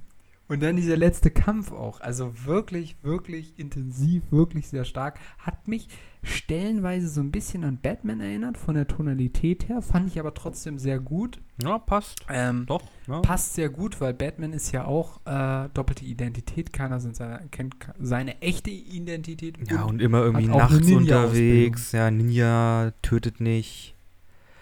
und 0.49 0.63
dann 0.63 0.77
dieser 0.77 0.97
letzte 0.97 1.31
Kampf 1.31 1.73
auch, 1.73 2.01
also 2.01 2.33
wirklich, 2.45 2.97
wirklich 3.03 3.59
intensiv, 3.59 4.23
wirklich 4.31 4.69
sehr 4.69 4.85
stark, 4.85 5.19
hat 5.39 5.69
mich 5.69 5.89
stellenweise 6.23 7.09
so 7.09 7.21
ein 7.21 7.31
bisschen 7.33 7.65
an 7.65 7.79
Batman 7.83 8.21
erinnert, 8.21 8.57
von 8.57 8.75
der 8.75 8.87
Tonalität 8.87 9.69
her, 9.69 9.83
fand 9.83 10.09
ich 10.09 10.21
aber 10.21 10.35
trotzdem 10.35 10.79
sehr 10.79 10.99
gut. 11.01 11.41
ja, 11.63 11.79
passt. 11.79 12.21
Ähm, 12.29 12.65
Doch. 12.67 12.83
Ja. 13.09 13.21
passt 13.21 13.55
sehr 13.55 13.69
gut, 13.69 14.01
weil 14.01 14.15
Batman 14.15 14.53
ist 14.53 14.71
ja 14.73 14.85
auch 14.85 15.21
äh, 15.27 15.69
doppelte 15.75 16.05
Identität. 16.05 16.73
Keiner 16.73 17.01
sind 17.01 17.17
seine, 17.17 17.41
kennt 17.51 17.81
ke- 17.81 17.95
seine 18.01 18.41
echte 18.41 18.71
Identität. 18.71 19.59
Ja, 19.71 19.83
und 19.83 20.01
immer 20.01 20.21
irgendwie 20.23 20.49
auch 20.51 20.71
nachts 20.71 20.91
unterwegs. 20.91 21.93
Ja, 21.93 22.11
Ninja 22.11 22.93
tötet 23.03 23.41
nicht. 23.41 23.95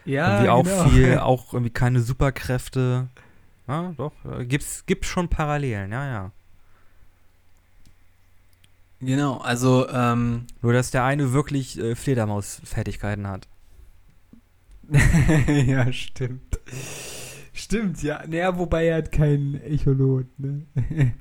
ja, 0.07 0.43
irgendwie 0.43 0.51
auch 0.51 0.65
genau. 0.65 0.89
viel, 0.89 1.19
auch 1.21 1.53
irgendwie 1.53 1.73
keine 1.73 2.01
Superkräfte. 2.01 3.09
Ja, 3.69 3.93
doch. 3.97 4.13
äh, 4.25 4.47
Gibt's, 4.47 4.85
gibt's 4.87 5.09
schon 5.09 5.29
Parallelen, 5.29 5.93
ja, 5.93 6.07
ja. 6.07 6.33
Genau, 9.01 9.39
also 9.39 9.89
ähm, 9.89 10.47
Nur, 10.61 10.73
dass 10.75 10.91
der 10.91 11.05
eine 11.05 11.33
wirklich 11.33 11.79
äh, 11.79 11.95
Fledermaus-Fertigkeiten 11.95 13.27
hat. 13.27 13.49
ja, 15.47 15.91
stimmt. 15.93 16.59
Stimmt, 17.53 18.03
ja. 18.03 18.23
Naja, 18.27 18.59
wobei 18.59 18.87
er 18.87 18.99
hat 18.99 19.13
keinen 19.13 19.55
Echolot, 19.63 20.27
ne? 20.39 20.67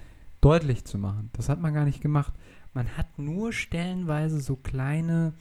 deutlich 0.40 0.84
zu 0.84 0.98
machen. 0.98 1.30
Das 1.34 1.48
hat 1.48 1.60
man 1.60 1.74
gar 1.74 1.84
nicht 1.84 2.00
gemacht. 2.00 2.32
Man 2.72 2.96
hat 2.96 3.18
nur 3.18 3.52
stellenweise 3.52 4.40
so 4.40 4.56
kleine 4.56 5.32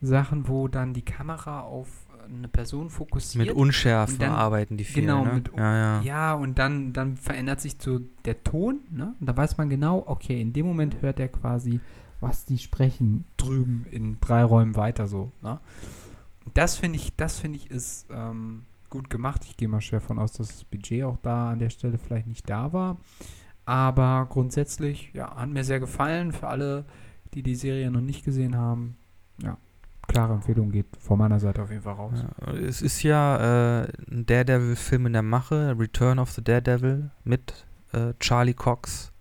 Sachen, 0.00 0.48
wo 0.48 0.68
dann 0.68 0.94
die 0.94 1.04
Kamera 1.04 1.60
auf 1.60 1.88
eine 2.28 2.48
Person 2.48 2.90
fokussiert. 2.90 3.46
Mit 3.46 3.54
Unschärfen 3.56 4.18
dann- 4.18 4.32
arbeiten 4.32 4.76
die 4.76 4.82
viel, 4.84 5.02
genau, 5.02 5.24
ne? 5.24 5.34
mit- 5.34 5.50
ja, 5.56 5.76
ja. 5.76 6.00
Ja, 6.02 6.34
und 6.34 6.58
dann, 6.58 6.92
dann 6.92 7.16
verändert 7.16 7.60
sich 7.60 7.76
so 7.78 8.00
der 8.24 8.42
Ton, 8.42 8.80
ne? 8.90 9.14
Und 9.20 9.26
da 9.28 9.36
weiß 9.36 9.58
man 9.58 9.68
genau, 9.70 10.02
okay, 10.06 10.40
in 10.40 10.52
dem 10.52 10.66
Moment 10.66 11.00
hört 11.02 11.20
er 11.20 11.28
quasi, 11.28 11.78
was 12.20 12.44
die 12.44 12.58
sprechen, 12.58 13.24
drüben 13.36 13.86
in 13.92 14.18
drei 14.20 14.42
Räumen 14.42 14.74
weiter 14.74 15.06
so, 15.06 15.30
ne? 15.40 15.60
Das 16.54 16.76
finde 16.76 16.98
ich, 16.98 17.14
das 17.16 17.38
finde 17.38 17.58
ich 17.58 17.70
ist 17.70 18.06
ähm, 18.10 18.64
gut 18.90 19.10
gemacht. 19.10 19.44
Ich 19.44 19.56
gehe 19.56 19.68
mal 19.68 19.80
schwer 19.80 20.00
von 20.00 20.18
aus, 20.18 20.32
dass 20.32 20.48
das 20.48 20.64
Budget 20.64 21.04
auch 21.04 21.18
da 21.22 21.50
an 21.50 21.58
der 21.58 21.70
Stelle 21.70 21.98
vielleicht 21.98 22.26
nicht 22.26 22.48
da 22.48 22.72
war. 22.72 22.96
Aber 23.64 24.26
grundsätzlich, 24.30 25.10
ja, 25.12 25.34
hat 25.36 25.48
mir 25.48 25.64
sehr 25.64 25.80
gefallen. 25.80 26.32
Für 26.32 26.48
alle, 26.48 26.84
die 27.34 27.42
die 27.42 27.56
Serie 27.56 27.90
noch 27.90 28.00
nicht 28.00 28.24
gesehen 28.24 28.56
haben, 28.56 28.96
ja, 29.42 29.56
klare 30.06 30.34
Empfehlung 30.34 30.70
geht 30.70 30.86
von 31.00 31.18
meiner 31.18 31.40
Seite 31.40 31.62
auf 31.62 31.70
jeden 31.70 31.82
Fall 31.82 31.94
raus. 31.94 32.24
Ja, 32.40 32.52
es 32.52 32.80
ist 32.80 33.02
ja 33.02 33.82
äh, 33.82 33.88
ein 34.10 34.24
Daredevil-Film 34.26 35.06
in 35.06 35.12
der 35.14 35.22
Mache, 35.22 35.76
Return 35.78 36.18
of 36.18 36.30
the 36.30 36.42
Daredevil, 36.42 37.10
mit 37.24 37.66
äh, 37.92 38.14
Charlie 38.20 38.54
Cox 38.54 39.12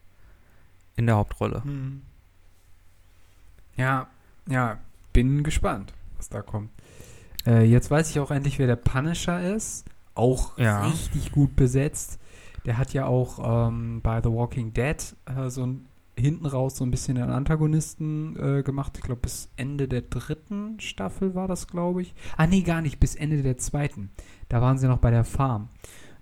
in 0.96 1.08
der 1.08 1.16
Hauptrolle. 1.16 1.62
Mhm. 1.66 2.04
Ja, 3.78 4.08
ja, 4.48 4.78
bin 5.12 5.44
gespannt, 5.44 5.94
was 6.18 6.30
da 6.30 6.42
kommt. 6.42 6.70
Äh, 7.46 7.64
jetzt 7.64 7.92
weiß 7.92 8.10
ich 8.10 8.20
auch 8.20 8.32
endlich, 8.32 8.60
wer 8.60 8.68
der 8.68 8.76
Punisher 8.76 9.54
ist. 9.56 9.86
Auch 10.16 10.58
Ja. 10.58 10.86
richtig 10.88 11.32
gut 11.32 11.56
besetzt. 11.56 12.20
Der 12.66 12.78
hat 12.78 12.94
ja 12.94 13.06
auch 13.06 13.68
ähm, 13.68 14.02
bei 14.02 14.22
The 14.22 14.30
Walking 14.32 14.74
Dead 14.74 14.96
äh, 15.26 15.50
so 15.50 15.66
ein, 15.66 15.86
hinten 16.18 16.46
raus 16.46 16.78
so 16.78 16.86
ein 16.86 16.92
bisschen 16.92 17.16
den 17.16 17.30
Antagonisten 17.30 18.36
äh, 18.40 18.64
gemacht. 18.64 18.94
Ich 18.98 19.04
glaube, 19.04 19.22
bis 19.22 19.50
Ende 19.58 19.88
der 19.88 20.02
dritten 20.02 20.80
Staffel 20.80 21.36
war 21.36 21.48
das, 21.48 21.68
glaube 21.68 22.02
ich. 22.02 22.16
Ah, 22.38 22.48
nee, 22.48 22.62
gar 22.62 22.82
nicht, 22.82 23.00
bis 23.00 23.16
Ende 23.16 23.44
der 23.44 23.58
zweiten. 23.58 24.10
Da 24.50 24.62
waren 24.62 24.78
sie 24.78 24.88
noch 24.88 24.98
bei 25.00 25.12
der 25.12 25.26
Farm. 25.26 25.70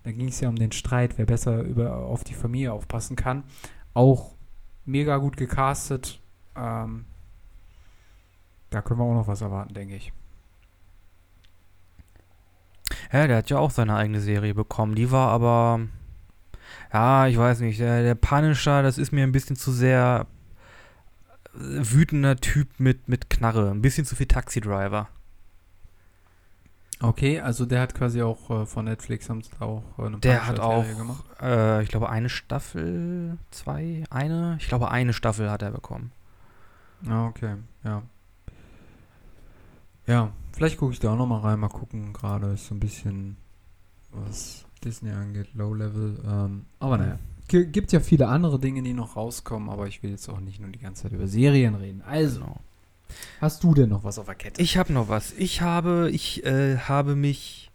Da 0.02 0.12
ging 0.12 0.28
es 0.28 0.40
ja 0.40 0.48
um 0.50 0.56
den 0.56 0.72
Streit, 0.72 1.16
wer 1.16 1.24
besser 1.24 1.62
über, 1.62 1.96
auf 2.04 2.24
die 2.24 2.34
Familie 2.34 2.72
aufpassen 2.72 3.16
kann. 3.16 3.44
Auch 3.94 4.34
mega 4.84 5.16
gut 5.16 5.36
gecastet. 5.38 6.20
Ähm, 6.56 7.06
da 8.68 8.82
können 8.82 9.00
wir 9.00 9.04
auch 9.04 9.14
noch 9.14 9.28
was 9.28 9.40
erwarten, 9.40 9.72
denke 9.72 9.94
ich. 9.96 10.12
Ja, 13.14 13.28
der 13.28 13.36
hat 13.36 13.48
ja 13.48 13.58
auch 13.58 13.70
seine 13.70 13.94
eigene 13.94 14.20
Serie 14.20 14.54
bekommen. 14.54 14.96
Die 14.96 15.12
war 15.12 15.28
aber, 15.28 15.82
ja, 16.92 17.28
ich 17.28 17.38
weiß 17.38 17.60
nicht, 17.60 17.78
der, 17.78 18.02
der 18.02 18.16
Punisher, 18.16 18.82
das 18.82 18.98
ist 18.98 19.12
mir 19.12 19.22
ein 19.22 19.30
bisschen 19.30 19.54
zu 19.54 19.70
sehr 19.70 20.26
äh, 21.54 21.58
wütender 21.60 22.34
Typ 22.34 22.80
mit, 22.80 23.08
mit 23.08 23.30
Knarre. 23.30 23.70
Ein 23.70 23.82
bisschen 23.82 24.04
zu 24.04 24.16
viel 24.16 24.26
Taxi-Driver. 24.26 25.06
Okay, 27.00 27.40
also 27.40 27.66
der 27.66 27.82
hat 27.82 27.94
quasi 27.94 28.20
auch 28.20 28.50
äh, 28.50 28.66
von 28.66 28.86
Netflix 28.86 29.30
haben 29.30 29.42
sie 29.42 29.50
auch 29.60 29.84
äh, 29.96 30.06
eine 30.06 30.18
Der 30.18 30.48
hat 30.48 30.58
auch, 30.58 30.84
äh, 31.40 31.84
ich 31.84 31.90
glaube, 31.90 32.08
eine 32.08 32.28
Staffel, 32.28 33.38
zwei, 33.52 34.02
eine? 34.10 34.56
Ich 34.58 34.66
glaube, 34.66 34.90
eine 34.90 35.12
Staffel 35.12 35.52
hat 35.52 35.62
er 35.62 35.70
bekommen. 35.70 36.10
Ah, 37.08 37.28
okay, 37.28 37.54
ja. 37.84 38.02
Ja, 40.08 40.32
vielleicht 40.54 40.78
gucke 40.78 40.92
ich 40.92 41.00
da 41.00 41.12
auch 41.12 41.16
noch 41.18 41.26
mal 41.26 41.40
rein, 41.40 41.60
mal 41.60 41.68
gucken. 41.68 42.12
Gerade 42.12 42.48
ist 42.52 42.66
so 42.66 42.74
ein 42.74 42.80
bisschen, 42.80 43.36
was 44.10 44.64
Disney 44.84 45.10
angeht, 45.10 45.48
Low 45.54 45.74
Level. 45.74 46.18
Ähm, 46.26 46.66
aber 46.78 46.98
naja, 46.98 47.18
G 47.48 47.64
gibt 47.66 47.92
ja 47.92 48.00
viele 48.00 48.28
andere 48.28 48.58
Dinge, 48.58 48.82
die 48.82 48.94
noch 48.94 49.16
rauskommen, 49.16 49.68
aber 49.68 49.86
ich 49.86 50.02
will 50.02 50.10
jetzt 50.10 50.28
auch 50.28 50.40
nicht 50.40 50.60
nur 50.60 50.70
die 50.70 50.78
ganze 50.78 51.04
Zeit 51.04 51.12
über 51.12 51.26
Serien 51.28 51.74
reden. 51.74 52.02
Also, 52.02 52.40
Genau. 52.40 52.60
hast 53.40 53.62
du 53.64 53.74
denn 53.74 53.90
noch 53.90 54.04
was 54.04 54.18
auf 54.18 54.26
der 54.26 54.34
Kette? 54.34 54.60
Ich 54.62 54.76
habe 54.76 54.92
noch 54.92 55.08
was. 55.08 55.32
Ich 55.32 55.60
habe, 55.60 56.10
ich 56.12 56.44
äh, 56.44 56.78
habe 56.78 57.16
mich 57.16 57.70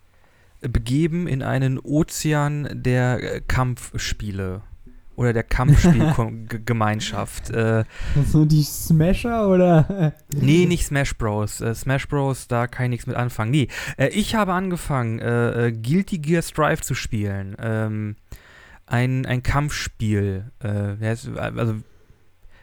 begeben 0.62 1.28
in 1.28 1.42
einen 1.42 1.80
Ozean 1.80 2.68
der 2.72 3.36
äh, 3.36 3.42
Kampfspiele 3.42 4.62
oder 5.20 5.34
der 5.34 5.44
Kampfspielgemeinschaft. 5.44 7.50
äh, 7.54 7.84
So 8.26 8.46
die 8.46 8.64
Smasher 8.64 9.50
oder? 9.50 10.14
nee, 10.34 10.66
nicht 10.66 10.86
Smash 10.86 11.18
Bros. 11.18 11.60
Äh, 11.62 11.76
Smash 11.76 12.08
Bros. 12.08 12.48
Da 12.48 12.68
kann 12.68 12.86
ich 12.86 12.90
nichts 12.92 13.08
mit 13.08 13.16
anfangen. 13.18 13.52
Nee, 13.52 13.68
äh, 13.98 14.08
ich 14.10 14.36
habe 14.36 14.54
angefangen, 14.54 15.20
äh, 15.20 15.68
äh, 15.68 15.72
Guilty 15.74 16.20
Gear 16.20 16.42
Strive 16.42 16.82
zu 16.82 16.96
spielen. 16.96 17.56
Ähm, 17.62 18.16
ein, 18.86 19.26
ein 19.26 19.44
Kampfspiel. 19.44 20.52
Äh, 20.60 20.96
wer 21.00 21.12
es- 21.12 21.30
also 21.36 21.76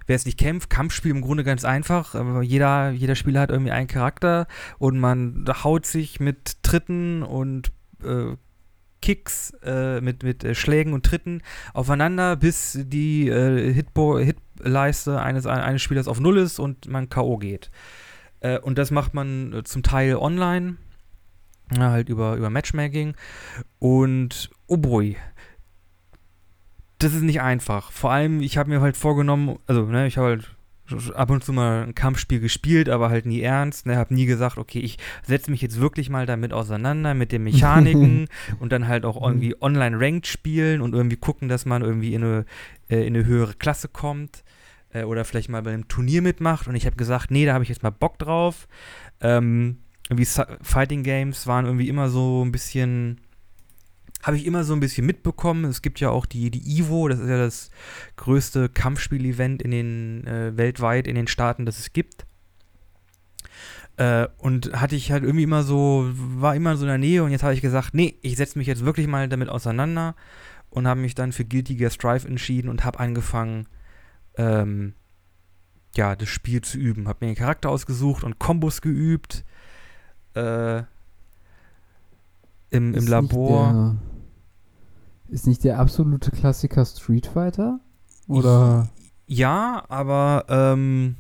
wer 0.07 0.17
es 0.17 0.25
nicht 0.25 0.39
kämpft, 0.39 0.71
Kampfspiel 0.71 1.11
im 1.11 1.21
Grunde 1.21 1.45
ganz 1.45 1.63
einfach. 1.65 2.15
Aber 2.15 2.41
jeder, 2.43 2.91
jeder 2.91 3.17
Spieler 3.17 3.41
hat 3.43 3.51
irgendwie 3.51 3.73
einen 3.73 3.89
Charakter 3.89 4.47
und 4.79 4.99
man 4.99 5.45
haut 5.63 5.85
sich 5.85 6.21
mit 6.21 6.63
Tritten 6.63 7.23
und 7.23 7.71
äh, 8.03 8.35
Kicks, 9.03 9.53
äh, 9.63 10.01
mit, 10.01 10.23
mit 10.23 10.45
äh, 10.45 10.55
Schlägen 10.55 10.93
und 10.93 11.05
Tritten 11.05 11.43
aufeinander, 11.75 12.37
bis 12.37 12.79
die 12.81 13.29
äh, 13.29 13.73
Hitbo 13.73 14.19
Hitleiste 14.19 15.21
eines, 15.21 15.47
eines 15.47 15.83
Spielers 15.83 16.09
auf 16.09 16.21
Null 16.21 16.39
ist 16.39 16.59
und 16.59 16.89
man 16.89 17.09
K.O. 17.09 17.37
geht. 17.37 17.71
Äh, 18.41 18.59
und 18.59 18.79
das 18.79 18.91
macht 18.91 19.15
man 19.15 19.53
äh, 19.53 19.65
zum 19.65 19.83
Teil 19.83 20.17
online, 20.17 20.77
ja, 21.73 21.91
halt 21.91 22.09
über, 22.09 22.37
über 22.37 22.51
Matchmaking. 22.51 23.15
Und 23.79 24.51
oh 24.67 24.77
boy, 24.77 25.17
das 26.99 27.15
ist 27.15 27.23
nicht 27.23 27.41
einfach. 27.41 27.93
Vor 27.93 28.11
allem, 28.13 28.41
ich 28.41 28.57
habe 28.57 28.71
mir 28.71 28.81
halt 28.81 28.97
vorgenommen, 28.97 29.59
also, 29.67 29.85
ne, 29.85 30.07
ich 30.07 30.17
habe 30.17 30.29
halt 30.29 30.56
ab 31.15 31.31
und 31.31 31.45
zu 31.45 31.53
mal 31.53 31.83
ein 31.83 31.95
Kampfspiel 31.95 32.41
gespielt, 32.41 32.89
aber 32.89 33.11
halt 33.11 33.27
nie 33.27 33.41
ernst. 33.41 33.87
Ne, 33.87 33.97
habe 33.97 34.15
nie 34.15 34.27
gesagt, 34.27 34.59
okay, 34.59 34.79
ich 34.79 34.99
setze 35.23 35.51
mich 35.51 35.63
jetzt 35.63 35.81
wirklich 35.81 36.11
mal 36.11 36.27
damit 36.27 36.53
auseinander, 36.53 37.15
mit 37.15 37.33
den 37.33 37.43
Mechaniken 37.43 38.29
und 38.61 38.73
dann 38.73 38.89
halt 38.89 39.05
auch 39.05 39.21
irgendwie 39.21 39.61
online 39.61 39.99
ranked 39.99 40.27
spielen 40.27 40.81
und 40.81 40.95
irgendwie 40.95 41.17
gucken, 41.17 41.49
dass 41.49 41.67
man 41.67 41.83
irgendwie 41.83 42.15
in 42.15 42.23
eine, 42.23 42.45
äh, 42.89 43.07
in 43.07 43.17
eine 43.17 43.25
höhere 43.25 43.55
Klasse 43.55 43.89
kommt 43.89 44.45
äh, 44.93 45.05
oder 45.05 45.25
vielleicht 45.25 45.49
mal 45.49 45.63
bei 45.63 45.73
einem 45.73 45.89
Turnier 45.89 46.23
mitmacht. 46.23 46.69
Und 46.69 46.77
ich 46.77 46.87
habe 46.87 46.97
gesagt, 46.97 47.31
nee, 47.31 47.47
da 47.47 47.55
habe 47.55 47.65
ich 47.65 47.71
jetzt 47.71 47.83
mal 47.83 47.91
Bock 47.91 48.19
drauf. 48.19 48.69
Ähm, 49.21 49.79
irgendwie 50.09 50.27
Fighting 50.63 51.03
Games 51.03 51.47
waren 51.47 51.65
irgendwie 51.65 51.89
immer 51.89 52.09
so 52.09 52.45
ein 52.45 52.53
bisschen 52.53 53.21
habe 54.27 54.37
ich 54.37 54.45
immer 54.45 54.65
so 54.65 54.73
ein 54.73 54.81
bisschen 54.81 55.07
mitbekommen. 55.07 55.65
Es 55.67 55.83
gibt 55.83 56.01
ja 56.01 56.11
auch 56.11 56.27
die, 56.27 56.51
die 56.51 56.79
Ivo, 56.79 57.07
das 57.07 57.21
ist 57.21 57.29
ja 57.29 57.39
das 57.39 57.71
größte 58.17 58.69
Kampfspiel-Event 58.69 59.63
in 59.63 59.71
den, 59.71 60.27
äh, 60.27 60.57
weltweit 60.57 61.07
in 61.07 61.15
den 61.15 61.29
Staaten, 61.29 61.65
das 61.65 61.79
es 61.79 61.93
gibt. 61.93 62.27
Äh, 63.99 64.27
und 64.39 64.73
hatte 64.81 64.97
ich 64.97 65.13
halt 65.13 65.23
irgendwie 65.23 65.45
immer 65.45 65.63
so, 65.63 66.11
war 66.13 66.57
immer 66.57 66.77
so 66.77 66.83
in 66.83 66.89
der 66.89 66.99
Nähe 66.99 67.23
und 67.23 67.31
jetzt 67.31 67.45
habe 67.45 67.55
ich 67.55 67.61
gesagt, 67.61 67.95
nee, 67.95 68.19
ich 68.21 68.37
setze 68.37 68.59
mich 68.59 68.67
jetzt 68.67 68.85
wirklich 68.85 69.07
mal 69.07 69.29
damit 69.29 69.49
auseinander 69.49 70.17
und 70.71 70.89
habe 70.89 71.01
mich 71.01 71.15
dann 71.15 71.31
für 71.31 71.45
Guilty 71.45 71.77
Gear 71.77 71.93
Strive 71.93 72.27
entschieden 72.27 72.69
und 72.69 72.85
habe 72.85 72.99
angefangen, 72.99 73.69
ähm, 74.37 74.95
ja, 75.95 76.17
das 76.17 76.29
Spiel 76.29 76.63
zu 76.63 76.79
üben. 76.79 77.07
Habe 77.07 77.25
mir 77.25 77.33
den 77.33 77.39
Charakter 77.39 77.71
ausgesucht 77.71 78.25
und 78.25 78.41
Kombos 78.41 78.83
geübt. 78.83 79.45
Äh, 80.35 80.83
im, 82.71 82.93
im 82.93 83.07
Labor. 83.07 83.97
Nicht 85.29 85.35
ist 85.35 85.47
nicht 85.47 85.65
der 85.65 85.79
absolute 85.79 86.31
Klassiker 86.31 86.85
Street 86.85 87.27
Fighter? 87.27 87.81
Oder? 88.29 88.89
Ja, 89.27 89.85
aber 89.89 90.45
ähm, 90.49 91.17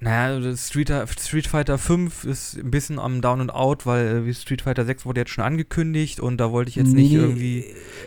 naja, 0.00 0.56
Street, 0.56 0.92
Street 1.18 1.46
Fighter 1.48 1.76
5 1.76 2.24
ist 2.24 2.56
ein 2.56 2.70
bisschen 2.70 3.00
am 3.00 3.20
Down 3.20 3.40
and 3.40 3.52
Out, 3.52 3.84
weil 3.84 4.28
äh, 4.28 4.34
Street 4.34 4.62
Fighter 4.62 4.84
6 4.84 5.04
wurde 5.06 5.20
jetzt 5.22 5.30
schon 5.30 5.42
angekündigt 5.44 6.20
und 6.20 6.38
da 6.38 6.52
wollte 6.52 6.68
ich 6.68 6.76
jetzt 6.76 6.92
nicht 6.92 7.10
Nee, 7.10 7.18
irgendwie. 7.18 7.64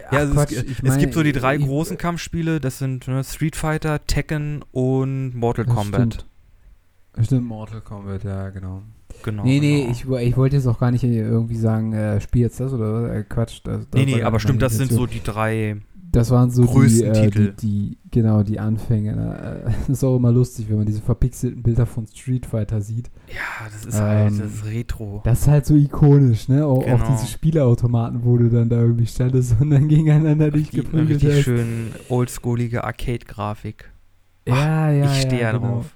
ach 0.07 0.13
Ja, 0.13 0.19
also 0.19 0.33
Quatsch, 0.33 0.51
es, 0.53 0.63
ich 0.63 0.77
es 0.79 0.83
meine, 0.83 1.01
gibt 1.01 1.13
so 1.13 1.21
die 1.21 1.33
drei 1.33 1.57
ich- 1.57 1.65
großen 1.65 1.97
Kampfspiele, 1.97 2.61
das 2.61 2.77
sind 2.77 3.07
ne, 3.09 3.23
Street 3.25 3.57
Fighter, 3.57 4.05
Tekken 4.07 4.63
und 4.71 5.35
Mortal 5.35 5.65
Das 5.65 5.75
Kombat. 5.75 6.13
Stimmt. 6.13 7.25
Stimmt, 7.25 7.45
Mortal 7.47 7.81
Kombat, 7.81 8.23
ja, 8.23 8.49
genau. 8.51 8.83
Genau. 9.23 9.43
nee, 9.43 9.59
nee, 9.59 9.81
genau. 9.81 10.17
ich, 10.17 10.27
ich 10.27 10.37
wollte 10.37 10.55
jetzt 10.55 10.67
auch 10.67 10.79
gar 10.79 10.91
nicht 10.91 11.03
irgendwie 11.03 11.57
sagen, 11.57 11.93
äh, 11.93 12.19
spiel 12.21 12.41
jetzt 12.43 12.59
das 12.59 12.73
oder 12.73 13.13
äh, 13.13 13.23
Quatsch. 13.23 13.61
Das, 13.63 13.87
Nee, 13.93 14.05
nee, 14.05 14.23
aber 14.23 14.39
stimmt, 14.39 14.61
das 14.61 14.77
sind 14.77 14.91
so 14.91 15.05
die 15.05 15.21
drei. 15.23 15.77
Das 16.13 16.29
waren 16.29 16.51
so 16.51 16.65
größten 16.65 17.13
die, 17.13 17.19
äh, 17.19 17.23
Titel. 17.29 17.53
Die, 17.61 17.91
die, 17.91 17.97
genau, 18.11 18.43
die 18.43 18.59
Anfänge. 18.59 19.15
Ne? 19.15 19.63
Äh, 19.65 19.71
Das 19.87 19.89
ist 19.99 20.03
auch 20.03 20.17
immer 20.17 20.31
lustig, 20.33 20.65
wenn 20.69 20.75
man 20.77 20.85
diese 20.85 21.01
verpixelten 21.01 21.63
Bilder 21.63 21.85
von 21.85 22.05
Street 22.05 22.45
Fighter 22.45 22.81
sieht. 22.81 23.09
Ja, 23.29 23.69
das 23.71 23.85
ist 23.85 23.97
halt, 24.01 24.31
Ähm, 24.33 24.39
das 24.39 24.51
ist 24.55 24.65
Retro. 24.65 25.21
Das 25.23 25.39
ist 25.43 25.47
halt 25.47 25.65
so 25.65 25.75
ikonisch, 25.75 26.49
ne? 26.49 26.65
Auch, 26.65 26.83
Genau. 26.83 26.97
auch 26.97 27.11
diese 27.15 27.27
Spieleautomaten, 27.31 28.25
wo 28.25 28.35
du 28.37 28.49
dann 28.49 28.67
da 28.67 28.81
irgendwie 28.81 29.05
standest 29.07 29.55
und 29.61 29.69
dann 29.69 29.87
gegeneinander 29.87 30.51
dich 30.51 30.71
geprügelt 30.71 31.23
richtig 31.23 31.29
hast. 31.37 31.43
schön 31.43 31.91
oldschoolige 32.09 32.83
Arcade-Grafik. 32.83 33.89
Ja, 34.45 34.91
ja, 34.91 35.05
ich 35.05 35.21
stehe 35.21 35.41
ja, 35.41 35.51
ja 35.51 35.57
genau. 35.57 35.67
drauf. 35.75 35.95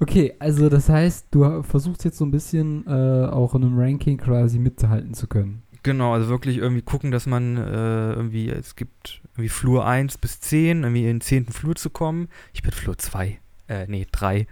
Okay, 0.00 0.34
also 0.38 0.68
das 0.68 0.88
heißt, 0.88 1.26
du 1.30 1.62
versuchst 1.62 2.04
jetzt 2.04 2.18
so 2.18 2.24
ein 2.24 2.30
bisschen 2.30 2.86
äh, 2.86 3.26
auch 3.26 3.54
in 3.54 3.64
einem 3.64 3.78
Ranking 3.78 4.16
quasi 4.16 4.58
mitzuhalten 4.58 5.12
zu 5.14 5.26
können. 5.26 5.62
Genau, 5.82 6.12
also 6.12 6.28
wirklich 6.28 6.58
irgendwie 6.58 6.82
gucken, 6.82 7.10
dass 7.10 7.26
man 7.26 7.56
äh, 7.56 8.12
irgendwie, 8.12 8.48
es 8.48 8.76
gibt 8.76 9.22
irgendwie 9.32 9.48
Flur 9.48 9.86
1 9.86 10.18
bis 10.18 10.40
10, 10.40 10.82
irgendwie 10.82 11.02
in 11.02 11.16
den 11.16 11.20
10. 11.20 11.46
Flur 11.46 11.74
zu 11.76 11.90
kommen. 11.90 12.28
Ich 12.52 12.62
bin 12.62 12.72
Flur 12.72 12.98
2, 12.98 13.38
äh, 13.68 13.86
nee, 13.88 14.06
3. 14.10 14.46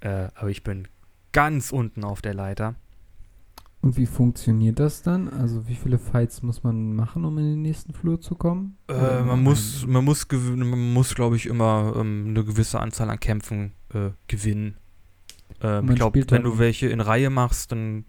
Äh, 0.00 0.28
aber 0.34 0.50
ich 0.50 0.62
bin 0.62 0.88
ganz 1.32 1.72
unten 1.72 2.04
auf 2.04 2.22
der 2.22 2.34
Leiter. 2.34 2.74
Und 3.86 3.96
wie 3.96 4.06
funktioniert 4.06 4.80
das 4.80 5.02
dann? 5.02 5.28
Also 5.28 5.68
wie 5.68 5.76
viele 5.76 5.98
Fights 5.98 6.42
muss 6.42 6.64
man 6.64 6.92
machen, 6.96 7.24
um 7.24 7.38
in 7.38 7.44
den 7.44 7.62
nächsten 7.62 7.92
Flur 7.92 8.20
zu 8.20 8.34
kommen? 8.34 8.76
Äh, 8.88 9.22
man 9.22 9.40
muss, 9.44 9.86
man 9.86 10.04
muss, 10.04 10.26
man 10.32 10.92
muss, 10.92 11.14
glaube 11.14 11.36
ich, 11.36 11.46
immer 11.46 11.94
ähm, 11.94 12.24
eine 12.30 12.42
gewisse 12.42 12.80
Anzahl 12.80 13.08
an 13.10 13.20
Kämpfen 13.20 13.74
äh, 13.94 14.10
gewinnen. 14.26 14.76
Ähm, 15.62 15.88
ich 15.88 15.94
glaube, 15.94 16.20
wenn 16.30 16.42
du 16.42 16.58
welche 16.58 16.88
in 16.88 17.00
Reihe 17.00 17.30
machst, 17.30 17.70
dann 17.70 18.06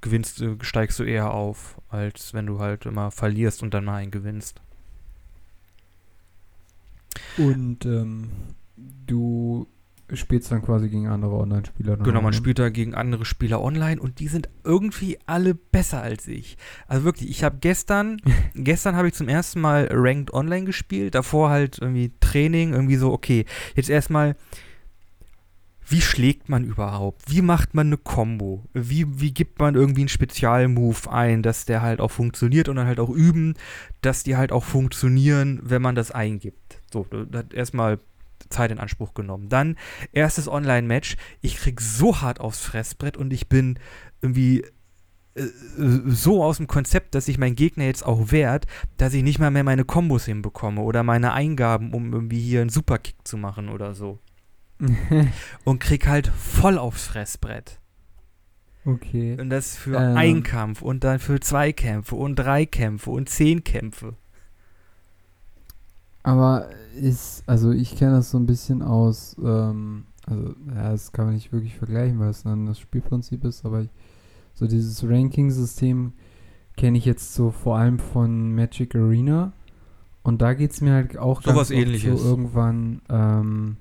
gewinnst 0.00 0.40
du, 0.40 0.56
steigst 0.62 0.98
du 0.98 1.02
eher 1.02 1.32
auf, 1.32 1.78
als 1.90 2.32
wenn 2.32 2.46
du 2.46 2.58
halt 2.58 2.86
immer 2.86 3.10
verlierst 3.10 3.62
und 3.62 3.74
dann 3.74 3.84
mal 3.84 3.96
einen 3.96 4.10
gewinnst. 4.10 4.62
Und 7.36 7.84
ähm, 7.84 8.30
du 8.78 9.66
spielst 10.18 10.50
dann 10.52 10.62
quasi 10.62 10.88
gegen 10.88 11.08
andere 11.08 11.36
Online-Spieler. 11.36 11.96
Genau, 11.96 12.20
man 12.20 12.32
spielt 12.32 12.58
da 12.58 12.68
gegen 12.68 12.94
andere 12.94 13.24
Spieler 13.24 13.62
online 13.62 14.00
und 14.00 14.20
die 14.20 14.28
sind 14.28 14.48
irgendwie 14.64 15.18
alle 15.26 15.54
besser 15.54 16.02
als 16.02 16.28
ich. 16.28 16.56
Also 16.86 17.04
wirklich, 17.04 17.30
ich 17.30 17.44
habe 17.44 17.58
gestern, 17.60 18.18
gestern 18.54 18.96
habe 18.96 19.08
ich 19.08 19.14
zum 19.14 19.28
ersten 19.28 19.60
Mal 19.60 19.88
Ranked 19.90 20.32
Online 20.32 20.64
gespielt, 20.64 21.14
davor 21.14 21.50
halt 21.50 21.78
irgendwie 21.80 22.12
Training, 22.20 22.72
irgendwie 22.72 22.96
so, 22.96 23.12
okay, 23.12 23.46
jetzt 23.74 23.90
erstmal, 23.90 24.36
wie 25.88 26.00
schlägt 26.00 26.48
man 26.48 26.64
überhaupt? 26.64 27.22
Wie 27.30 27.42
macht 27.42 27.74
man 27.74 27.88
eine 27.88 27.98
Combo? 27.98 28.64
Wie, 28.72 29.20
wie 29.20 29.32
gibt 29.32 29.58
man 29.58 29.74
irgendwie 29.74 30.02
einen 30.02 30.08
Spezialmove 30.08 31.10
ein, 31.10 31.42
dass 31.42 31.64
der 31.64 31.82
halt 31.82 32.00
auch 32.00 32.10
funktioniert 32.10 32.68
und 32.68 32.76
dann 32.76 32.86
halt 32.86 33.00
auch 33.00 33.10
üben, 33.10 33.54
dass 34.00 34.22
die 34.22 34.36
halt 34.36 34.52
auch 34.52 34.64
funktionieren, 34.64 35.60
wenn 35.62 35.82
man 35.82 35.94
das 35.94 36.10
eingibt. 36.10 36.80
So, 36.90 37.06
das 37.10 37.46
erstmal 37.52 37.98
Zeit 38.52 38.70
in 38.70 38.78
Anspruch 38.78 39.14
genommen. 39.14 39.48
Dann 39.48 39.76
erstes 40.12 40.48
Online-Match. 40.48 41.16
Ich 41.40 41.56
krieg 41.56 41.80
so 41.80 42.20
hart 42.20 42.40
aufs 42.40 42.60
Fressbrett 42.60 43.16
und 43.16 43.32
ich 43.32 43.48
bin 43.48 43.78
irgendwie 44.20 44.64
äh, 45.34 45.46
so 46.06 46.42
aus 46.44 46.58
dem 46.58 46.66
Konzept, 46.66 47.14
dass 47.14 47.26
sich 47.26 47.38
mein 47.38 47.54
Gegner 47.54 47.84
jetzt 47.84 48.04
auch 48.04 48.30
wehrt, 48.30 48.66
dass 48.96 49.14
ich 49.14 49.22
nicht 49.22 49.38
mal 49.38 49.50
mehr 49.50 49.64
meine 49.64 49.84
Kombos 49.84 50.24
hinbekomme 50.26 50.82
oder 50.82 51.02
meine 51.02 51.32
Eingaben, 51.32 51.92
um 51.92 52.12
irgendwie 52.12 52.40
hier 52.40 52.60
einen 52.60 52.70
Superkick 52.70 53.16
zu 53.24 53.36
machen 53.36 53.68
oder 53.68 53.94
so. 53.94 54.18
und 55.64 55.78
krieg 55.78 56.06
halt 56.06 56.26
voll 56.26 56.78
aufs 56.78 57.06
Fressbrett. 57.06 57.78
Okay. 58.84 59.36
Und 59.40 59.50
das 59.50 59.76
für 59.76 59.96
ähm. 59.96 60.16
einen 60.16 60.42
Kampf 60.42 60.82
und 60.82 61.04
dann 61.04 61.20
für 61.20 61.38
zwei 61.40 61.72
Kämpfe 61.72 62.16
und 62.16 62.36
drei 62.36 62.66
Kämpfe 62.66 63.10
und 63.10 63.28
zehn 63.28 63.62
Kämpfe. 63.62 64.16
Aber 66.22 66.68
ist, 66.94 67.42
also 67.46 67.72
ich 67.72 67.96
kenne 67.96 68.12
das 68.12 68.30
so 68.30 68.38
ein 68.38 68.46
bisschen 68.46 68.82
aus, 68.82 69.36
ähm, 69.42 70.04
also 70.26 70.54
ja, 70.68 70.90
das 70.90 71.12
kann 71.12 71.26
man 71.26 71.34
nicht 71.34 71.52
wirklich 71.52 71.76
vergleichen, 71.76 72.18
weil 72.20 72.30
es 72.30 72.44
dann 72.44 72.66
das 72.66 72.78
Spielprinzip 72.78 73.44
ist, 73.44 73.64
aber 73.64 73.82
ich, 73.82 73.90
so 74.54 74.66
dieses 74.66 75.02
Ranking-System 75.02 76.12
kenne 76.76 76.98
ich 76.98 77.04
jetzt 77.04 77.34
so 77.34 77.50
vor 77.50 77.76
allem 77.76 77.98
von 77.98 78.54
Magic 78.54 78.94
Arena. 78.94 79.52
Und 80.22 80.40
da 80.40 80.54
geht 80.54 80.70
es 80.70 80.80
mir 80.80 80.92
halt 80.92 81.18
auch 81.18 81.42
so 81.42 81.54
was 81.54 81.70
ähnliches. 81.70 82.22
so 82.22 82.28
irgendwann, 82.28 83.02
ähm, 83.08 83.76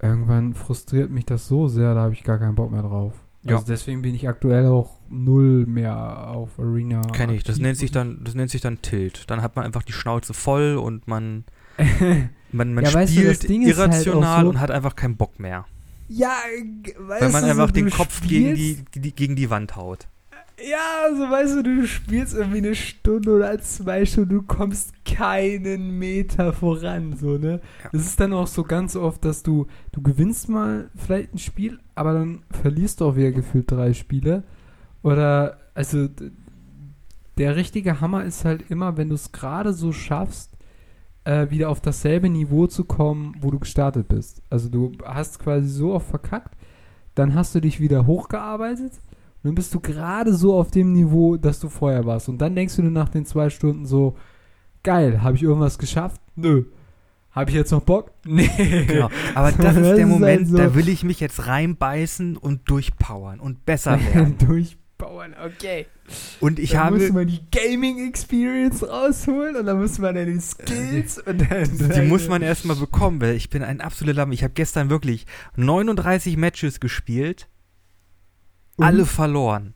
irgendwann 0.00 0.54
frustriert 0.54 1.10
mich 1.10 1.26
das 1.26 1.46
so 1.46 1.68
sehr, 1.68 1.94
da 1.94 2.02
habe 2.02 2.14
ich 2.14 2.24
gar 2.24 2.38
keinen 2.38 2.54
Bock 2.54 2.70
mehr 2.70 2.82
drauf. 2.82 3.14
Ja. 3.42 3.56
Also 3.56 3.66
deswegen 3.66 4.02
bin 4.02 4.14
ich 4.14 4.28
aktuell 4.28 4.66
auch 4.66 4.98
null 5.12 5.66
mehr 5.66 6.28
auf 6.28 6.58
Arena. 6.58 7.02
Kenne 7.12 7.34
ich. 7.34 7.44
Das 7.44 7.58
nennt 7.58 7.76
sich 7.76 7.92
dann, 7.92 8.20
das 8.24 8.34
nennt 8.34 8.50
sich 8.50 8.60
dann 8.60 8.82
Tilt. 8.82 9.30
Dann 9.30 9.42
hat 9.42 9.56
man 9.56 9.64
einfach 9.64 9.82
die 9.82 9.92
Schnauze 9.92 10.34
voll 10.34 10.76
und 10.76 11.06
man, 11.06 11.44
man, 12.52 12.74
man 12.74 12.84
ja, 12.84 12.90
spielt 12.90 13.44
du, 13.44 13.48
halt 13.48 13.50
irrational 13.50 14.36
halt 14.36 14.44
so 14.44 14.48
und 14.48 14.60
hat 14.60 14.70
einfach 14.70 14.96
keinen 14.96 15.16
Bock 15.16 15.38
mehr. 15.38 15.66
Ja, 16.08 16.36
weißt 16.98 17.22
Weil 17.22 17.30
man 17.30 17.44
einfach 17.44 17.68
so, 17.68 17.72
den 17.72 17.90
Kopf 17.90 18.20
gegen 18.26 18.54
die, 18.54 18.84
die, 18.94 19.12
gegen 19.12 19.36
die 19.36 19.48
Wand 19.50 19.76
haut. 19.76 20.08
Ja, 20.58 21.08
so 21.16 21.30
weißt 21.30 21.56
du, 21.56 21.62
du 21.62 21.86
spielst 21.86 22.34
irgendwie 22.34 22.58
eine 22.58 22.74
Stunde 22.74 23.32
oder 23.32 23.58
zwei 23.60 24.04
Stunden, 24.04 24.36
du 24.36 24.42
kommst 24.42 24.92
keinen 25.04 25.98
Meter 25.98 26.52
voran, 26.52 27.16
so, 27.16 27.38
ne? 27.38 27.60
Ja. 27.82 27.90
Es 27.92 28.06
ist 28.06 28.20
dann 28.20 28.32
auch 28.32 28.46
so 28.46 28.62
ganz 28.62 28.94
oft, 28.94 29.24
dass 29.24 29.42
du, 29.42 29.66
du 29.92 30.02
gewinnst 30.02 30.48
mal 30.48 30.90
vielleicht 30.94 31.34
ein 31.34 31.38
Spiel, 31.38 31.78
aber 31.94 32.12
dann 32.12 32.42
verlierst 32.62 33.00
du 33.00 33.06
auch 33.06 33.16
wieder 33.16 33.32
gefühlt 33.32 33.70
drei 33.70 33.92
Spiele. 33.92 34.44
Oder, 35.02 35.58
also, 35.74 36.08
der 37.38 37.56
richtige 37.56 38.00
Hammer 38.00 38.24
ist 38.24 38.44
halt 38.44 38.70
immer, 38.70 38.96
wenn 38.96 39.08
du 39.08 39.14
es 39.14 39.32
gerade 39.32 39.72
so 39.72 39.92
schaffst, 39.92 40.52
äh, 41.24 41.50
wieder 41.50 41.70
auf 41.70 41.80
dasselbe 41.80 42.28
Niveau 42.28 42.66
zu 42.66 42.84
kommen, 42.84 43.34
wo 43.40 43.50
du 43.50 43.58
gestartet 43.58 44.08
bist. 44.08 44.42
Also 44.50 44.68
du 44.68 44.92
hast 45.04 45.38
quasi 45.38 45.68
so 45.68 45.94
oft 45.94 46.08
verkackt, 46.08 46.56
dann 47.14 47.34
hast 47.34 47.54
du 47.54 47.60
dich 47.60 47.80
wieder 47.80 48.06
hochgearbeitet 48.06 48.92
und 48.92 49.48
dann 49.48 49.54
bist 49.54 49.74
du 49.74 49.80
gerade 49.80 50.34
so 50.34 50.54
auf 50.54 50.70
dem 50.70 50.92
Niveau, 50.92 51.36
dass 51.36 51.60
du 51.60 51.68
vorher 51.68 52.04
warst. 52.06 52.28
Und 52.28 52.38
dann 52.38 52.54
denkst 52.54 52.76
du 52.76 52.82
dir 52.82 52.90
nach 52.90 53.08
den 53.08 53.24
zwei 53.24 53.50
Stunden 53.50 53.86
so, 53.86 54.16
geil, 54.82 55.22
habe 55.22 55.36
ich 55.36 55.42
irgendwas 55.42 55.78
geschafft? 55.78 56.20
Nö. 56.36 56.64
Habe 57.30 57.50
ich 57.50 57.56
jetzt 57.56 57.70
noch 57.70 57.82
Bock? 57.82 58.12
Nee. 58.26 58.84
Genau. 58.86 59.08
Aber 59.34 59.52
das 59.52 59.76
ist 59.76 59.96
der 59.96 60.06
Moment, 60.06 60.50
halt 60.50 60.58
da 60.58 60.74
will 60.74 60.88
ich 60.88 61.02
mich 61.02 61.20
jetzt 61.20 61.46
reinbeißen 61.46 62.36
und 62.36 62.68
durchpowern 62.68 63.40
und 63.40 63.64
besser 63.64 63.98
werden. 64.14 64.36
Durchpowern, 65.02 65.34
okay. 65.44 65.86
Und 66.40 66.58
ich 66.58 66.70
dann 66.70 66.84
habe. 66.84 66.98
Da 66.98 67.04
muss 67.04 67.12
man 67.12 67.26
die 67.26 67.40
Gaming 67.50 68.06
Experience 68.08 68.86
rausholen 68.86 69.56
und 69.56 69.66
dann 69.66 69.80
muss 69.80 69.98
man 69.98 70.14
dann 70.14 70.26
die 70.26 70.40
Skills 70.40 71.18
äh, 71.18 71.30
und 71.30 71.50
dann. 71.50 71.92
Die 71.94 72.08
muss 72.08 72.28
man 72.28 72.42
erstmal 72.42 72.76
bekommen, 72.76 73.20
weil 73.20 73.34
ich 73.34 73.50
bin 73.50 73.62
ein 73.62 73.80
absoluter 73.80 74.16
Lamm. 74.16 74.32
Ich 74.32 74.42
habe 74.42 74.54
gestern 74.54 74.90
wirklich 74.90 75.26
39 75.56 76.36
Matches 76.36 76.80
gespielt 76.80 77.48
und? 78.76 78.84
Alle 78.84 79.06
verloren. 79.06 79.74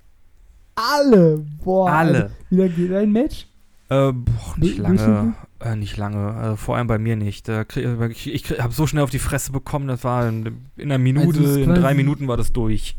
Alle? 0.75 1.45
Boah. 1.65 1.91
Alle. 1.91 2.15
Alter. 2.25 2.31
Wieder 2.51 2.69
geht 2.69 2.93
ein 2.93 3.13
Match? 3.13 3.47
Äh, 3.89 4.13
boah, 4.13 4.55
nicht 4.57 4.79
lange. 4.79 5.35
Äh, 5.61 5.77
nicht 5.77 5.97
lange. 5.97 6.33
Also 6.35 6.57
vor 6.57 6.77
allem 6.77 6.87
bei 6.87 6.99
mir 6.99 7.17
nicht. 7.17 7.49
Äh, 7.49 7.65
ich 8.11 8.33
ich 8.33 8.61
habe 8.61 8.75
so 8.75 8.87
schnell 8.87 9.05
auf 9.05 9.11
die 9.11 9.19
Fresse 9.19 9.53
bekommen, 9.53 9.89
das 9.89 10.05
war 10.05 10.29
in, 10.29 10.67
in 10.77 10.93
einer 10.93 10.99
Minute, 10.99 11.39
also 11.39 11.59
in 11.59 11.75
drei 11.75 11.95
Minuten 11.95 12.29
war 12.29 12.37
das 12.37 12.53
durch. 12.53 12.97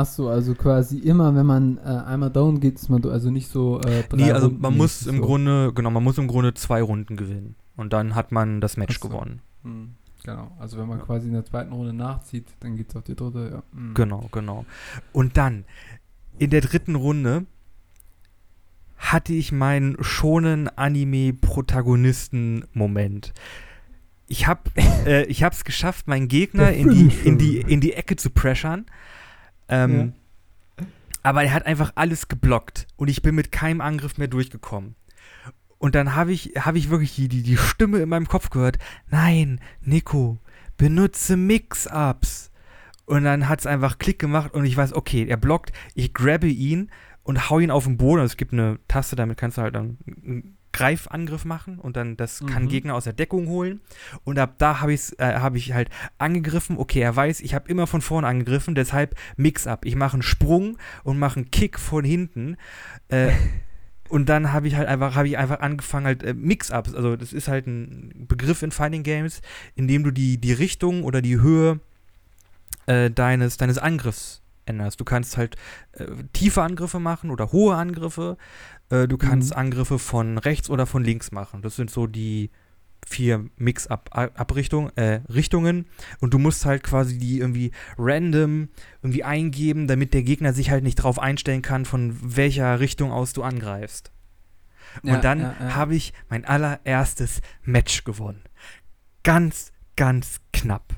Achso, 0.00 0.30
also 0.30 0.54
quasi 0.54 0.98
immer, 0.98 1.34
wenn 1.34 1.44
man 1.44 1.76
äh, 1.78 1.82
einmal 1.82 2.30
down 2.30 2.58
geht, 2.58 2.76
ist 2.76 2.88
man 2.88 3.04
also 3.04 3.30
nicht 3.30 3.50
so. 3.50 3.78
Äh, 3.80 4.04
nee, 4.14 4.32
also 4.32 4.46
Runden 4.46 4.62
man 4.62 4.78
muss 4.78 5.06
im 5.06 5.16
so. 5.16 5.22
Grunde, 5.22 5.72
genau, 5.74 5.90
man 5.90 6.02
muss 6.02 6.16
im 6.16 6.26
Grunde 6.26 6.54
zwei 6.54 6.80
Runden 6.80 7.16
gewinnen. 7.16 7.54
Und 7.76 7.92
dann 7.92 8.14
hat 8.14 8.32
man 8.32 8.62
das 8.62 8.78
Match 8.78 8.98
so. 8.98 9.08
gewonnen. 9.08 9.42
Hm. 9.62 9.90
Genau, 10.24 10.52
also 10.58 10.78
wenn 10.78 10.88
man 10.88 11.00
ja. 11.00 11.04
quasi 11.04 11.26
in 11.26 11.34
der 11.34 11.44
zweiten 11.44 11.72
Runde 11.72 11.92
nachzieht, 11.92 12.46
dann 12.60 12.76
geht 12.76 12.88
es 12.88 12.96
auf 12.96 13.04
die 13.04 13.14
dritte, 13.14 13.50
ja. 13.52 13.62
Mhm. 13.78 13.92
Genau, 13.92 14.26
genau. 14.32 14.64
Und 15.12 15.36
dann, 15.36 15.66
in 16.38 16.48
der 16.48 16.62
dritten 16.62 16.94
Runde, 16.94 17.44
hatte 18.96 19.34
ich 19.34 19.52
meinen 19.52 20.02
schonen 20.02 20.68
Anime-Protagonisten-Moment. 20.68 23.34
Ich 24.28 24.46
habe 24.46 24.62
äh, 25.06 25.24
ich 25.24 25.42
es 25.42 25.64
geschafft, 25.64 26.08
meinen 26.08 26.28
Gegner 26.28 26.72
in 26.72 26.88
die, 26.88 27.12
in, 27.24 27.36
die, 27.36 27.58
in 27.58 27.82
die 27.82 27.92
Ecke 27.92 28.16
zu 28.16 28.30
pressern. 28.30 28.86
Ähm, 29.70 30.14
ja. 30.78 30.86
Aber 31.22 31.44
er 31.44 31.52
hat 31.52 31.66
einfach 31.66 31.92
alles 31.94 32.28
geblockt 32.28 32.86
und 32.96 33.08
ich 33.08 33.22
bin 33.22 33.34
mit 33.34 33.52
keinem 33.52 33.80
Angriff 33.80 34.18
mehr 34.18 34.28
durchgekommen. 34.28 34.96
Und 35.78 35.94
dann 35.94 36.14
habe 36.14 36.32
ich, 36.32 36.52
hab 36.58 36.76
ich 36.76 36.90
wirklich 36.90 37.14
die, 37.14 37.28
die, 37.28 37.42
die 37.42 37.56
Stimme 37.56 37.98
in 37.98 38.08
meinem 38.08 38.28
Kopf 38.28 38.50
gehört. 38.50 38.78
Nein, 39.08 39.60
Nico, 39.80 40.38
benutze 40.76 41.36
Mix-Ups. 41.36 42.50
Und 43.06 43.24
dann 43.24 43.48
hat 43.48 43.60
es 43.60 43.66
einfach 43.66 43.98
Klick 43.98 44.18
gemacht 44.18 44.52
und 44.54 44.64
ich 44.64 44.76
weiß, 44.76 44.92
okay, 44.92 45.26
er 45.26 45.36
blockt, 45.36 45.72
ich 45.94 46.14
grabbe 46.14 46.48
ihn 46.48 46.90
und 47.22 47.50
hau 47.50 47.58
ihn 47.58 47.70
auf 47.70 47.84
den 47.84 47.96
Boden. 47.96 48.20
Also 48.20 48.32
es 48.32 48.36
gibt 48.36 48.52
eine 48.52 48.78
Taste, 48.88 49.16
damit 49.16 49.36
kannst 49.36 49.58
du 49.58 49.62
halt 49.62 49.74
dann 49.74 49.98
Greifangriff 50.72 51.44
machen 51.44 51.78
und 51.78 51.96
dann 51.96 52.16
das 52.16 52.40
mhm. 52.40 52.46
kann 52.46 52.68
Gegner 52.68 52.94
aus 52.94 53.04
der 53.04 53.12
Deckung 53.12 53.48
holen. 53.48 53.80
Und 54.24 54.38
ab 54.38 54.54
da 54.58 54.80
habe 54.80 54.92
äh, 54.92 54.98
hab 55.18 55.56
ich 55.56 55.72
halt 55.72 55.90
angegriffen. 56.18 56.78
Okay, 56.78 57.00
er 57.00 57.14
weiß, 57.14 57.40
ich 57.40 57.54
habe 57.54 57.68
immer 57.68 57.86
von 57.86 58.00
vorne 58.00 58.26
angegriffen, 58.26 58.74
deshalb 58.74 59.16
Mix-Up. 59.36 59.84
Ich 59.84 59.96
mache 59.96 60.14
einen 60.14 60.22
Sprung 60.22 60.78
und 61.02 61.18
mache 61.18 61.36
einen 61.36 61.50
Kick 61.50 61.78
von 61.78 62.04
hinten. 62.04 62.56
Äh, 63.08 63.32
Und 64.10 64.28
dann 64.28 64.52
habe 64.52 64.66
ich 64.66 64.74
halt 64.74 64.88
einfach, 64.88 65.14
habe 65.14 65.28
ich 65.28 65.38
einfach 65.38 65.60
angefangen 65.60 66.06
halt 66.06 66.24
äh, 66.24 66.34
Mix-Ups, 66.34 66.94
also 66.94 67.14
das 67.14 67.32
ist 67.32 67.46
halt 67.46 67.68
ein 67.68 68.26
Begriff 68.26 68.62
in 68.62 68.72
Fighting 68.72 69.04
Games, 69.04 69.40
in 69.76 69.86
dem 69.86 70.02
du 70.02 70.10
die, 70.10 70.36
die 70.38 70.52
Richtung 70.52 71.04
oder 71.04 71.22
die 71.22 71.40
Höhe 71.40 71.78
äh, 72.86 73.08
deines, 73.08 73.56
deines 73.56 73.78
Angriffs 73.78 74.39
änderst. 74.66 75.00
Du 75.00 75.04
kannst 75.04 75.36
halt 75.36 75.56
äh, 75.92 76.06
tiefe 76.32 76.62
Angriffe 76.62 77.00
machen 77.00 77.30
oder 77.30 77.52
hohe 77.52 77.76
Angriffe. 77.76 78.36
Äh, 78.90 79.08
du 79.08 79.18
kannst 79.18 79.50
mhm. 79.50 79.58
Angriffe 79.58 79.98
von 79.98 80.38
rechts 80.38 80.70
oder 80.70 80.86
von 80.86 81.04
links 81.04 81.32
machen. 81.32 81.62
Das 81.62 81.76
sind 81.76 81.90
so 81.90 82.06
die 82.06 82.50
vier 83.06 83.46
Mix-Up-Richtungen 83.56 84.96
äh, 84.96 85.20
Richtungen 85.32 85.86
und 86.20 86.34
du 86.34 86.38
musst 86.38 86.64
halt 86.64 86.82
quasi 86.82 87.18
die 87.18 87.38
irgendwie 87.38 87.72
random 87.98 88.68
irgendwie 89.02 89.24
eingeben, 89.24 89.86
damit 89.86 90.14
der 90.14 90.22
Gegner 90.22 90.52
sich 90.52 90.70
halt 90.70 90.84
nicht 90.84 90.96
drauf 90.96 91.18
einstellen 91.18 91.62
kann, 91.62 91.84
von 91.84 92.16
welcher 92.36 92.78
Richtung 92.78 93.10
aus 93.10 93.32
du 93.32 93.42
angreifst. 93.42 94.12
Ja, 95.02 95.14
und 95.14 95.24
dann 95.24 95.40
ja, 95.40 95.56
ja. 95.60 95.74
habe 95.76 95.94
ich 95.94 96.12
mein 96.28 96.44
allererstes 96.44 97.40
Match 97.62 98.04
gewonnen. 98.04 98.42
Ganz, 99.22 99.72
ganz 99.96 100.40
knapp. 100.52 100.94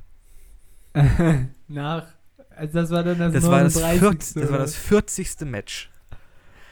Nach 1.68 2.11
Also 2.56 2.72
das 2.80 2.90
war 2.90 3.02
dann 3.02 3.18
das, 3.18 3.32
Das 3.32 3.46
war 3.46 3.62
das, 3.62 3.74
39. 3.74 4.00
40, 4.00 4.42
das 4.42 4.52
war 4.52 4.58
das 4.58 4.76
40. 4.76 5.40
Match. 5.42 5.90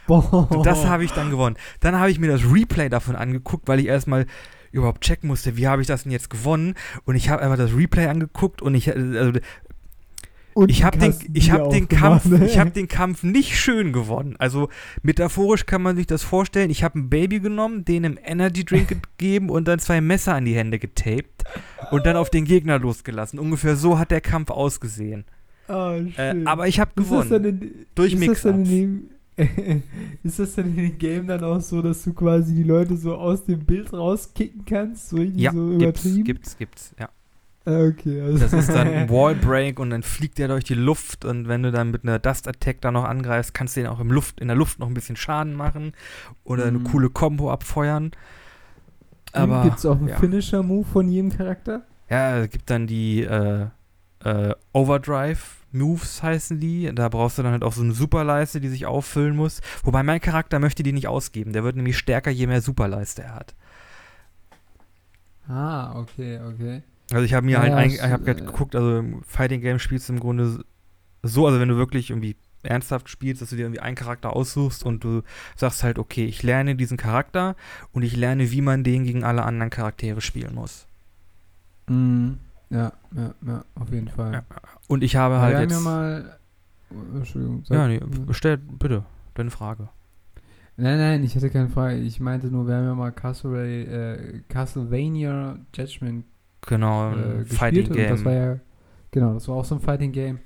Boah. 0.07 0.51
Und 0.51 0.67
das 0.67 0.87
habe 0.87 1.05
ich 1.05 1.13
dann 1.13 1.31
gewonnen. 1.31 1.57
Dann 1.81 1.99
habe 1.99 2.11
ich 2.11 2.19
mir 2.19 2.29
das 2.29 2.43
Replay 2.45 2.89
davon 2.89 3.15
angeguckt, 3.15 3.69
weil 3.69 3.79
ich 3.79 3.87
erstmal 3.87 4.27
überhaupt 4.73 5.03
checken 5.03 5.29
musste, 5.29 5.57
wie 5.57 5.69
habe 5.69 5.83
ich 5.83 5.89
das 5.89 6.05
denn 6.05 6.13
jetzt 6.13 6.31
gewonnen? 6.31 6.75
Und 7.05 7.15
ich 7.17 7.29
habe 7.29 7.43
einfach 7.43 7.57
das 7.57 7.75
Replay 7.75 8.07
angeguckt 8.07 8.63
und 8.63 8.75
ich, 8.75 8.95
also, 8.95 9.33
Und 10.55 10.71
ich 10.71 10.85
habe 10.85 10.99
den, 10.99 11.15
ich 11.33 11.51
hab 11.51 11.71
den 11.71 11.89
Kampf, 11.89 12.25
ne? 12.27 12.45
ich 12.45 12.59
habe 12.59 12.71
den 12.71 12.89
Kampf 12.89 13.23
nicht 13.23 13.59
schön 13.59 13.93
gewonnen. 13.93 14.37
Also 14.39 14.69
metaphorisch 15.03 15.67
kann 15.67 15.83
man 15.83 15.97
sich 15.97 16.07
das 16.07 16.23
vorstellen. 16.23 16.71
Ich 16.71 16.83
habe 16.83 16.99
ein 16.99 17.11
Baby 17.11 17.41
genommen, 17.41 17.85
den 17.85 18.05
im 18.05 18.19
Energy 18.23 18.65
Drink 18.65 18.89
gegeben 19.19 19.51
und 19.51 19.67
dann 19.67 19.79
zwei 19.79 20.01
Messer 20.01 20.35
an 20.35 20.45
die 20.45 20.55
Hände 20.55 20.79
getaped 20.79 21.45
und 21.91 22.07
dann 22.07 22.17
auf 22.17 22.31
den 22.31 22.45
Gegner 22.45 22.79
losgelassen. 22.79 23.39
Ungefähr 23.39 23.77
so 23.77 23.99
hat 23.99 24.11
der 24.11 24.21
Kampf 24.21 24.51
ausgesehen. 24.51 25.25
Oh, 25.73 26.01
Äh, 26.17 26.45
aber 26.45 26.67
ich 26.69 26.81
habe 26.81 26.91
gewonnen. 26.97 27.45
in, 27.45 27.87
Durch 27.95 28.13
ist 28.15 28.27
das, 28.27 28.43
dann 28.43 28.65
in 28.65 28.67
Mix-Ups. 28.67 28.69
dem, 28.71 29.11
ist 30.25 30.39
das 30.39 30.55
dann 30.57 30.67
in 30.67 30.77
dem 30.77 30.99
Game 30.99 31.27
dann 31.27 31.45
auch 31.45 31.61
so, 31.61 31.81
dass 31.83 32.03
du 32.03 32.13
quasi 32.13 32.55
die 32.55 32.63
Leute 32.65 32.97
so 32.97 33.15
aus 33.17 33.45
dem 33.45 33.61
Bild 33.61 33.93
rauskicken 33.93 34.65
kannst? 34.65 35.11
So 35.11 35.19
Ja, 35.19 35.53
so 35.53 35.79
gibt's, 35.79 36.05
übertrieben? 36.05 36.25
gibt's, 36.25 36.59
gibt's, 36.59 36.95
ja. 36.99 37.09
Ah, 37.67 37.85
okay, 37.89 38.21
also 38.23 38.39
Das 38.39 38.53
ist 38.55 38.71
dann 38.71 38.89
ein 38.89 39.09
Wallbreak 39.11 39.79
und 39.79 39.91
dann 39.91 40.03
fliegt 40.03 40.39
der 40.39 40.49
durch 40.49 40.65
die 40.65 40.75
Luft 40.75 41.25
und 41.27 41.47
wenn 41.47 41.63
du 41.63 41.71
dann 41.71 41.91
mit 41.91 42.05
einer 42.05 42.19
Dust 42.19 42.49
Attack 42.49 42.81
da 42.81 42.91
noch 42.91 43.05
angreifst, 43.05 43.53
kannst 43.53 43.77
du 43.77 43.83
den 43.83 43.87
auch 43.91 44.01
im 44.01 44.11
Luft, 44.11 44.41
in 44.41 44.49
der 44.49 44.57
Luft 44.57 44.79
noch 44.79 44.89
ein 44.89 44.95
bisschen 44.95 45.15
Schaden 45.17 45.55
machen 45.55 45.93
oder 46.43 46.65
eine 46.65 46.79
Mhm. 46.79 46.85
coole 46.85 47.11
Combo 47.11 47.51
abfeuern. 47.53 48.13
Aber 49.33 49.63
Gibt 49.63 49.79
es 49.79 49.87
auch 49.87 49.99
einen 49.99 50.09
ja. 50.09 50.17
Finisher-Move 50.17 50.87
von 50.91 51.09
jedem 51.09 51.31
Charakter? 51.31 51.83
ja, 52.09 52.39
es 52.39 52.51
gibt 52.51 52.69
dann 52.71 52.87
die 52.87 53.23
äh, 53.23 53.67
äh, 54.25 54.55
Overdrive 54.73 55.59
Moves 55.73 56.23
heißen 56.23 56.61
die. 56.61 56.91
Da 56.95 57.09
brauchst 57.09 57.39
du 57.39 57.43
dann 57.43 57.53
halt 57.53 57.65
auch 57.65 57.73
so 57.73 57.83
eine 57.83 57.93
Superleiste, 57.93 58.61
die 58.61 58.69
sich 58.69 58.87
auffüllen 58.87 59.37
muss. 59.37 59.61
Wobei 59.85 60.03
mein 60.03 60.21
Charakter 60.21 60.59
möchte 60.59 60.83
die 60.83 60.93
nicht 60.93 61.09
ausgeben. 61.09 61.53
Der 61.53 61.65
wird 61.65 61.77
nämlich 61.77 61.99
stärker, 61.99 62.31
je 62.31 62.47
mehr 62.47 62.63
Superleiste 62.63 63.23
er 63.23 63.35
hat. 63.35 63.55
Ah, 65.49 65.99
okay, 65.99 66.39
okay. 66.41 66.83
Also 67.13 67.25
ich 67.25 67.35
habe 67.35 67.47
mir 67.47 67.59
Ja, 67.59 67.61
halt, 67.61 67.73
ein, 67.75 67.91
ich 67.91 68.01
habe 68.01 68.25
halt 68.27 68.41
äh, 68.41 68.45
geguckt, 68.45 68.77
also 68.77 68.99
im 68.99 69.23
Fighting 69.25 69.61
Game 69.61 69.79
spielst 69.79 70.09
du 70.09 70.13
im 70.15 70.21
Grunde 70.21 70.65
so, 71.23 71.47
also 71.47 71.61
wenn 71.61 71.69
du 71.69 71.77
wirklich 71.77 72.11
irgendwie 72.11 72.37
ernsthaft 72.63 73.09
spielst, 73.09 73.43
dass 73.43 73.51
du 73.51 73.57
dir 73.57 73.63
irgendwie 73.63 73.81
einen 73.81 73.97
Charakter 73.97 74.35
aussuchst 74.35 74.85
und 74.85 75.03
du 75.03 75.23
sagst 75.57 75.83
halt, 75.83 75.99
okay, 75.99 76.25
ich 76.27 76.43
lerne 76.43 76.77
diesen 76.77 76.97
Charakter 76.97 77.57
und 77.93 78.03
ich 78.03 78.17
lerne, 78.17 78.51
wie 78.51 78.61
man 78.61 78.85
den 78.85 79.05
gegen 79.05 79.25
alle 79.25 79.43
anderen 79.45 79.71
Charaktere 79.71 80.21
spielen 80.21 80.55
muss. 80.55 80.87
Mhm. 81.89 82.39
Ja, 82.71 82.93
ja, 83.17 83.35
ja, 83.47 83.65
auf 83.75 83.91
jeden 83.93 84.09
Fall. 84.09 84.45
Und 84.89 85.03
ich 85.03 85.17
habe 85.17 85.35
Wir 85.35 85.41
halt 85.41 85.57
haben 85.57 85.63
jetzt. 85.65 85.73
ja 85.73 85.81
mal. 85.81 86.39
Oh, 86.91 87.17
Entschuldigung. 87.19 87.65
sag- 87.65 87.77
ja, 87.77 87.89
nee, 87.89 88.01
stell 88.31 88.57
bitte 88.59 89.05
deine 89.35 89.51
Frage. 89.51 89.89
Nein, 90.77 90.99
nein, 90.99 91.25
ich 91.25 91.35
hatte 91.37 91.51
keine 91.51 91.69
Frage. 91.69 91.97
Ich 91.99 92.21
meinte 92.21 92.47
nur, 92.47 92.67
wir 92.67 92.77
haben 92.77 92.85
ja 92.85 92.95
mal 92.95 93.13
Castle, 93.13 93.85
äh, 93.85 94.41
Castlevania 94.49 95.59
Judgment 95.75 96.25
Genau, 96.63 97.13
äh. 97.13 97.45
Fighting 97.45 97.87
und 97.89 97.93
Game. 97.93 98.09
das 98.11 98.25
war 98.25 98.33
ja, 98.33 98.57
genau, 99.11 99.35
das 99.35 99.47
war 99.49 99.57
auch 99.57 99.65
so 99.65 99.75
ein 99.75 99.81
Fighting 99.81 100.13
Game. 100.13 100.39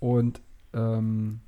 Und, 0.00 0.40
ähm, 0.74 1.40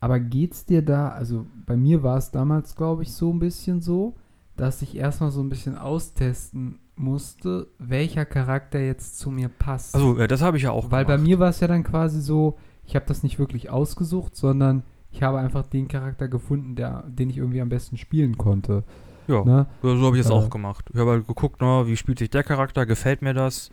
aber 0.00 0.20
geht's 0.20 0.64
dir 0.64 0.82
da, 0.82 1.08
also 1.10 1.46
bei 1.66 1.76
mir 1.76 2.02
war 2.02 2.18
es 2.18 2.30
damals, 2.30 2.76
glaube 2.76 3.02
ich, 3.02 3.12
so 3.12 3.32
ein 3.32 3.38
bisschen 3.38 3.80
so, 3.80 4.14
dass 4.56 4.80
ich 4.82 4.96
erstmal 4.96 5.30
so 5.30 5.42
ein 5.42 5.48
bisschen 5.48 5.76
austesten 5.76 6.78
musste, 6.96 7.68
welcher 7.78 8.24
Charakter 8.24 8.80
jetzt 8.80 9.18
zu 9.18 9.30
mir 9.30 9.48
passt. 9.48 9.94
also, 9.94 10.18
ja, 10.18 10.26
das 10.26 10.42
habe 10.42 10.56
ich 10.56 10.62
ja 10.64 10.70
auch 10.70 10.90
Weil 10.90 11.04
bei 11.04 11.14
gemacht. 11.14 11.28
mir 11.28 11.38
war 11.38 11.48
es 11.48 11.60
ja 11.60 11.68
dann 11.68 11.82
quasi 11.84 12.20
so, 12.20 12.56
ich 12.86 12.94
habe 12.96 13.06
das 13.06 13.22
nicht 13.22 13.38
wirklich 13.38 13.70
ausgesucht, 13.70 14.36
sondern 14.36 14.82
ich 15.10 15.22
habe 15.22 15.38
einfach 15.38 15.66
den 15.66 15.88
Charakter 15.88 16.28
gefunden, 16.28 16.74
der, 16.76 17.04
den 17.08 17.30
ich 17.30 17.38
irgendwie 17.38 17.60
am 17.60 17.68
besten 17.68 17.96
spielen 17.96 18.36
konnte. 18.38 18.84
Ja, 19.26 19.42
Ne? 19.44 19.66
so, 19.82 19.96
so 19.96 20.06
habe 20.06 20.16
ich 20.16 20.24
es 20.24 20.30
Äh, 20.30 20.34
auch 20.34 20.50
gemacht. 20.50 20.90
Ich 20.92 20.98
habe 21.00 21.10
halt 21.12 21.26
geguckt, 21.26 21.56
na, 21.60 21.86
wie 21.86 21.96
spielt 21.96 22.18
sich 22.18 22.30
der 22.30 22.42
Charakter, 22.44 22.84
gefällt 22.84 23.22
mir 23.22 23.32
das? 23.34 23.70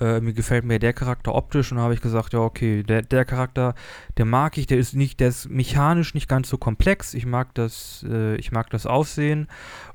Äh, 0.00 0.20
mir 0.22 0.32
gefällt 0.32 0.64
mir 0.64 0.78
der 0.78 0.94
Charakter 0.94 1.34
optisch 1.34 1.70
und 1.72 1.78
habe 1.78 1.92
ich 1.92 2.00
gesagt, 2.00 2.32
ja, 2.32 2.40
okay, 2.40 2.82
der, 2.82 3.02
der 3.02 3.26
Charakter, 3.26 3.74
der 4.16 4.24
mag 4.24 4.56
ich, 4.56 4.66
der 4.66 4.78
ist 4.78 4.94
nicht, 4.94 5.20
der 5.20 5.28
ist 5.28 5.50
mechanisch 5.50 6.14
nicht 6.14 6.26
ganz 6.26 6.48
so 6.48 6.56
komplex. 6.56 7.12
Ich 7.12 7.26
mag 7.26 7.54
das, 7.54 8.04
äh, 8.08 8.36
ich 8.36 8.50
mag 8.50 8.70
das 8.70 8.86
Aussehen 8.86 9.46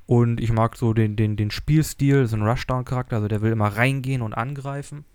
und 0.05 0.39
ich 0.39 0.51
mag 0.51 0.75
so 0.75 0.93
den, 0.93 1.15
den, 1.15 1.37
den 1.37 1.49
Spielstil, 1.49 2.27
so 2.27 2.35
ein 2.35 2.43
Rushdown-Charakter, 2.43 3.15
also 3.15 3.27
der 3.27 3.41
will 3.41 3.51
immer 3.51 3.69
reingehen 3.69 4.21
und 4.21 4.33
angreifen. 4.33 5.05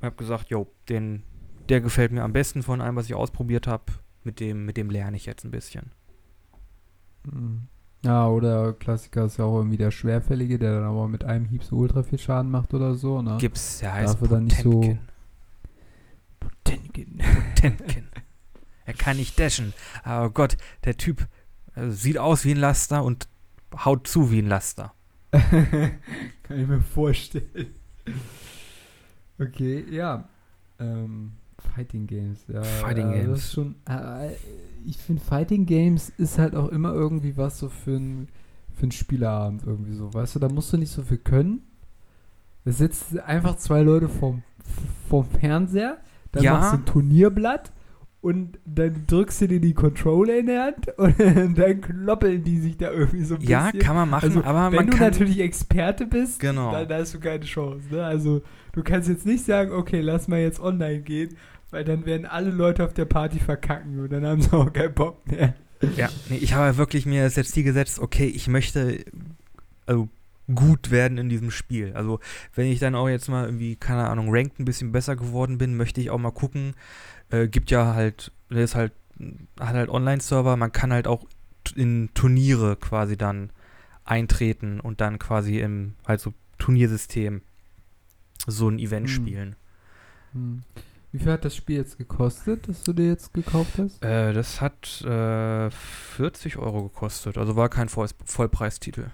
Ich 0.00 0.04
habe 0.04 0.16
gesagt, 0.16 0.50
jo, 0.50 0.66
den, 0.88 1.22
der 1.68 1.80
gefällt 1.80 2.10
mir 2.10 2.24
am 2.24 2.32
besten 2.32 2.64
von 2.64 2.80
allem, 2.80 2.96
was 2.96 3.06
ich 3.06 3.14
ausprobiert 3.14 3.68
habe. 3.68 3.84
Mit 4.24 4.40
dem, 4.40 4.64
mit 4.64 4.76
dem 4.76 4.90
lerne 4.90 5.16
ich 5.16 5.26
jetzt 5.26 5.44
ein 5.44 5.52
bisschen. 5.52 5.92
Mhm. 7.24 7.68
Ja, 8.04 8.28
oder 8.28 8.72
Klassiker 8.74 9.24
ist 9.24 9.38
ja 9.38 9.44
auch 9.44 9.56
irgendwie 9.58 9.76
der 9.76 9.90
Schwerfällige, 9.90 10.58
der 10.58 10.74
dann 10.76 10.84
aber 10.84 11.08
mit 11.08 11.24
einem 11.24 11.46
Hieb 11.46 11.64
so 11.64 11.76
ultra 11.76 12.02
viel 12.04 12.18
Schaden 12.18 12.50
macht 12.50 12.72
oder 12.72 12.94
so, 12.94 13.22
ne? 13.22 13.36
Gibt's, 13.40 13.80
der 13.80 13.92
heißt 13.94 14.14
Dafür 14.14 14.28
dann 14.28 14.44
nicht 14.44 14.62
so- 14.62 14.80
Potenkin. 16.40 17.18
Tengen. 17.18 17.54
Tenkin. 17.56 18.08
er 18.84 18.94
kann 18.94 19.16
nicht 19.16 19.38
dashen. 19.38 19.72
Aber 20.04 20.30
Gott, 20.30 20.56
der 20.84 20.96
Typ 20.96 21.26
äh, 21.74 21.88
sieht 21.90 22.18
aus 22.18 22.44
wie 22.44 22.52
ein 22.52 22.58
Laster 22.58 23.02
und 23.04 23.28
haut 23.84 24.06
zu 24.06 24.30
wie 24.30 24.40
ein 24.42 24.46
Laster. 24.48 24.92
Kann 25.30 26.58
ich 26.60 26.66
mir 26.66 26.80
vorstellen. 26.80 27.74
Okay, 29.38 29.84
ja. 29.90 30.28
Ähm, 30.80 31.32
Fighting 31.74 32.06
Games, 32.06 32.44
ja. 32.52 32.62
Fighting 32.62 33.10
äh, 33.12 33.16
Das 33.18 33.24
Games. 33.26 33.38
ist 33.40 33.52
schon, 33.52 33.74
äh, 33.88 34.30
ich 34.86 34.96
finde, 34.98 35.22
Fighting 35.22 35.66
Games 35.66 36.10
ist 36.18 36.38
halt 36.38 36.54
auch 36.54 36.68
immer 36.68 36.92
irgendwie 36.92 37.36
was 37.36 37.58
so 37.58 37.68
für 37.68 37.96
ein, 37.96 38.28
für 38.74 38.82
einen 38.84 38.92
Spieleabend 38.92 39.62
irgendwie 39.66 39.94
so. 39.94 40.12
Weißt 40.12 40.34
du, 40.34 40.38
da 40.38 40.48
musst 40.48 40.72
du 40.72 40.76
nicht 40.76 40.90
so 40.92 41.02
viel 41.02 41.18
können. 41.18 41.62
Da 42.64 42.72
sitzen 42.72 43.18
einfach 43.20 43.56
zwei 43.56 43.82
Leute 43.82 44.08
vorm, 44.08 44.42
vorm 45.08 45.26
Fernseher, 45.40 45.98
dann 46.32 46.42
Ja. 46.42 46.52
machst 46.54 46.72
du 46.72 46.76
ein 46.78 46.84
Turnierblatt 46.84 47.72
und 48.20 48.58
dann 48.66 49.04
drückst 49.06 49.42
du 49.42 49.48
dir 49.48 49.60
die 49.60 49.74
Controller 49.74 50.38
in 50.38 50.46
der 50.46 50.64
Hand 50.64 50.88
und 50.98 51.18
dann 51.58 51.80
kloppeln 51.80 52.42
die 52.42 52.58
sich 52.58 52.76
da 52.76 52.90
irgendwie 52.90 53.22
so 53.24 53.34
ein 53.36 53.40
bisschen. 53.40 53.52
Ja, 53.52 53.70
kann 53.78 53.94
man 53.96 54.10
machen, 54.10 54.24
Also, 54.26 54.42
aber 54.44 54.76
wenn 54.76 54.88
du 54.88 54.96
natürlich 54.98 55.38
Experte 55.40 56.04
bist, 56.06 56.40
Genau. 56.40 56.72
dann 56.72 56.88
hast 57.00 57.14
du 57.14 57.20
keine 57.20 57.44
Chance. 57.44 57.86
Ne? 57.90 58.04
Also 58.04 58.42
du 58.72 58.82
kannst 58.82 59.08
jetzt 59.08 59.24
nicht 59.24 59.44
sagen, 59.44 59.72
okay, 59.72 60.00
lass 60.00 60.28
mal 60.28 60.40
jetzt 60.40 60.60
online 60.60 61.00
gehen, 61.00 61.36
weil 61.70 61.84
dann 61.84 62.06
werden 62.06 62.26
alle 62.26 62.50
Leute 62.50 62.84
auf 62.84 62.94
der 62.94 63.04
Party 63.04 63.38
verkacken 63.38 64.00
und 64.00 64.10
dann 64.12 64.26
haben 64.26 64.42
sie 64.42 64.52
auch 64.52 64.72
keinen 64.72 64.94
Bock 64.94 65.26
mehr. 65.26 65.54
Ja, 65.96 66.08
nee, 66.28 66.38
ich 66.38 66.54
habe 66.54 66.76
wirklich 66.76 67.06
mir 67.06 67.24
das 67.24 67.36
jetzt 67.36 67.52
Ziel 67.52 67.64
gesetzt, 67.64 68.00
okay, 68.00 68.26
ich 68.26 68.48
möchte 68.48 69.04
also 69.86 70.08
gut 70.54 70.90
werden 70.90 71.18
in 71.18 71.28
diesem 71.28 71.50
Spiel. 71.50 71.92
Also, 71.94 72.20
wenn 72.54 72.66
ich 72.66 72.78
dann 72.78 72.94
auch 72.94 73.08
jetzt 73.08 73.28
mal 73.28 73.44
irgendwie, 73.44 73.76
keine 73.76 74.08
Ahnung, 74.08 74.28
ranked 74.30 74.58
ein 74.58 74.64
bisschen 74.64 74.92
besser 74.92 75.14
geworden 75.14 75.58
bin, 75.58 75.76
möchte 75.76 76.00
ich 76.00 76.10
auch 76.10 76.18
mal 76.18 76.30
gucken. 76.30 76.74
Äh, 77.30 77.48
gibt 77.48 77.70
ja 77.70 77.94
halt, 77.94 78.32
der 78.50 78.64
ist 78.64 78.74
halt, 78.74 78.92
hat 79.60 79.74
halt 79.74 79.90
Online-Server, 79.90 80.56
man 80.56 80.72
kann 80.72 80.92
halt 80.92 81.06
auch 81.06 81.26
in 81.76 82.08
Turniere 82.14 82.76
quasi 82.76 83.16
dann 83.16 83.50
eintreten 84.04 84.80
und 84.80 85.00
dann 85.02 85.18
quasi 85.18 85.60
im 85.60 85.94
halt 86.06 86.20
so 86.20 86.32
Turniersystem 86.58 87.42
so 88.46 88.68
ein 88.68 88.78
Event 88.78 89.08
Hm. 89.08 89.14
spielen. 89.14 89.56
Hm. 90.32 90.62
Wie 91.18 91.24
viel 91.24 91.32
hat 91.32 91.44
das 91.44 91.56
Spiel 91.56 91.76
jetzt 91.76 91.98
gekostet, 91.98 92.68
das 92.68 92.82
du 92.84 92.92
dir 92.92 93.08
jetzt 93.08 93.34
gekauft 93.34 93.72
hast? 93.78 94.04
Äh, 94.04 94.32
das 94.32 94.60
hat 94.60 95.02
äh, 95.02 95.70
40 95.70 96.58
Euro 96.58 96.84
gekostet, 96.84 97.36
also 97.38 97.56
war 97.56 97.68
kein 97.68 97.88
Voll 97.88 98.08
Vollpreistitel. 98.24 99.06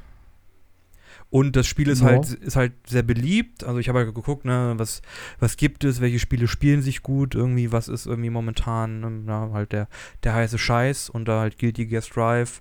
Und 1.30 1.56
das 1.56 1.66
Spiel 1.66 1.88
ist 1.88 2.00
Ja. 2.00 2.08
halt 2.08 2.30
ist 2.30 2.56
halt 2.56 2.74
sehr 2.86 3.02
beliebt. 3.02 3.64
Also 3.64 3.78
ich 3.78 3.88
habe 3.88 4.00
halt 4.00 4.14
geguckt, 4.14 4.44
ne, 4.44 4.74
was, 4.76 5.02
was 5.40 5.56
gibt 5.56 5.82
es, 5.82 6.00
welche 6.00 6.18
Spiele 6.18 6.46
spielen 6.46 6.82
sich 6.82 7.02
gut, 7.02 7.34
irgendwie, 7.34 7.72
was 7.72 7.88
ist 7.88 8.06
irgendwie 8.06 8.30
momentan, 8.30 9.02
ähm, 9.02 9.24
na, 9.24 9.50
halt 9.52 9.72
der, 9.72 9.88
der 10.22 10.34
heiße 10.34 10.58
Scheiß 10.58 11.08
und 11.10 11.26
da 11.26 11.40
halt 11.40 11.58
Guilty 11.58 11.86
Gear 11.86 12.02
Strive. 12.02 12.60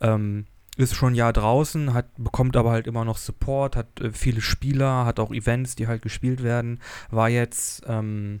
Ähm, 0.00 0.46
ist 0.76 0.94
schon 0.94 1.12
ein 1.12 1.16
Jahr 1.16 1.32
draußen, 1.32 1.92
hat, 1.92 2.06
bekommt 2.16 2.56
aber 2.56 2.70
halt 2.70 2.86
immer 2.86 3.04
noch 3.04 3.18
Support, 3.18 3.74
hat 3.76 4.00
äh, 4.00 4.12
viele 4.12 4.40
Spieler, 4.40 5.04
hat 5.04 5.18
auch 5.20 5.32
Events, 5.32 5.74
die 5.74 5.88
halt 5.88 6.02
gespielt 6.02 6.42
werden. 6.42 6.80
War 7.10 7.28
jetzt 7.28 7.82
ähm, 7.88 8.40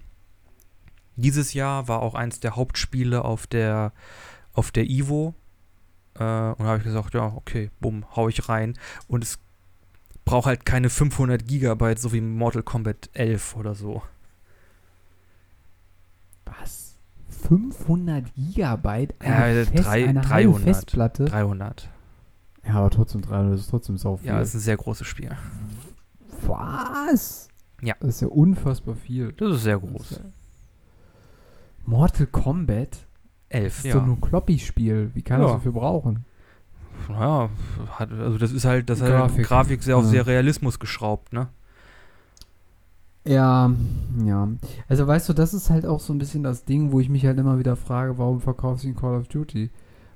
dieses 1.18 1.52
Jahr 1.54 1.88
war 1.88 2.00
auch 2.02 2.14
eins 2.14 2.40
der 2.40 2.56
Hauptspiele 2.56 3.24
auf 3.24 3.46
der 3.46 3.92
auf 4.54 4.70
der 4.70 4.88
Ivo. 4.88 5.34
Äh, 6.14 6.22
und 6.22 6.60
da 6.60 6.64
habe 6.64 6.78
ich 6.78 6.84
gesagt, 6.84 7.14
ja, 7.14 7.32
okay, 7.36 7.70
bumm, 7.80 8.04
hau 8.16 8.28
ich 8.28 8.48
rein. 8.48 8.74
Und 9.06 9.22
es 9.24 9.38
braucht 10.24 10.46
halt 10.46 10.64
keine 10.66 10.90
500 10.90 11.46
Gigabyte, 11.46 11.98
so 12.00 12.12
wie 12.12 12.20
Mortal 12.20 12.62
Kombat 12.62 13.10
11 13.14 13.56
oder 13.56 13.74
so. 13.74 14.02
Was? 16.44 16.96
500 17.28 18.34
Gigabyte? 18.34 19.14
Ja, 19.22 19.36
Eine, 19.36 19.66
Fest, 19.66 19.84
drei- 19.86 20.04
eine 20.08 20.20
300. 20.20 20.28
halbe 20.30 20.58
Festplatte? 20.60 21.24
300. 21.26 21.88
Ja, 22.66 22.74
aber 22.74 22.90
trotzdem 22.90 23.22
300, 23.22 23.54
das 23.54 23.60
ist 23.60 23.70
trotzdem 23.70 23.96
sau 23.96 24.16
viel. 24.16 24.26
Ja, 24.28 24.38
das 24.38 24.48
ist 24.48 24.54
ein 24.56 24.60
sehr 24.60 24.76
großes 24.76 25.06
Spiel. 25.06 25.30
Was? 26.46 27.48
Ja. 27.80 27.94
Das 28.00 28.16
ist 28.16 28.20
ja 28.22 28.28
unfassbar 28.28 28.96
viel. 28.96 29.32
Das 29.32 29.54
ist 29.56 29.62
sehr 29.62 29.78
Das 29.78 29.88
groß. 29.90 30.10
ist 30.10 30.18
ja- 30.18 30.24
Mortal 31.88 32.26
Kombat? 32.26 33.06
11, 33.50 33.64
Das 33.76 33.78
ist 33.78 33.84
ja. 33.84 33.94
nur 34.04 34.16
ein 34.16 34.20
Kloppy-Spiel. 34.20 35.10
Wie 35.14 35.22
kann 35.22 35.40
Ja. 35.40 35.46
das 35.46 35.56
dafür 35.56 35.72
brauchen? 35.72 36.24
Naja, 37.08 37.48
hat, 37.92 38.12
also 38.12 38.36
das 38.36 38.52
ist 38.52 38.64
halt, 38.66 38.90
das 38.90 38.98
Grafik, 38.98 39.12
Grafik. 39.16 39.36
halt 39.38 39.46
Grafik 39.48 39.82
sehr 39.82 39.96
auf 39.96 40.04
Ja. 40.04 40.10
sehr 40.10 40.26
Realismus 40.26 40.78
geschraubt, 40.78 41.32
ne? 41.32 41.48
Ja, 43.26 43.70
ja. 44.24 44.48
Also 44.88 45.06
weißt 45.06 45.28
du, 45.28 45.32
das 45.32 45.52
ist 45.54 45.70
halt 45.70 45.84
auch 45.86 46.00
so 46.00 46.12
ein 46.12 46.18
bisschen 46.18 46.42
das 46.42 46.64
Ding, 46.64 46.92
wo 46.92 47.00
ich 47.00 47.08
mich 47.08 47.24
halt 47.26 47.38
immer 47.38 47.58
wieder 47.58 47.76
frage, 47.76 48.16
warum 48.18 48.40
verkaufst 48.40 48.84
du 48.84 48.88
ein 48.88 48.96
Call 48.96 49.16
of 49.18 49.28
Duty? 49.28 49.70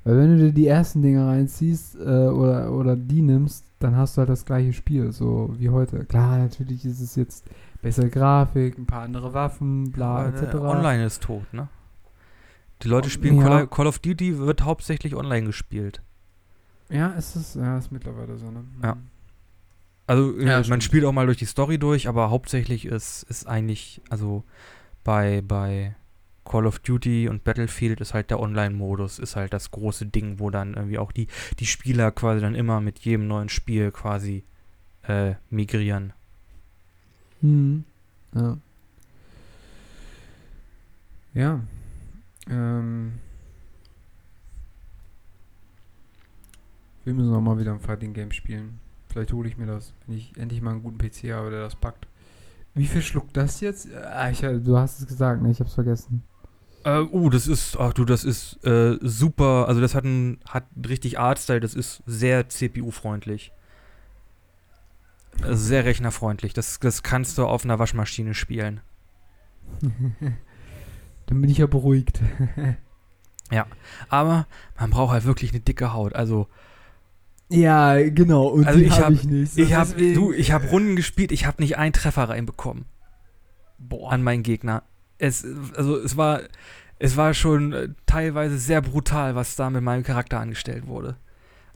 Weil 0.04 0.16
wenn 0.18 0.36
du 0.36 0.44
dir 0.46 0.52
die 0.52 0.66
ersten 0.66 1.02
Dinge 1.02 1.26
reinziehst 1.26 1.96
äh, 1.96 2.00
oder, 2.28 2.72
oder 2.72 2.96
die 2.96 3.22
nimmst, 3.22 3.64
dann 3.78 3.96
hast 3.96 4.16
du 4.16 4.20
halt 4.20 4.30
das 4.30 4.44
gleiche 4.44 4.72
Spiel, 4.72 5.12
so 5.12 5.54
wie 5.58 5.68
heute. 5.70 6.04
Klar, 6.04 6.38
natürlich 6.38 6.84
ist 6.84 7.00
es 7.00 7.14
jetzt 7.16 7.44
bessere 7.82 8.08
Grafik, 8.08 8.78
ein 8.78 8.86
paar 8.86 9.02
andere 9.02 9.34
Waffen, 9.34 9.90
bla, 9.92 10.18
Aber, 10.26 10.28
etc. 10.28 10.54
äh, 10.54 10.56
Online 10.58 11.04
ist 11.04 11.22
tot, 11.22 11.52
ne? 11.52 11.68
Die 12.82 12.88
Leute 12.88 13.10
spielen 13.10 13.36
Ja. 13.38 13.42
Call, 13.44 13.66
Call 13.68 13.86
of 13.86 13.98
Duty, 13.98 14.38
wird 14.38 14.62
hauptsächlich 14.62 15.14
online 15.14 15.46
gespielt. 15.46 16.02
Ja, 16.88 17.08
ist 17.10 17.36
es, 17.36 17.54
ja, 17.54 17.78
ist 17.78 17.92
mittlerweile 17.92 18.36
so, 18.38 18.50
ne? 18.50 18.64
Ja. 18.82 18.96
Also 20.06 20.38
Ja, 20.38 20.44
äh, 20.52 20.54
man 20.56 20.64
stimmt. 20.64 20.84
spielt 20.84 21.04
auch 21.04 21.12
mal 21.12 21.26
durch 21.26 21.38
die 21.38 21.44
Story 21.44 21.78
durch, 21.78 22.08
aber 22.08 22.30
hauptsächlich 22.30 22.86
ist, 22.86 23.22
ist 23.24 23.46
eigentlich, 23.46 24.00
also 24.10 24.42
bei, 25.04 25.42
bei 25.46 25.94
Call 26.44 26.66
of 26.66 26.80
Duty 26.80 27.28
und 27.28 27.44
Battlefield 27.44 28.00
ist 28.00 28.14
halt 28.14 28.30
der 28.30 28.40
Online-Modus, 28.40 29.20
ist 29.20 29.36
halt 29.36 29.52
das 29.52 29.70
große 29.70 30.06
Ding, 30.06 30.40
wo 30.40 30.50
dann 30.50 30.74
irgendwie 30.74 30.98
auch 30.98 31.12
die, 31.12 31.28
die 31.60 31.66
Spieler 31.66 32.10
quasi 32.10 32.40
dann 32.40 32.56
immer 32.56 32.80
mit 32.80 32.98
jedem 33.00 33.28
neuen 33.28 33.48
Spiel 33.48 33.92
quasi 33.92 34.44
äh, 35.06 35.34
migrieren. 35.50 36.12
Hm. 37.42 37.84
Ja. 38.34 38.56
Ja. 41.34 41.60
Ähm. 42.48 43.12
Wir 47.04 47.14
müssen 47.14 47.34
auch 47.34 47.40
mal 47.40 47.58
wieder 47.58 47.72
ein 47.72 47.80
Fighting 47.80 48.14
Game 48.14 48.30
spielen. 48.30 48.78
Vielleicht 49.08 49.32
hole 49.32 49.48
ich 49.48 49.58
mir 49.58 49.66
das, 49.66 49.92
wenn 50.06 50.16
ich 50.16 50.36
endlich 50.36 50.62
mal 50.62 50.70
einen 50.70 50.82
guten 50.82 50.98
PC 50.98 51.32
habe, 51.32 51.50
der 51.50 51.60
das 51.60 51.74
packt. 51.74 52.06
Wie 52.74 52.86
viel 52.86 53.02
schluckt 53.02 53.36
das 53.36 53.60
jetzt? 53.60 53.88
Ah, 53.92 54.30
ich, 54.30 54.40
du 54.40 54.78
hast 54.78 55.00
es 55.00 55.06
gesagt, 55.06 55.42
ne? 55.42 55.50
Ich 55.50 55.60
hab's 55.60 55.74
vergessen. 55.74 56.22
Äh, 56.84 57.00
uh, 57.00 57.28
das 57.28 57.46
ist, 57.46 57.76
ach 57.78 57.92
du, 57.92 58.04
das 58.04 58.24
ist 58.24 58.64
äh, 58.64 58.98
super, 59.02 59.68
also 59.68 59.80
das 59.80 59.94
hat 59.94 60.04
ein, 60.04 60.38
hat 60.48 60.64
richtig 60.88 61.18
Artstyle, 61.18 61.60
das 61.60 61.74
ist 61.74 62.02
sehr 62.06 62.48
CPU-freundlich. 62.48 63.52
Sehr 65.44 65.84
rechnerfreundlich. 65.84 66.52
Das, 66.52 66.78
das 66.78 67.02
kannst 67.02 67.38
du 67.38 67.46
auf 67.46 67.64
einer 67.64 67.78
Waschmaschine 67.78 68.34
spielen. 68.34 68.80
Dann 69.80 71.40
bin 71.40 71.50
ich 71.50 71.58
ja 71.58 71.66
beruhigt. 71.66 72.20
Aber 74.08 74.46
man 74.78 74.90
braucht 74.90 75.12
halt 75.12 75.24
wirklich 75.24 75.50
eine 75.52 75.60
dicke 75.60 75.92
Haut. 75.92 76.14
Also 76.14 76.48
ja, 77.52 78.08
genau. 78.08 78.46
Und 78.46 78.66
Also 78.66 78.78
die 78.78 78.86
ich 78.86 79.00
hab 79.00 79.10
ich 79.10 79.24
nicht. 79.24 79.58
Ich 79.58 79.74
habe 79.74 80.14
du, 80.14 80.32
ich 80.32 80.52
habe 80.52 80.68
Runden 80.68 80.96
gespielt, 80.96 81.32
ich 81.32 81.46
habe 81.46 81.60
nicht 81.60 81.76
einen 81.76 81.92
Treffer 81.92 82.28
reinbekommen 82.28 82.86
Boah. 83.78 84.10
an 84.12 84.22
meinen 84.22 84.42
Gegner. 84.42 84.84
Es, 85.18 85.46
also 85.76 85.98
es 85.98 86.16
war, 86.16 86.40
es 86.98 87.16
war 87.16 87.34
schon 87.34 87.72
äh, 87.72 87.88
teilweise 88.06 88.58
sehr 88.58 88.80
brutal, 88.80 89.34
was 89.34 89.54
da 89.54 89.68
mit 89.68 89.82
meinem 89.82 90.02
Charakter 90.02 90.40
angestellt 90.40 90.86
wurde. 90.86 91.16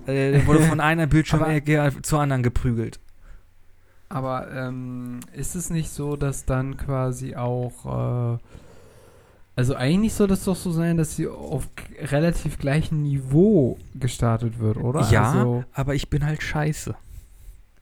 Äh, 0.06 0.32
der 0.32 0.46
wurde 0.46 0.62
von 0.62 0.80
einer 0.80 1.06
Bildschirmecke 1.06 1.92
zur 2.02 2.20
anderen 2.20 2.42
geprügelt. 2.42 2.98
Aber 4.08 4.50
ähm, 4.52 5.20
ist 5.32 5.56
es 5.56 5.70
nicht 5.70 5.90
so, 5.90 6.16
dass 6.16 6.44
dann 6.44 6.76
quasi 6.76 7.34
auch, 7.34 8.36
äh, 8.36 8.38
also 9.56 9.74
eigentlich 9.74 10.14
soll 10.14 10.28
das 10.28 10.44
doch 10.44 10.54
so 10.56 10.70
sein, 10.70 10.96
dass 10.96 11.16
sie 11.16 11.26
auf 11.26 11.68
relativ 11.98 12.58
gleichem 12.58 13.02
Niveau 13.02 13.78
gestartet 13.94 14.58
wird, 14.60 14.76
oder? 14.76 15.08
Ja, 15.10 15.32
Also, 15.32 15.64
aber 15.72 15.94
ich 15.94 16.08
bin 16.08 16.24
halt 16.24 16.42
scheiße. 16.42 16.94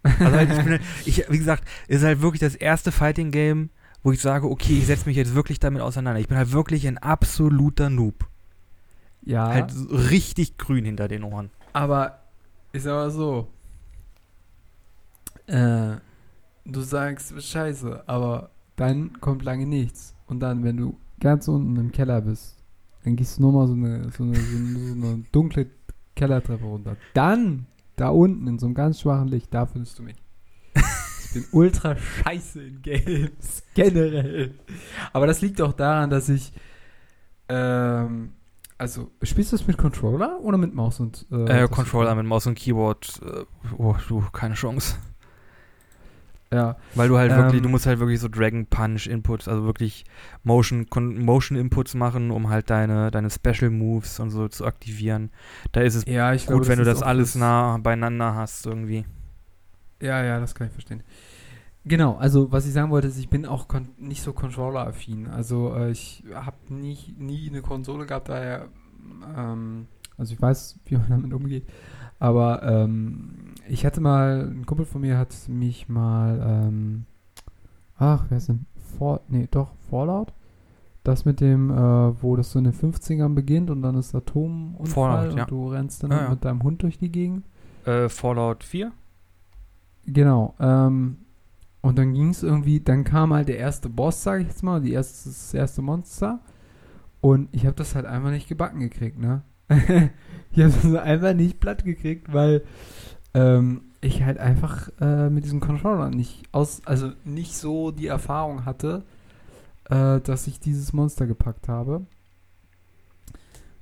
Also 0.02 0.36
halt, 0.36 0.50
ich 0.50 0.56
bin 0.58 0.70
halt, 0.70 0.82
ich, 1.04 1.24
wie 1.30 1.38
gesagt, 1.38 1.64
ist 1.88 2.04
halt 2.04 2.20
wirklich 2.22 2.40
das 2.40 2.54
erste 2.54 2.90
Fighting 2.92 3.30
Game, 3.30 3.70
wo 4.02 4.12
ich 4.12 4.20
sage, 4.20 4.48
okay, 4.50 4.78
ich 4.78 4.86
setze 4.86 5.06
mich 5.06 5.16
jetzt 5.16 5.34
wirklich 5.34 5.60
damit 5.60 5.82
auseinander. 5.82 6.20
Ich 6.20 6.28
bin 6.28 6.36
halt 6.38 6.52
wirklich 6.52 6.86
ein 6.86 6.98
absoluter 6.98 7.90
Noob. 7.90 8.26
ja, 9.22 9.46
Halt 9.48 9.72
richtig 9.90 10.58
grün 10.58 10.84
hinter 10.84 11.08
den 11.08 11.22
Ohren. 11.24 11.50
aber 11.72 12.18
ist 12.72 12.86
aber 12.86 13.10
so, 13.10 13.48
äh, 15.46 15.96
du 16.64 16.80
sagst 16.80 17.40
Scheiße, 17.42 18.04
aber 18.06 18.50
dann 18.76 19.20
kommt 19.20 19.44
lange 19.44 19.66
nichts. 19.66 20.14
Und 20.26 20.40
dann, 20.40 20.64
wenn 20.64 20.76
du 20.76 20.98
ganz 21.20 21.48
unten 21.48 21.76
im 21.76 21.92
Keller 21.92 22.20
bist, 22.20 22.56
dann 23.04 23.16
gehst 23.16 23.38
du 23.38 23.42
nur 23.42 23.52
mal 23.52 23.66
so 23.66 23.74
eine, 23.74 24.10
so 24.10 24.22
eine, 24.24 24.34
so 24.36 24.56
eine, 24.56 24.78
so 25.00 25.06
eine 25.06 25.24
dunkle 25.32 25.66
Kellertreppe 26.16 26.64
runter. 26.64 26.96
Dann, 27.12 27.66
da 27.96 28.08
unten 28.08 28.46
in 28.46 28.58
so 28.58 28.66
einem 28.66 28.74
ganz 28.74 29.00
schwachen 29.00 29.28
Licht, 29.28 29.52
da 29.52 29.66
findest 29.66 29.98
du 29.98 30.02
mich. 30.04 30.16
Ich 31.26 31.32
bin 31.32 31.44
ultra 31.52 31.96
scheiße 31.96 32.62
in 32.62 32.80
Games, 32.82 33.62
generell. 33.74 34.54
Aber 35.12 35.26
das 35.26 35.40
liegt 35.40 35.60
auch 35.60 35.72
daran, 35.72 36.08
dass 36.08 36.28
ich, 36.28 36.52
ähm, 37.48 38.32
also, 38.78 39.10
spielst 39.22 39.52
du 39.52 39.56
es 39.56 39.66
mit 39.66 39.76
Controller 39.76 40.40
oder 40.40 40.58
mit 40.58 40.74
Maus 40.74 41.00
und 41.00 41.26
Äh, 41.30 41.44
Tastatur? 41.44 41.68
Controller 41.68 42.14
mit 42.14 42.26
Maus 42.26 42.46
und 42.46 42.54
Keyboard, 42.54 43.20
äh, 43.24 43.44
oh, 43.76 43.96
du, 44.08 44.22
keine 44.32 44.54
Chance. 44.54 44.96
Ja, 46.54 46.76
Weil 46.94 47.08
du 47.08 47.18
halt 47.18 47.32
wirklich, 47.34 47.56
Ähm. 47.56 47.62
du 47.64 47.68
musst 47.68 47.86
halt 47.86 47.98
wirklich 47.98 48.20
so 48.20 48.28
Dragon 48.28 48.66
Punch 48.66 49.08
Inputs, 49.08 49.48
also 49.48 49.64
wirklich 49.64 50.04
Motion, 50.44 50.86
Motion 51.24 51.58
Inputs 51.58 51.94
machen, 51.94 52.30
um 52.30 52.48
halt 52.48 52.70
deine, 52.70 53.10
deine 53.10 53.28
Special 53.28 53.70
Moves 53.70 54.20
und 54.20 54.30
so 54.30 54.46
zu 54.46 54.64
aktivieren. 54.64 55.30
Da 55.72 55.80
ist 55.80 55.96
es 55.96 56.04
ja, 56.06 56.30
gut, 56.32 56.46
glaube, 56.46 56.68
wenn 56.68 56.78
du 56.78 56.84
das 56.84 57.02
alles 57.02 57.34
nah 57.34 57.78
beieinander 57.78 58.36
hast 58.36 58.66
irgendwie. 58.66 59.04
Ja, 60.00 60.22
ja, 60.22 60.38
das 60.38 60.54
kann 60.54 60.68
ich 60.68 60.72
verstehen. 60.72 61.02
Genau, 61.84 62.14
also 62.16 62.52
was 62.52 62.66
ich 62.66 62.72
sagen 62.72 62.90
wollte, 62.90 63.08
ist, 63.08 63.18
ich 63.18 63.28
bin 63.28 63.46
auch 63.46 63.66
nicht 63.98 64.22
so 64.22 64.32
Controller-affin. 64.32 65.26
Also 65.26 65.74
äh, 65.74 65.90
ich 65.90 66.22
habe 66.32 66.56
nie, 66.68 66.96
nie 67.18 67.48
eine 67.48 67.62
Konsole 67.62 68.06
gehabt, 68.06 68.28
daher, 68.28 68.68
ähm, 69.36 69.88
also 70.16 70.32
ich 70.32 70.40
weiß, 70.40 70.78
wie 70.86 70.96
man 70.96 71.08
damit 71.08 71.32
umgeht. 71.32 71.66
Aber 72.20 72.62
ähm, 72.62 73.53
ich 73.68 73.86
hatte 73.86 74.00
mal, 74.00 74.50
ein 74.50 74.66
Kumpel 74.66 74.86
von 74.86 75.00
mir 75.00 75.18
hat 75.18 75.34
mich 75.48 75.88
mal, 75.88 76.66
ähm, 76.66 77.06
ach, 77.96 78.24
wer 78.28 78.38
ist 78.38 78.48
denn? 78.48 78.66
Fall, 78.98 79.20
nee, 79.28 79.48
doch, 79.50 79.70
Fallout? 79.90 80.32
Das 81.02 81.24
mit 81.24 81.40
dem, 81.40 81.70
äh, 81.70 82.22
wo 82.22 82.36
das 82.36 82.52
so 82.52 82.58
in 82.58 82.64
den 82.64 82.72
50ern 82.72 83.34
beginnt 83.34 83.70
und 83.70 83.82
dann 83.82 83.96
ist 83.96 84.14
Atomunfall 84.14 84.86
Fallout, 84.86 85.32
und 85.32 85.38
ja. 85.38 85.44
du 85.44 85.68
rennst 85.68 86.02
dann 86.02 86.10
ja. 86.10 86.30
mit 86.30 86.44
deinem 86.44 86.62
Hund 86.62 86.82
durch 86.82 86.98
die 86.98 87.10
Gegend. 87.10 87.44
Äh, 87.84 88.08
Fallout 88.08 88.64
4? 88.64 88.92
Genau. 90.06 90.54
Ähm, 90.58 91.18
und 91.82 91.98
dann 91.98 92.14
ging 92.14 92.30
es 92.30 92.42
irgendwie, 92.42 92.80
dann 92.80 93.04
kam 93.04 93.34
halt 93.34 93.48
der 93.48 93.58
erste 93.58 93.90
Boss, 93.90 94.22
sage 94.22 94.42
ich 94.42 94.48
jetzt 94.48 94.62
mal, 94.62 94.80
die 94.80 94.92
erste, 94.92 95.28
das 95.28 95.52
erste 95.52 95.82
Monster. 95.82 96.40
Und 97.20 97.48
ich 97.52 97.66
habe 97.66 97.76
das 97.76 97.94
halt 97.94 98.06
einfach 98.06 98.30
nicht 98.30 98.48
gebacken 98.48 98.80
gekriegt, 98.80 99.18
ne? 99.18 99.42
ich 100.50 100.62
habe 100.62 100.72
das 100.82 100.94
einfach 100.94 101.34
nicht 101.34 101.60
platt 101.60 101.84
gekriegt, 101.84 102.32
weil 102.32 102.62
ähm, 103.34 103.82
ich 104.00 104.22
halt 104.22 104.38
einfach 104.38 104.88
äh, 105.00 105.30
mit 105.30 105.44
diesem 105.44 105.60
Controller 105.60 106.10
nicht 106.10 106.42
aus, 106.52 106.82
also 106.84 107.12
nicht 107.24 107.56
so 107.56 107.90
die 107.90 108.06
Erfahrung 108.06 108.64
hatte, 108.64 109.02
äh, 109.90 110.20
dass 110.20 110.46
ich 110.46 110.60
dieses 110.60 110.92
Monster 110.92 111.26
gepackt 111.26 111.68
habe. 111.68 112.06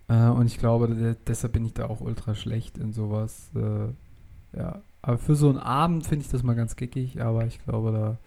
Äh, 0.08 0.28
und 0.28 0.46
ich 0.46 0.58
glaube, 0.58 0.88
de 0.88 1.16
deshalb 1.26 1.52
bin 1.52 1.64
ich 1.64 1.74
da 1.74 1.86
auch 1.86 2.00
ultra 2.00 2.34
schlecht 2.34 2.78
in 2.78 2.92
sowas. 2.92 3.50
Äh, 3.54 4.58
ja. 4.58 4.82
Aber 5.04 5.18
für 5.18 5.34
so 5.34 5.48
einen 5.48 5.58
Abend 5.58 6.06
finde 6.06 6.24
ich 6.24 6.30
das 6.30 6.44
mal 6.44 6.54
ganz 6.54 6.76
geckig, 6.76 7.20
aber 7.20 7.44
ich 7.46 7.58
glaube, 7.64 7.90
da 7.90 8.18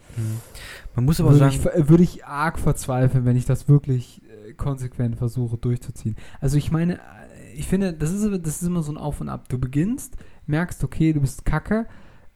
Man 0.95 1.05
muss 1.05 1.21
aber 1.21 1.29
würde 1.29 1.39
sagen, 1.39 1.55
ich, 1.55 1.61
ver- 1.61 1.87
würde 1.89 2.03
ich 2.03 2.25
arg 2.25 2.59
verzweifeln, 2.59 3.23
wenn 3.23 3.37
ich 3.37 3.45
das 3.45 3.69
wirklich 3.69 4.21
äh, 4.45 4.53
konsequent 4.53 5.15
versuche 5.15 5.57
durchzuziehen. 5.57 6.17
Also 6.41 6.57
ich 6.57 6.71
meine, 6.71 6.95
äh, 6.95 7.53
ich 7.55 7.67
finde, 7.67 7.93
das 7.93 8.11
ist, 8.11 8.25
das 8.45 8.61
ist 8.61 8.67
immer 8.67 8.83
so 8.83 8.91
ein 8.91 8.97
Auf 8.97 9.21
und 9.21 9.29
Ab. 9.29 9.47
Du 9.47 9.57
beginnst, 9.57 10.17
merkst, 10.47 10.83
okay, 10.83 11.13
du 11.13 11.21
bist 11.21 11.45
kacke, 11.45 11.87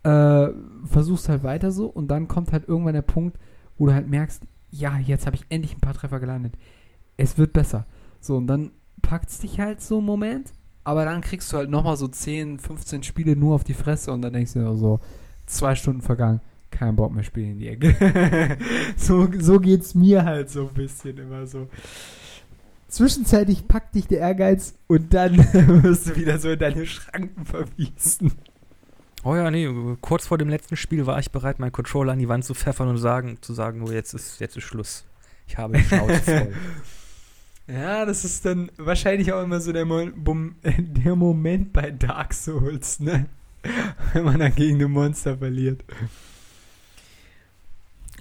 äh, 0.03 0.47
versuchst 0.85 1.29
halt 1.29 1.43
weiter 1.43 1.71
so 1.71 1.87
und 1.87 2.07
dann 2.09 2.27
kommt 2.27 2.51
halt 2.51 2.67
irgendwann 2.67 2.93
der 2.93 3.01
Punkt, 3.01 3.37
wo 3.77 3.87
du 3.87 3.93
halt 3.93 4.09
merkst, 4.09 4.43
ja, 4.71 4.97
jetzt 4.97 5.25
habe 5.25 5.35
ich 5.35 5.45
endlich 5.49 5.75
ein 5.75 5.81
paar 5.81 5.93
Treffer 5.93 6.19
gelandet. 6.19 6.53
Es 7.17 7.37
wird 7.37 7.53
besser. 7.53 7.85
So, 8.21 8.37
und 8.37 8.47
dann 8.47 8.71
packt 9.01 9.29
es 9.29 9.39
dich 9.39 9.59
halt 9.59 9.81
so 9.81 9.97
einen 9.97 10.05
Moment, 10.05 10.53
aber 10.83 11.05
dann 11.05 11.21
kriegst 11.21 11.51
du 11.51 11.57
halt 11.57 11.69
nochmal 11.69 11.97
so 11.97 12.07
10, 12.07 12.59
15 12.59 13.03
Spiele 13.03 13.35
nur 13.35 13.55
auf 13.55 13.63
die 13.63 13.73
Fresse 13.73 14.11
und 14.11 14.21
dann 14.21 14.33
denkst 14.33 14.53
du 14.53 14.59
dir 14.59 14.75
so, 14.75 14.99
zwei 15.45 15.75
Stunden 15.75 16.01
vergangen, 16.01 16.41
kein 16.71 16.95
Bock 16.95 17.13
mehr 17.13 17.23
spielen 17.23 17.51
in 17.51 17.59
die 17.59 17.67
Ecke. 17.67 18.57
so, 18.97 19.27
so 19.39 19.59
geht's 19.59 19.95
mir 19.95 20.23
halt 20.23 20.49
so 20.49 20.67
ein 20.67 20.73
bisschen 20.73 21.17
immer 21.17 21.45
so. 21.45 21.67
Zwischenzeitlich 22.89 23.67
packt 23.67 23.95
dich 23.95 24.07
der 24.07 24.19
Ehrgeiz 24.19 24.73
und 24.87 25.13
dann 25.13 25.37
wirst 25.83 26.09
du 26.09 26.15
wieder 26.15 26.39
so 26.39 26.49
in 26.49 26.59
deine 26.59 26.85
Schranken 26.85 27.45
verwiesen. 27.45 28.33
oh 29.23 29.35
ja, 29.35 29.51
nee, 29.51 29.69
kurz 30.01 30.27
vor 30.27 30.39
dem 30.39 30.49
letzten 30.49 30.75
Spiel 30.75 31.05
war 31.05 31.19
ich 31.19 31.31
bereit, 31.31 31.59
meinen 31.59 31.71
Controller 31.71 32.13
an 32.13 32.19
die 32.19 32.27
Wand 32.27 32.45
zu 32.45 32.55
pfeffern 32.55 32.87
und 32.87 32.97
sagen, 32.97 33.37
zu 33.41 33.53
sagen, 33.53 33.79
nur 33.79 33.93
jetzt 33.93 34.13
ist, 34.13 34.39
jetzt 34.39 34.57
ist 34.57 34.63
Schluss. 34.63 35.05
Ich 35.47 35.57
habe 35.57 35.77
die 35.77 35.83
Schnauze 35.83 36.13
voll. 36.21 36.53
Ja, 37.67 38.05
das 38.05 38.25
ist 38.25 38.45
dann 38.45 38.71
wahrscheinlich 38.77 39.31
auch 39.31 39.43
immer 39.43 39.61
so 39.61 39.71
der, 39.71 39.85
Mo 39.85 40.03
der 40.63 41.15
Moment 41.15 41.71
bei 41.71 41.91
Dark 41.91 42.33
Souls, 42.33 42.99
ne? 42.99 43.27
Wenn 44.13 44.23
man 44.23 44.39
dann 44.39 44.55
gegen 44.55 44.81
ein 44.81 44.91
Monster 44.91 45.37
verliert. 45.37 45.83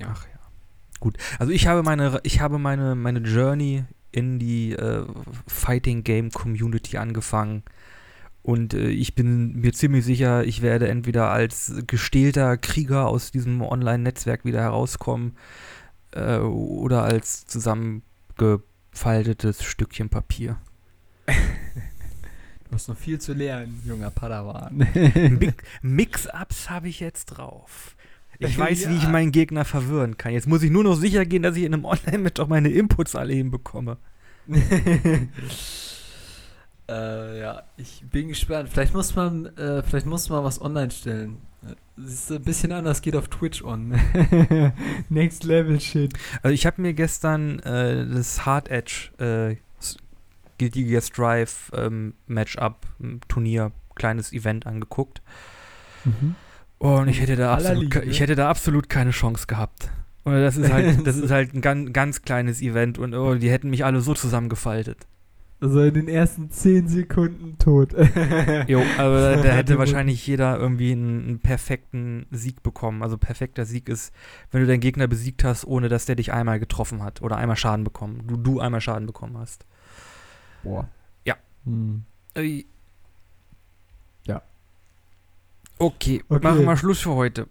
Ach 0.04 0.24
ja. 0.24 0.38
Gut. 1.00 1.16
Also 1.38 1.52
ich 1.52 1.66
habe 1.66 1.82
meine, 1.82 2.20
ich 2.24 2.40
habe 2.40 2.58
meine, 2.58 2.94
meine 2.94 3.20
Journey 3.20 3.84
in 4.18 4.38
die 4.38 4.72
äh, 4.72 5.06
Fighting 5.46 6.04
Game 6.04 6.30
Community 6.30 6.98
angefangen. 6.98 7.62
Und 8.42 8.74
äh, 8.74 8.88
ich 8.88 9.14
bin 9.14 9.60
mir 9.60 9.72
ziemlich 9.72 10.04
sicher, 10.04 10.44
ich 10.44 10.60
werde 10.62 10.88
entweder 10.88 11.30
als 11.30 11.72
gestählter 11.86 12.56
Krieger 12.56 13.06
aus 13.06 13.30
diesem 13.30 13.62
Online-Netzwerk 13.62 14.44
wieder 14.44 14.60
herauskommen 14.60 15.36
äh, 16.12 16.38
oder 16.38 17.04
als 17.04 17.46
zusammengefaltetes 17.46 19.62
Stückchen 19.62 20.08
Papier. 20.08 20.58
Du 21.26 22.74
hast 22.74 22.88
noch 22.88 22.98
viel 22.98 23.20
zu 23.20 23.32
lernen, 23.32 23.80
junger 23.86 24.10
Padawan. 24.10 24.88
Mi 24.94 25.52
Mix-Ups 25.82 26.68
habe 26.68 26.88
ich 26.88 26.98
jetzt 27.00 27.26
drauf. 27.26 27.96
Ich 28.38 28.58
weiß, 28.58 28.84
Ja. 28.84 28.90
wie 28.90 28.96
ich 28.96 29.08
meinen 29.08 29.32
Gegner 29.32 29.64
verwirren 29.64 30.16
kann. 30.16 30.32
Jetzt 30.32 30.46
muss 30.46 30.62
ich 30.62 30.70
nur 30.70 30.84
noch 30.84 30.94
sicher 30.94 31.24
gehen, 31.26 31.42
dass 31.42 31.56
ich 31.56 31.64
in 31.64 31.74
einem 31.74 31.84
Online-Match 31.84 32.40
auch 32.40 32.48
meine 32.48 32.68
Inputs 32.70 33.14
alle 33.16 33.32
hinbekomme. 33.34 33.98
äh, 36.88 37.40
ja, 37.40 37.62
ich 37.76 38.02
bin 38.10 38.28
gespannt. 38.28 38.68
Vielleicht 38.70 38.94
muss 38.94 39.14
man, 39.14 39.46
äh, 39.56 39.82
vielleicht 39.82 40.06
muss 40.06 40.28
man 40.30 40.44
was 40.44 40.60
online 40.60 40.90
stellen. 40.90 41.38
Es 41.96 42.12
ist 42.14 42.32
ein 42.32 42.42
bisschen 42.42 42.70
anders, 42.72 43.02
geht 43.02 43.16
auf 43.16 43.28
Twitch 43.28 43.62
on. 43.62 43.90
Next 45.08 45.44
Level 45.44 45.80
Shit. 45.80 46.12
Also 46.42 46.54
ich 46.54 46.64
habe 46.66 46.80
mir 46.80 46.94
gestern 46.94 47.58
äh, 47.60 48.06
das 48.06 48.46
Hard 48.46 48.68
Edge 48.70 49.10
äh, 49.18 49.56
Guilty 50.58 50.84
Gear 50.84 51.02
Strive 51.02 51.50
ähm, 51.72 52.14
Matchup 52.26 52.86
Turnier 53.28 53.72
kleines 53.96 54.32
Event 54.32 54.66
angeguckt 54.66 55.20
und 56.78 57.08
ich 57.08 57.20
hätte 57.20 57.36
da 57.36 57.54
absolut 57.54 57.94
Liebe. 57.94 58.04
ich 58.06 58.20
hätte 58.20 58.34
da 58.34 58.48
absolut 58.48 58.88
keine 58.88 59.10
Chance 59.10 59.46
gehabt. 59.46 59.90
Und 60.24 60.34
das 60.34 60.56
ist 60.56 60.72
halt 60.72 61.06
das 61.06 61.16
ist 61.16 61.30
halt 61.30 61.54
ein 61.54 61.60
ganz, 61.60 61.92
ganz 61.92 62.22
kleines 62.22 62.60
Event 62.60 62.98
und 62.98 63.14
oh, 63.14 63.34
die 63.34 63.50
hätten 63.50 63.70
mich 63.70 63.84
alle 63.84 64.00
so 64.00 64.14
zusammengefaltet. 64.14 65.06
Also 65.60 65.82
in 65.82 65.94
den 65.94 66.08
ersten 66.08 66.52
10 66.52 66.86
Sekunden 66.86 67.58
tot. 67.58 67.92
Jo, 68.68 68.80
aber 68.96 69.20
da, 69.20 69.42
da 69.42 69.48
hätte 69.54 69.76
wahrscheinlich 69.76 70.24
jeder 70.24 70.56
irgendwie 70.56 70.92
einen, 70.92 71.24
einen 71.24 71.38
perfekten 71.40 72.26
Sieg 72.30 72.62
bekommen. 72.62 73.02
Also 73.02 73.18
perfekter 73.18 73.64
Sieg 73.64 73.88
ist, 73.88 74.12
wenn 74.52 74.60
du 74.60 74.68
deinen 74.68 74.80
Gegner 74.80 75.08
besiegt 75.08 75.42
hast, 75.42 75.64
ohne 75.64 75.88
dass 75.88 76.06
der 76.06 76.14
dich 76.14 76.32
einmal 76.32 76.60
getroffen 76.60 77.02
hat 77.02 77.22
oder 77.22 77.38
einmal 77.38 77.56
Schaden 77.56 77.82
bekommen. 77.82 78.22
Du, 78.28 78.36
du 78.36 78.60
einmal 78.60 78.80
Schaden 78.80 79.06
bekommen 79.06 79.36
hast. 79.36 79.64
Boah. 80.62 80.88
Ja. 81.24 81.36
Hm. 81.64 82.04
Ey. 82.34 82.64
Ja. 84.26 84.42
Okay, 85.78 86.22
Okay. 86.28 86.44
machen 86.46 86.64
wir 86.64 86.76
Schluss 86.76 87.00
für 87.00 87.14
heute. 87.14 87.46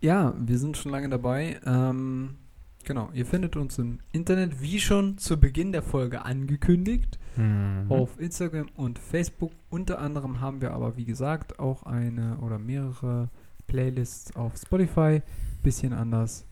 Ja, 0.00 0.34
wir 0.38 0.58
sind 0.58 0.76
schon 0.76 0.92
lange 0.92 1.08
dabei. 1.08 1.58
Ähm, 1.64 2.36
genau, 2.84 3.10
ihr 3.14 3.26
findet 3.26 3.56
uns 3.56 3.78
im 3.78 3.98
Internet, 4.12 4.60
wie 4.60 4.78
schon 4.80 5.18
zu 5.18 5.38
Beginn 5.38 5.72
der 5.72 5.82
Folge 5.82 6.24
angekündigt, 6.24 7.18
Mhm. 7.36 7.86
auf 7.90 8.20
Instagram 8.20 8.68
und 8.76 8.98
Facebook. 8.98 9.52
Unter 9.70 9.98
anderem 10.00 10.40
haben 10.40 10.60
wir 10.60 10.72
aber, 10.72 10.96
wie 10.96 11.04
gesagt, 11.04 11.58
auch 11.58 11.84
eine 11.84 12.36
oder 12.38 12.58
mehrere 12.58 13.28
Playlists 13.66 14.34
auf 14.36 14.56
Spotify. 14.56 15.22
Bisschen 15.62 15.92
anders. 15.92 16.44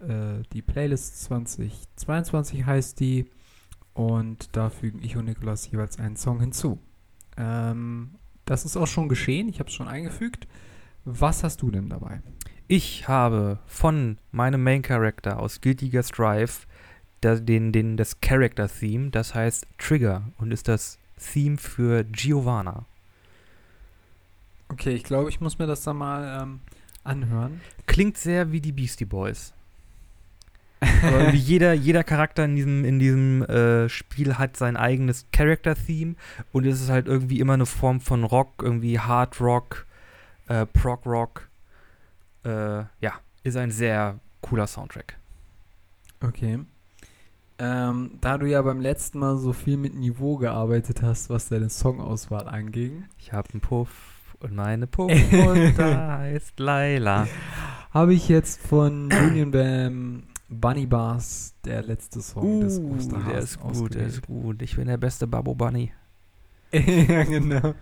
Äh, 0.00 0.42
die 0.52 0.62
Playlist 0.62 1.22
2022 1.24 2.64
heißt 2.64 3.00
die. 3.00 3.26
Und 3.94 4.54
da 4.56 4.70
fügen 4.70 5.00
ich 5.02 5.16
und 5.16 5.24
Nikolas 5.24 5.70
jeweils 5.70 5.98
einen 5.98 6.16
Song 6.16 6.40
hinzu. 6.40 6.78
Ähm, 7.36 8.10
das 8.48 8.64
ist 8.64 8.76
auch 8.76 8.86
schon 8.86 9.08
geschehen. 9.08 9.48
Ich 9.48 9.60
habe 9.60 9.68
es 9.68 9.74
schon 9.74 9.88
eingefügt. 9.88 10.46
Was 11.04 11.44
hast 11.44 11.62
du 11.62 11.70
denn 11.70 11.88
dabei? 11.88 12.22
Ich 12.66 13.08
habe 13.08 13.58
von 13.66 14.18
meinem 14.30 14.62
Main 14.62 14.82
Character 14.82 15.38
aus 15.38 15.60
Guilty 15.60 15.90
Gear 15.90 16.02
Strive 16.02 16.66
da, 17.20 17.34
den, 17.34 17.72
den, 17.72 17.96
das 17.96 18.20
Character 18.20 18.68
Theme, 18.68 19.10
das 19.10 19.34
heißt 19.34 19.66
Trigger 19.78 20.22
und 20.38 20.52
ist 20.52 20.68
das 20.68 20.98
Theme 21.32 21.58
für 21.58 22.04
Giovanna. 22.04 22.84
Okay, 24.68 24.92
ich 24.92 25.04
glaube, 25.04 25.30
ich 25.30 25.40
muss 25.40 25.58
mir 25.58 25.66
das 25.66 25.82
dann 25.82 25.96
mal 25.96 26.42
ähm, 26.42 26.60
anhören. 27.04 27.60
Klingt 27.86 28.18
sehr 28.18 28.52
wie 28.52 28.60
die 28.60 28.72
Beastie 28.72 29.06
Boys. 29.06 29.54
Aber 30.80 31.30
jeder, 31.32 31.72
jeder 31.72 32.04
Charakter 32.04 32.44
in 32.44 32.56
diesem, 32.56 32.84
in 32.84 32.98
diesem 32.98 33.42
äh, 33.44 33.88
Spiel 33.88 34.38
hat 34.38 34.56
sein 34.56 34.76
eigenes 34.76 35.26
Character-Theme 35.32 36.14
und 36.52 36.66
es 36.66 36.80
ist 36.80 36.90
halt 36.90 37.06
irgendwie 37.06 37.40
immer 37.40 37.54
eine 37.54 37.66
Form 37.66 38.00
von 38.00 38.24
Rock, 38.24 38.62
irgendwie 38.62 38.98
Hard 38.98 39.40
Rock, 39.40 39.86
äh, 40.48 40.66
Prog 40.66 41.04
Rock. 41.06 41.48
Äh, 42.44 42.78
ja, 43.00 43.14
ist 43.42 43.56
ein 43.56 43.70
sehr 43.70 44.18
cooler 44.40 44.66
Soundtrack. 44.66 45.16
Okay. 46.20 46.60
Ähm, 47.60 48.12
da 48.20 48.38
du 48.38 48.46
ja 48.46 48.62
beim 48.62 48.80
letzten 48.80 49.18
Mal 49.18 49.36
so 49.36 49.52
viel 49.52 49.76
mit 49.76 49.94
Niveau 49.94 50.36
gearbeitet 50.36 51.02
hast, 51.02 51.28
was 51.28 51.48
deine 51.48 51.68
Songauswahl 51.68 52.48
anging, 52.48 53.04
Ich 53.18 53.32
habe 53.32 53.48
einen 53.52 53.60
Puff 53.60 54.36
und 54.38 54.54
meine 54.54 54.86
Puff 54.86 55.10
und 55.32 55.76
da 55.76 56.18
heißt 56.18 56.60
Laila. 56.60 57.26
habe 57.90 58.14
ich 58.14 58.28
jetzt 58.28 58.60
von 58.60 59.12
Union 59.12 59.50
Bam 59.50 60.22
Bunny 60.48 60.86
Bars 60.86 61.54
der 61.64 61.82
letzte 61.82 62.22
Song 62.22 62.60
des 62.60 62.78
Uh, 62.78 62.94
Osterhasen 62.94 63.28
der 63.28 63.38
ist 63.38 63.60
gut, 63.60 63.94
der 63.94 64.06
ist 64.06 64.26
gut. 64.26 64.62
Ich 64.62 64.76
bin 64.76 64.88
der 64.88 64.96
beste 64.96 65.26
Babo 65.26 65.54
Bunny. 65.54 65.92
ja, 66.72 67.24
genau. 67.24 67.74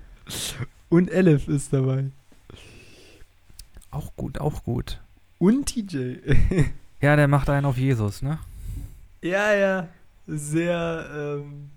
Und 0.88 1.10
Elif 1.10 1.48
ist 1.48 1.72
dabei. 1.72 2.10
Auch 3.90 4.14
gut, 4.16 4.38
auch 4.38 4.64
gut. 4.64 5.00
Und 5.38 5.66
TJ. 5.66 6.16
Ja, 6.98 7.14
der 7.14 7.28
macht 7.28 7.50
einen 7.50 7.66
auf 7.66 7.76
Jesus, 7.76 8.22
ne? 8.22 8.38
ja, 9.20 9.54
ja. 9.54 9.88
Sehr, 10.26 11.06
ähm. 11.14 11.70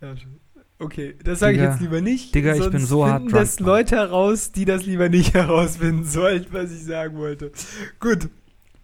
Ja, 0.00 0.14
schon. 0.14 0.38
okay, 0.78 1.16
das 1.24 1.38
sage 1.38 1.56
ich 1.56 1.62
jetzt 1.62 1.80
lieber 1.80 2.02
nicht. 2.02 2.34
Digga, 2.34 2.54
ich 2.54 2.70
bin 2.70 2.84
so 2.84 3.06
hart 3.06 3.22
finden 3.22 3.32
drunk, 3.32 3.44
das. 3.44 3.60
Leute 3.60 3.96
heraus, 3.96 4.52
die 4.52 4.66
das 4.66 4.84
lieber 4.84 5.08
nicht 5.08 5.32
herausfinden 5.34 6.04
sollten, 6.04 6.52
was 6.52 6.70
ich 6.70 6.84
sagen 6.84 7.16
wollte. 7.16 7.50
Gut, 7.98 8.28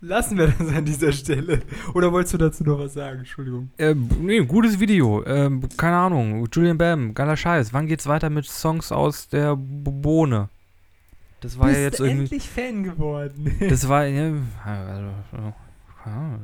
lassen 0.00 0.38
wir 0.38 0.48
das 0.48 0.68
an 0.68 0.84
dieser 0.84 1.12
Stelle. 1.12 1.62
Oder 1.94 2.12
wolltest 2.12 2.34
du 2.34 2.38
dazu 2.38 2.64
noch 2.64 2.78
was 2.78 2.94
sagen? 2.94 3.20
Entschuldigung. 3.20 3.70
Ähm, 3.78 4.08
nee, 4.20 4.40
gutes 4.40 4.78
Video. 4.80 5.24
Ähm, 5.26 5.68
keine 5.76 5.96
Ahnung. 5.96 6.46
Julian 6.52 6.78
Bam, 6.78 7.14
geiler 7.14 7.36
Scheiß. 7.36 7.72
Wann 7.72 7.86
geht's 7.86 8.06
weiter 8.06 8.30
mit 8.30 8.46
Songs 8.46 8.92
aus 8.92 9.28
der 9.28 9.56
Bohne? 9.56 10.48
Das 11.40 11.58
war 11.58 11.70
ja 11.70 11.78
jetzt 11.78 12.00
irgendwie. 12.00 12.22
endlich 12.22 12.48
Fan 12.48 12.82
geworden. 12.82 13.56
Das 13.60 13.88
war. 13.88 14.06
Ja, 14.06 14.32
also, 14.64 15.54
ja, 16.04 16.38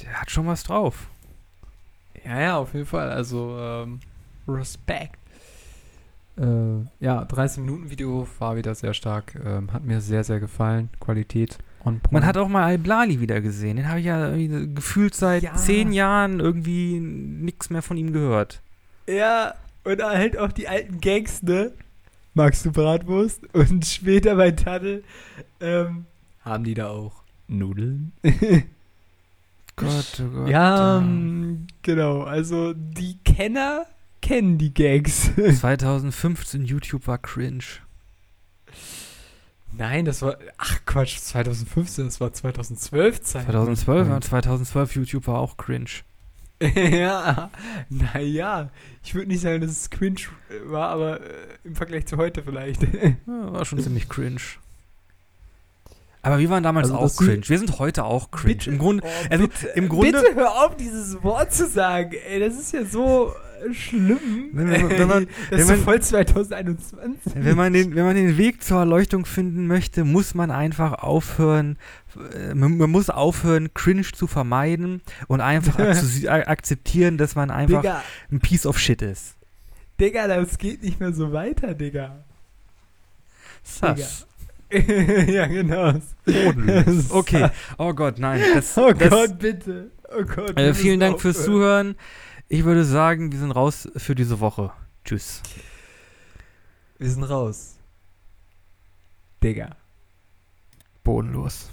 der 0.00 0.20
hat 0.20 0.30
schon 0.30 0.46
was 0.46 0.64
drauf. 0.64 1.08
Ja, 2.24 2.40
ja, 2.40 2.58
auf 2.58 2.72
jeden 2.72 2.86
Fall. 2.86 3.10
Also, 3.10 3.56
ähm, 3.58 4.00
Respekt. 4.48 5.18
Äh, 6.38 6.84
ja, 7.00 7.24
30 7.24 7.62
Minuten 7.62 7.90
Video 7.90 8.26
war 8.38 8.56
wieder 8.56 8.74
sehr 8.74 8.94
stark. 8.94 9.38
Ähm, 9.44 9.72
hat 9.72 9.84
mir 9.84 10.00
sehr, 10.00 10.24
sehr 10.24 10.40
gefallen. 10.40 10.90
Qualität. 11.00 11.58
Man 12.10 12.26
hat 12.26 12.36
auch 12.36 12.48
mal 12.48 12.64
Al-Blali 12.64 13.20
wieder 13.20 13.40
gesehen. 13.40 13.76
Den 13.76 13.88
habe 13.88 14.00
ich 14.00 14.06
ja 14.06 14.30
gefühlt 14.74 15.14
seit 15.14 15.42
Ja. 15.42 15.54
zehn 15.54 15.92
Jahren 15.92 16.40
irgendwie 16.40 16.98
nichts 17.00 17.70
mehr 17.70 17.82
von 17.82 17.96
ihm 17.96 18.12
gehört. 18.12 18.60
Ja, 19.08 19.54
und 19.84 20.02
halt 20.02 20.36
auch 20.38 20.50
die 20.52 20.68
alten 20.68 21.00
Gags, 21.00 21.42
ne? 21.42 21.72
Magst 22.34 22.66
du 22.66 22.72
Bratwurst? 22.72 23.42
Und 23.54 23.86
später 23.86 24.34
bei 24.36 24.50
Taddel 24.50 25.04
ähm, 25.60 26.06
haben 26.44 26.64
die 26.64 26.74
da 26.74 26.88
auch 26.88 27.22
Nudeln? 27.48 28.12
Gott, 29.76 30.22
oh 30.22 30.28
Gott. 30.34 30.48
ja, 30.48 30.96
äh. 30.98 31.02
ähm, 31.02 31.66
genau. 31.82 32.22
Also 32.22 32.72
die 32.74 33.18
Kenner 33.24 33.86
kennen 34.22 34.58
die 34.58 34.72
Gags. 34.72 35.30
2015 35.60 36.64
YouTube 36.64 37.06
war 37.06 37.18
cringe. 37.18 37.64
Nein, 39.72 40.04
das 40.04 40.22
war. 40.22 40.36
Ach 40.58 40.78
Quatsch, 40.86 41.18
2015, 41.18 42.06
das 42.06 42.20
war 42.20 42.32
2012 42.32 43.20
Zeit. 43.22 43.44
2012, 43.46 44.08
ja, 44.08 44.20
2012 44.20 44.96
YouTube 44.96 45.26
war 45.26 45.38
auch 45.38 45.56
cringe. 45.56 45.90
ja, 46.60 47.50
naja. 47.90 48.70
Ich 49.04 49.14
würde 49.14 49.28
nicht 49.28 49.42
sagen, 49.42 49.60
dass 49.60 49.70
es 49.70 49.90
cringe 49.90 50.20
war, 50.64 50.88
aber 50.88 51.20
äh, 51.20 51.24
im 51.64 51.76
Vergleich 51.76 52.06
zu 52.06 52.16
heute 52.16 52.42
vielleicht. 52.42 52.82
Ja, 53.26 53.52
war 53.52 53.64
schon 53.66 53.78
ziemlich 53.80 54.08
cringe. 54.08 54.40
Aber 56.22 56.38
wir 56.38 56.48
waren 56.50 56.62
damals 56.62 56.90
Also, 56.90 56.98
auch 56.98 57.16
cringe. 57.24 57.48
Wir 57.48 57.58
sind 57.58 57.78
heute 57.78 58.04
auch 58.04 58.30
cringe. 58.30 58.64
Im 58.66 58.78
Grunde, 58.78 59.04
Oh, 59.06 59.26
also 59.30 59.46
bitte, 59.48 59.66
im 59.76 59.88
Grunde- 59.88 60.22
bitte 60.22 60.34
hör 60.34 60.64
auf, 60.64 60.76
dieses 60.76 61.22
Wort 61.22 61.52
zu 61.52 61.68
sagen. 61.68 62.14
Ey, 62.26 62.40
das 62.40 62.54
ist 62.58 62.72
ja 62.72 62.84
so. 62.84 63.32
Schlimm. 63.72 64.50
Wenn, 64.52 64.70
wenn, 64.70 64.90
wenn, 64.90 65.08
man, 65.08 65.26
das 65.50 65.60
ist 65.62 65.68
wenn 65.68 65.76
man- 65.76 65.84
voll 65.84 66.00
2021. 66.02 67.32
wenn, 67.34 67.56
man 67.56 67.72
den, 67.72 67.94
wenn 67.94 68.04
man 68.04 68.16
den 68.16 68.36
Weg 68.38 68.62
zur 68.62 68.78
Erleuchtung 68.78 69.26
finden 69.26 69.66
möchte, 69.66 70.04
muss 70.04 70.34
man 70.34 70.50
einfach 70.50 70.94
aufhören, 70.94 71.78
äh, 72.34 72.54
man, 72.54 72.76
man 72.78 72.90
muss 72.90 73.10
aufhören, 73.10 73.72
Cringe 73.74 74.02
zu 74.02 74.26
vermeiden 74.26 75.02
und 75.28 75.40
einfach 75.40 75.78
akzeptieren, 76.28 77.18
dass 77.18 77.34
man 77.34 77.50
einfach 77.50 77.82
Digga, 77.82 78.02
ein 78.30 78.40
Piece 78.40 78.66
of 78.66 78.78
Shit 78.78 79.02
ist. 79.02 79.34
Digga, 80.00 80.28
das 80.28 80.58
geht 80.58 80.82
nicht 80.82 81.00
mehr 81.00 81.12
so 81.12 81.32
weiter, 81.32 81.74
Digga. 81.74 82.24
Sass. 83.62 84.26
ja, 84.70 85.46
genau. 85.46 85.94
Bodenlos. 86.24 87.10
Okay. 87.10 87.48
Oh 87.78 87.92
Gott, 87.94 88.18
nein. 88.18 88.42
Das, 88.54 88.76
Oh 88.76 88.92
das, 88.92 89.10
Gott, 89.10 89.38
bitte. 89.38 89.90
Oh 90.16 90.24
Gott. 90.24 90.58
Äh, 90.58 90.74
vielen 90.74 91.00
Dank 91.00 91.20
fürs. 91.20 91.44
Zuhören. 91.44 91.94
Ich 92.48 92.64
würde 92.64 92.84
sagen, 92.84 93.32
wir 93.32 93.38
sind 93.40 93.50
raus 93.50 93.88
für 93.96 94.14
diese 94.14 94.38
Woche. 94.38 94.72
Tschüss. 95.04 95.42
Wir 96.96 97.10
sind 97.10 97.24
raus. 97.24 97.76
Digga. 99.42 99.74
Bodenlos. 101.02 101.70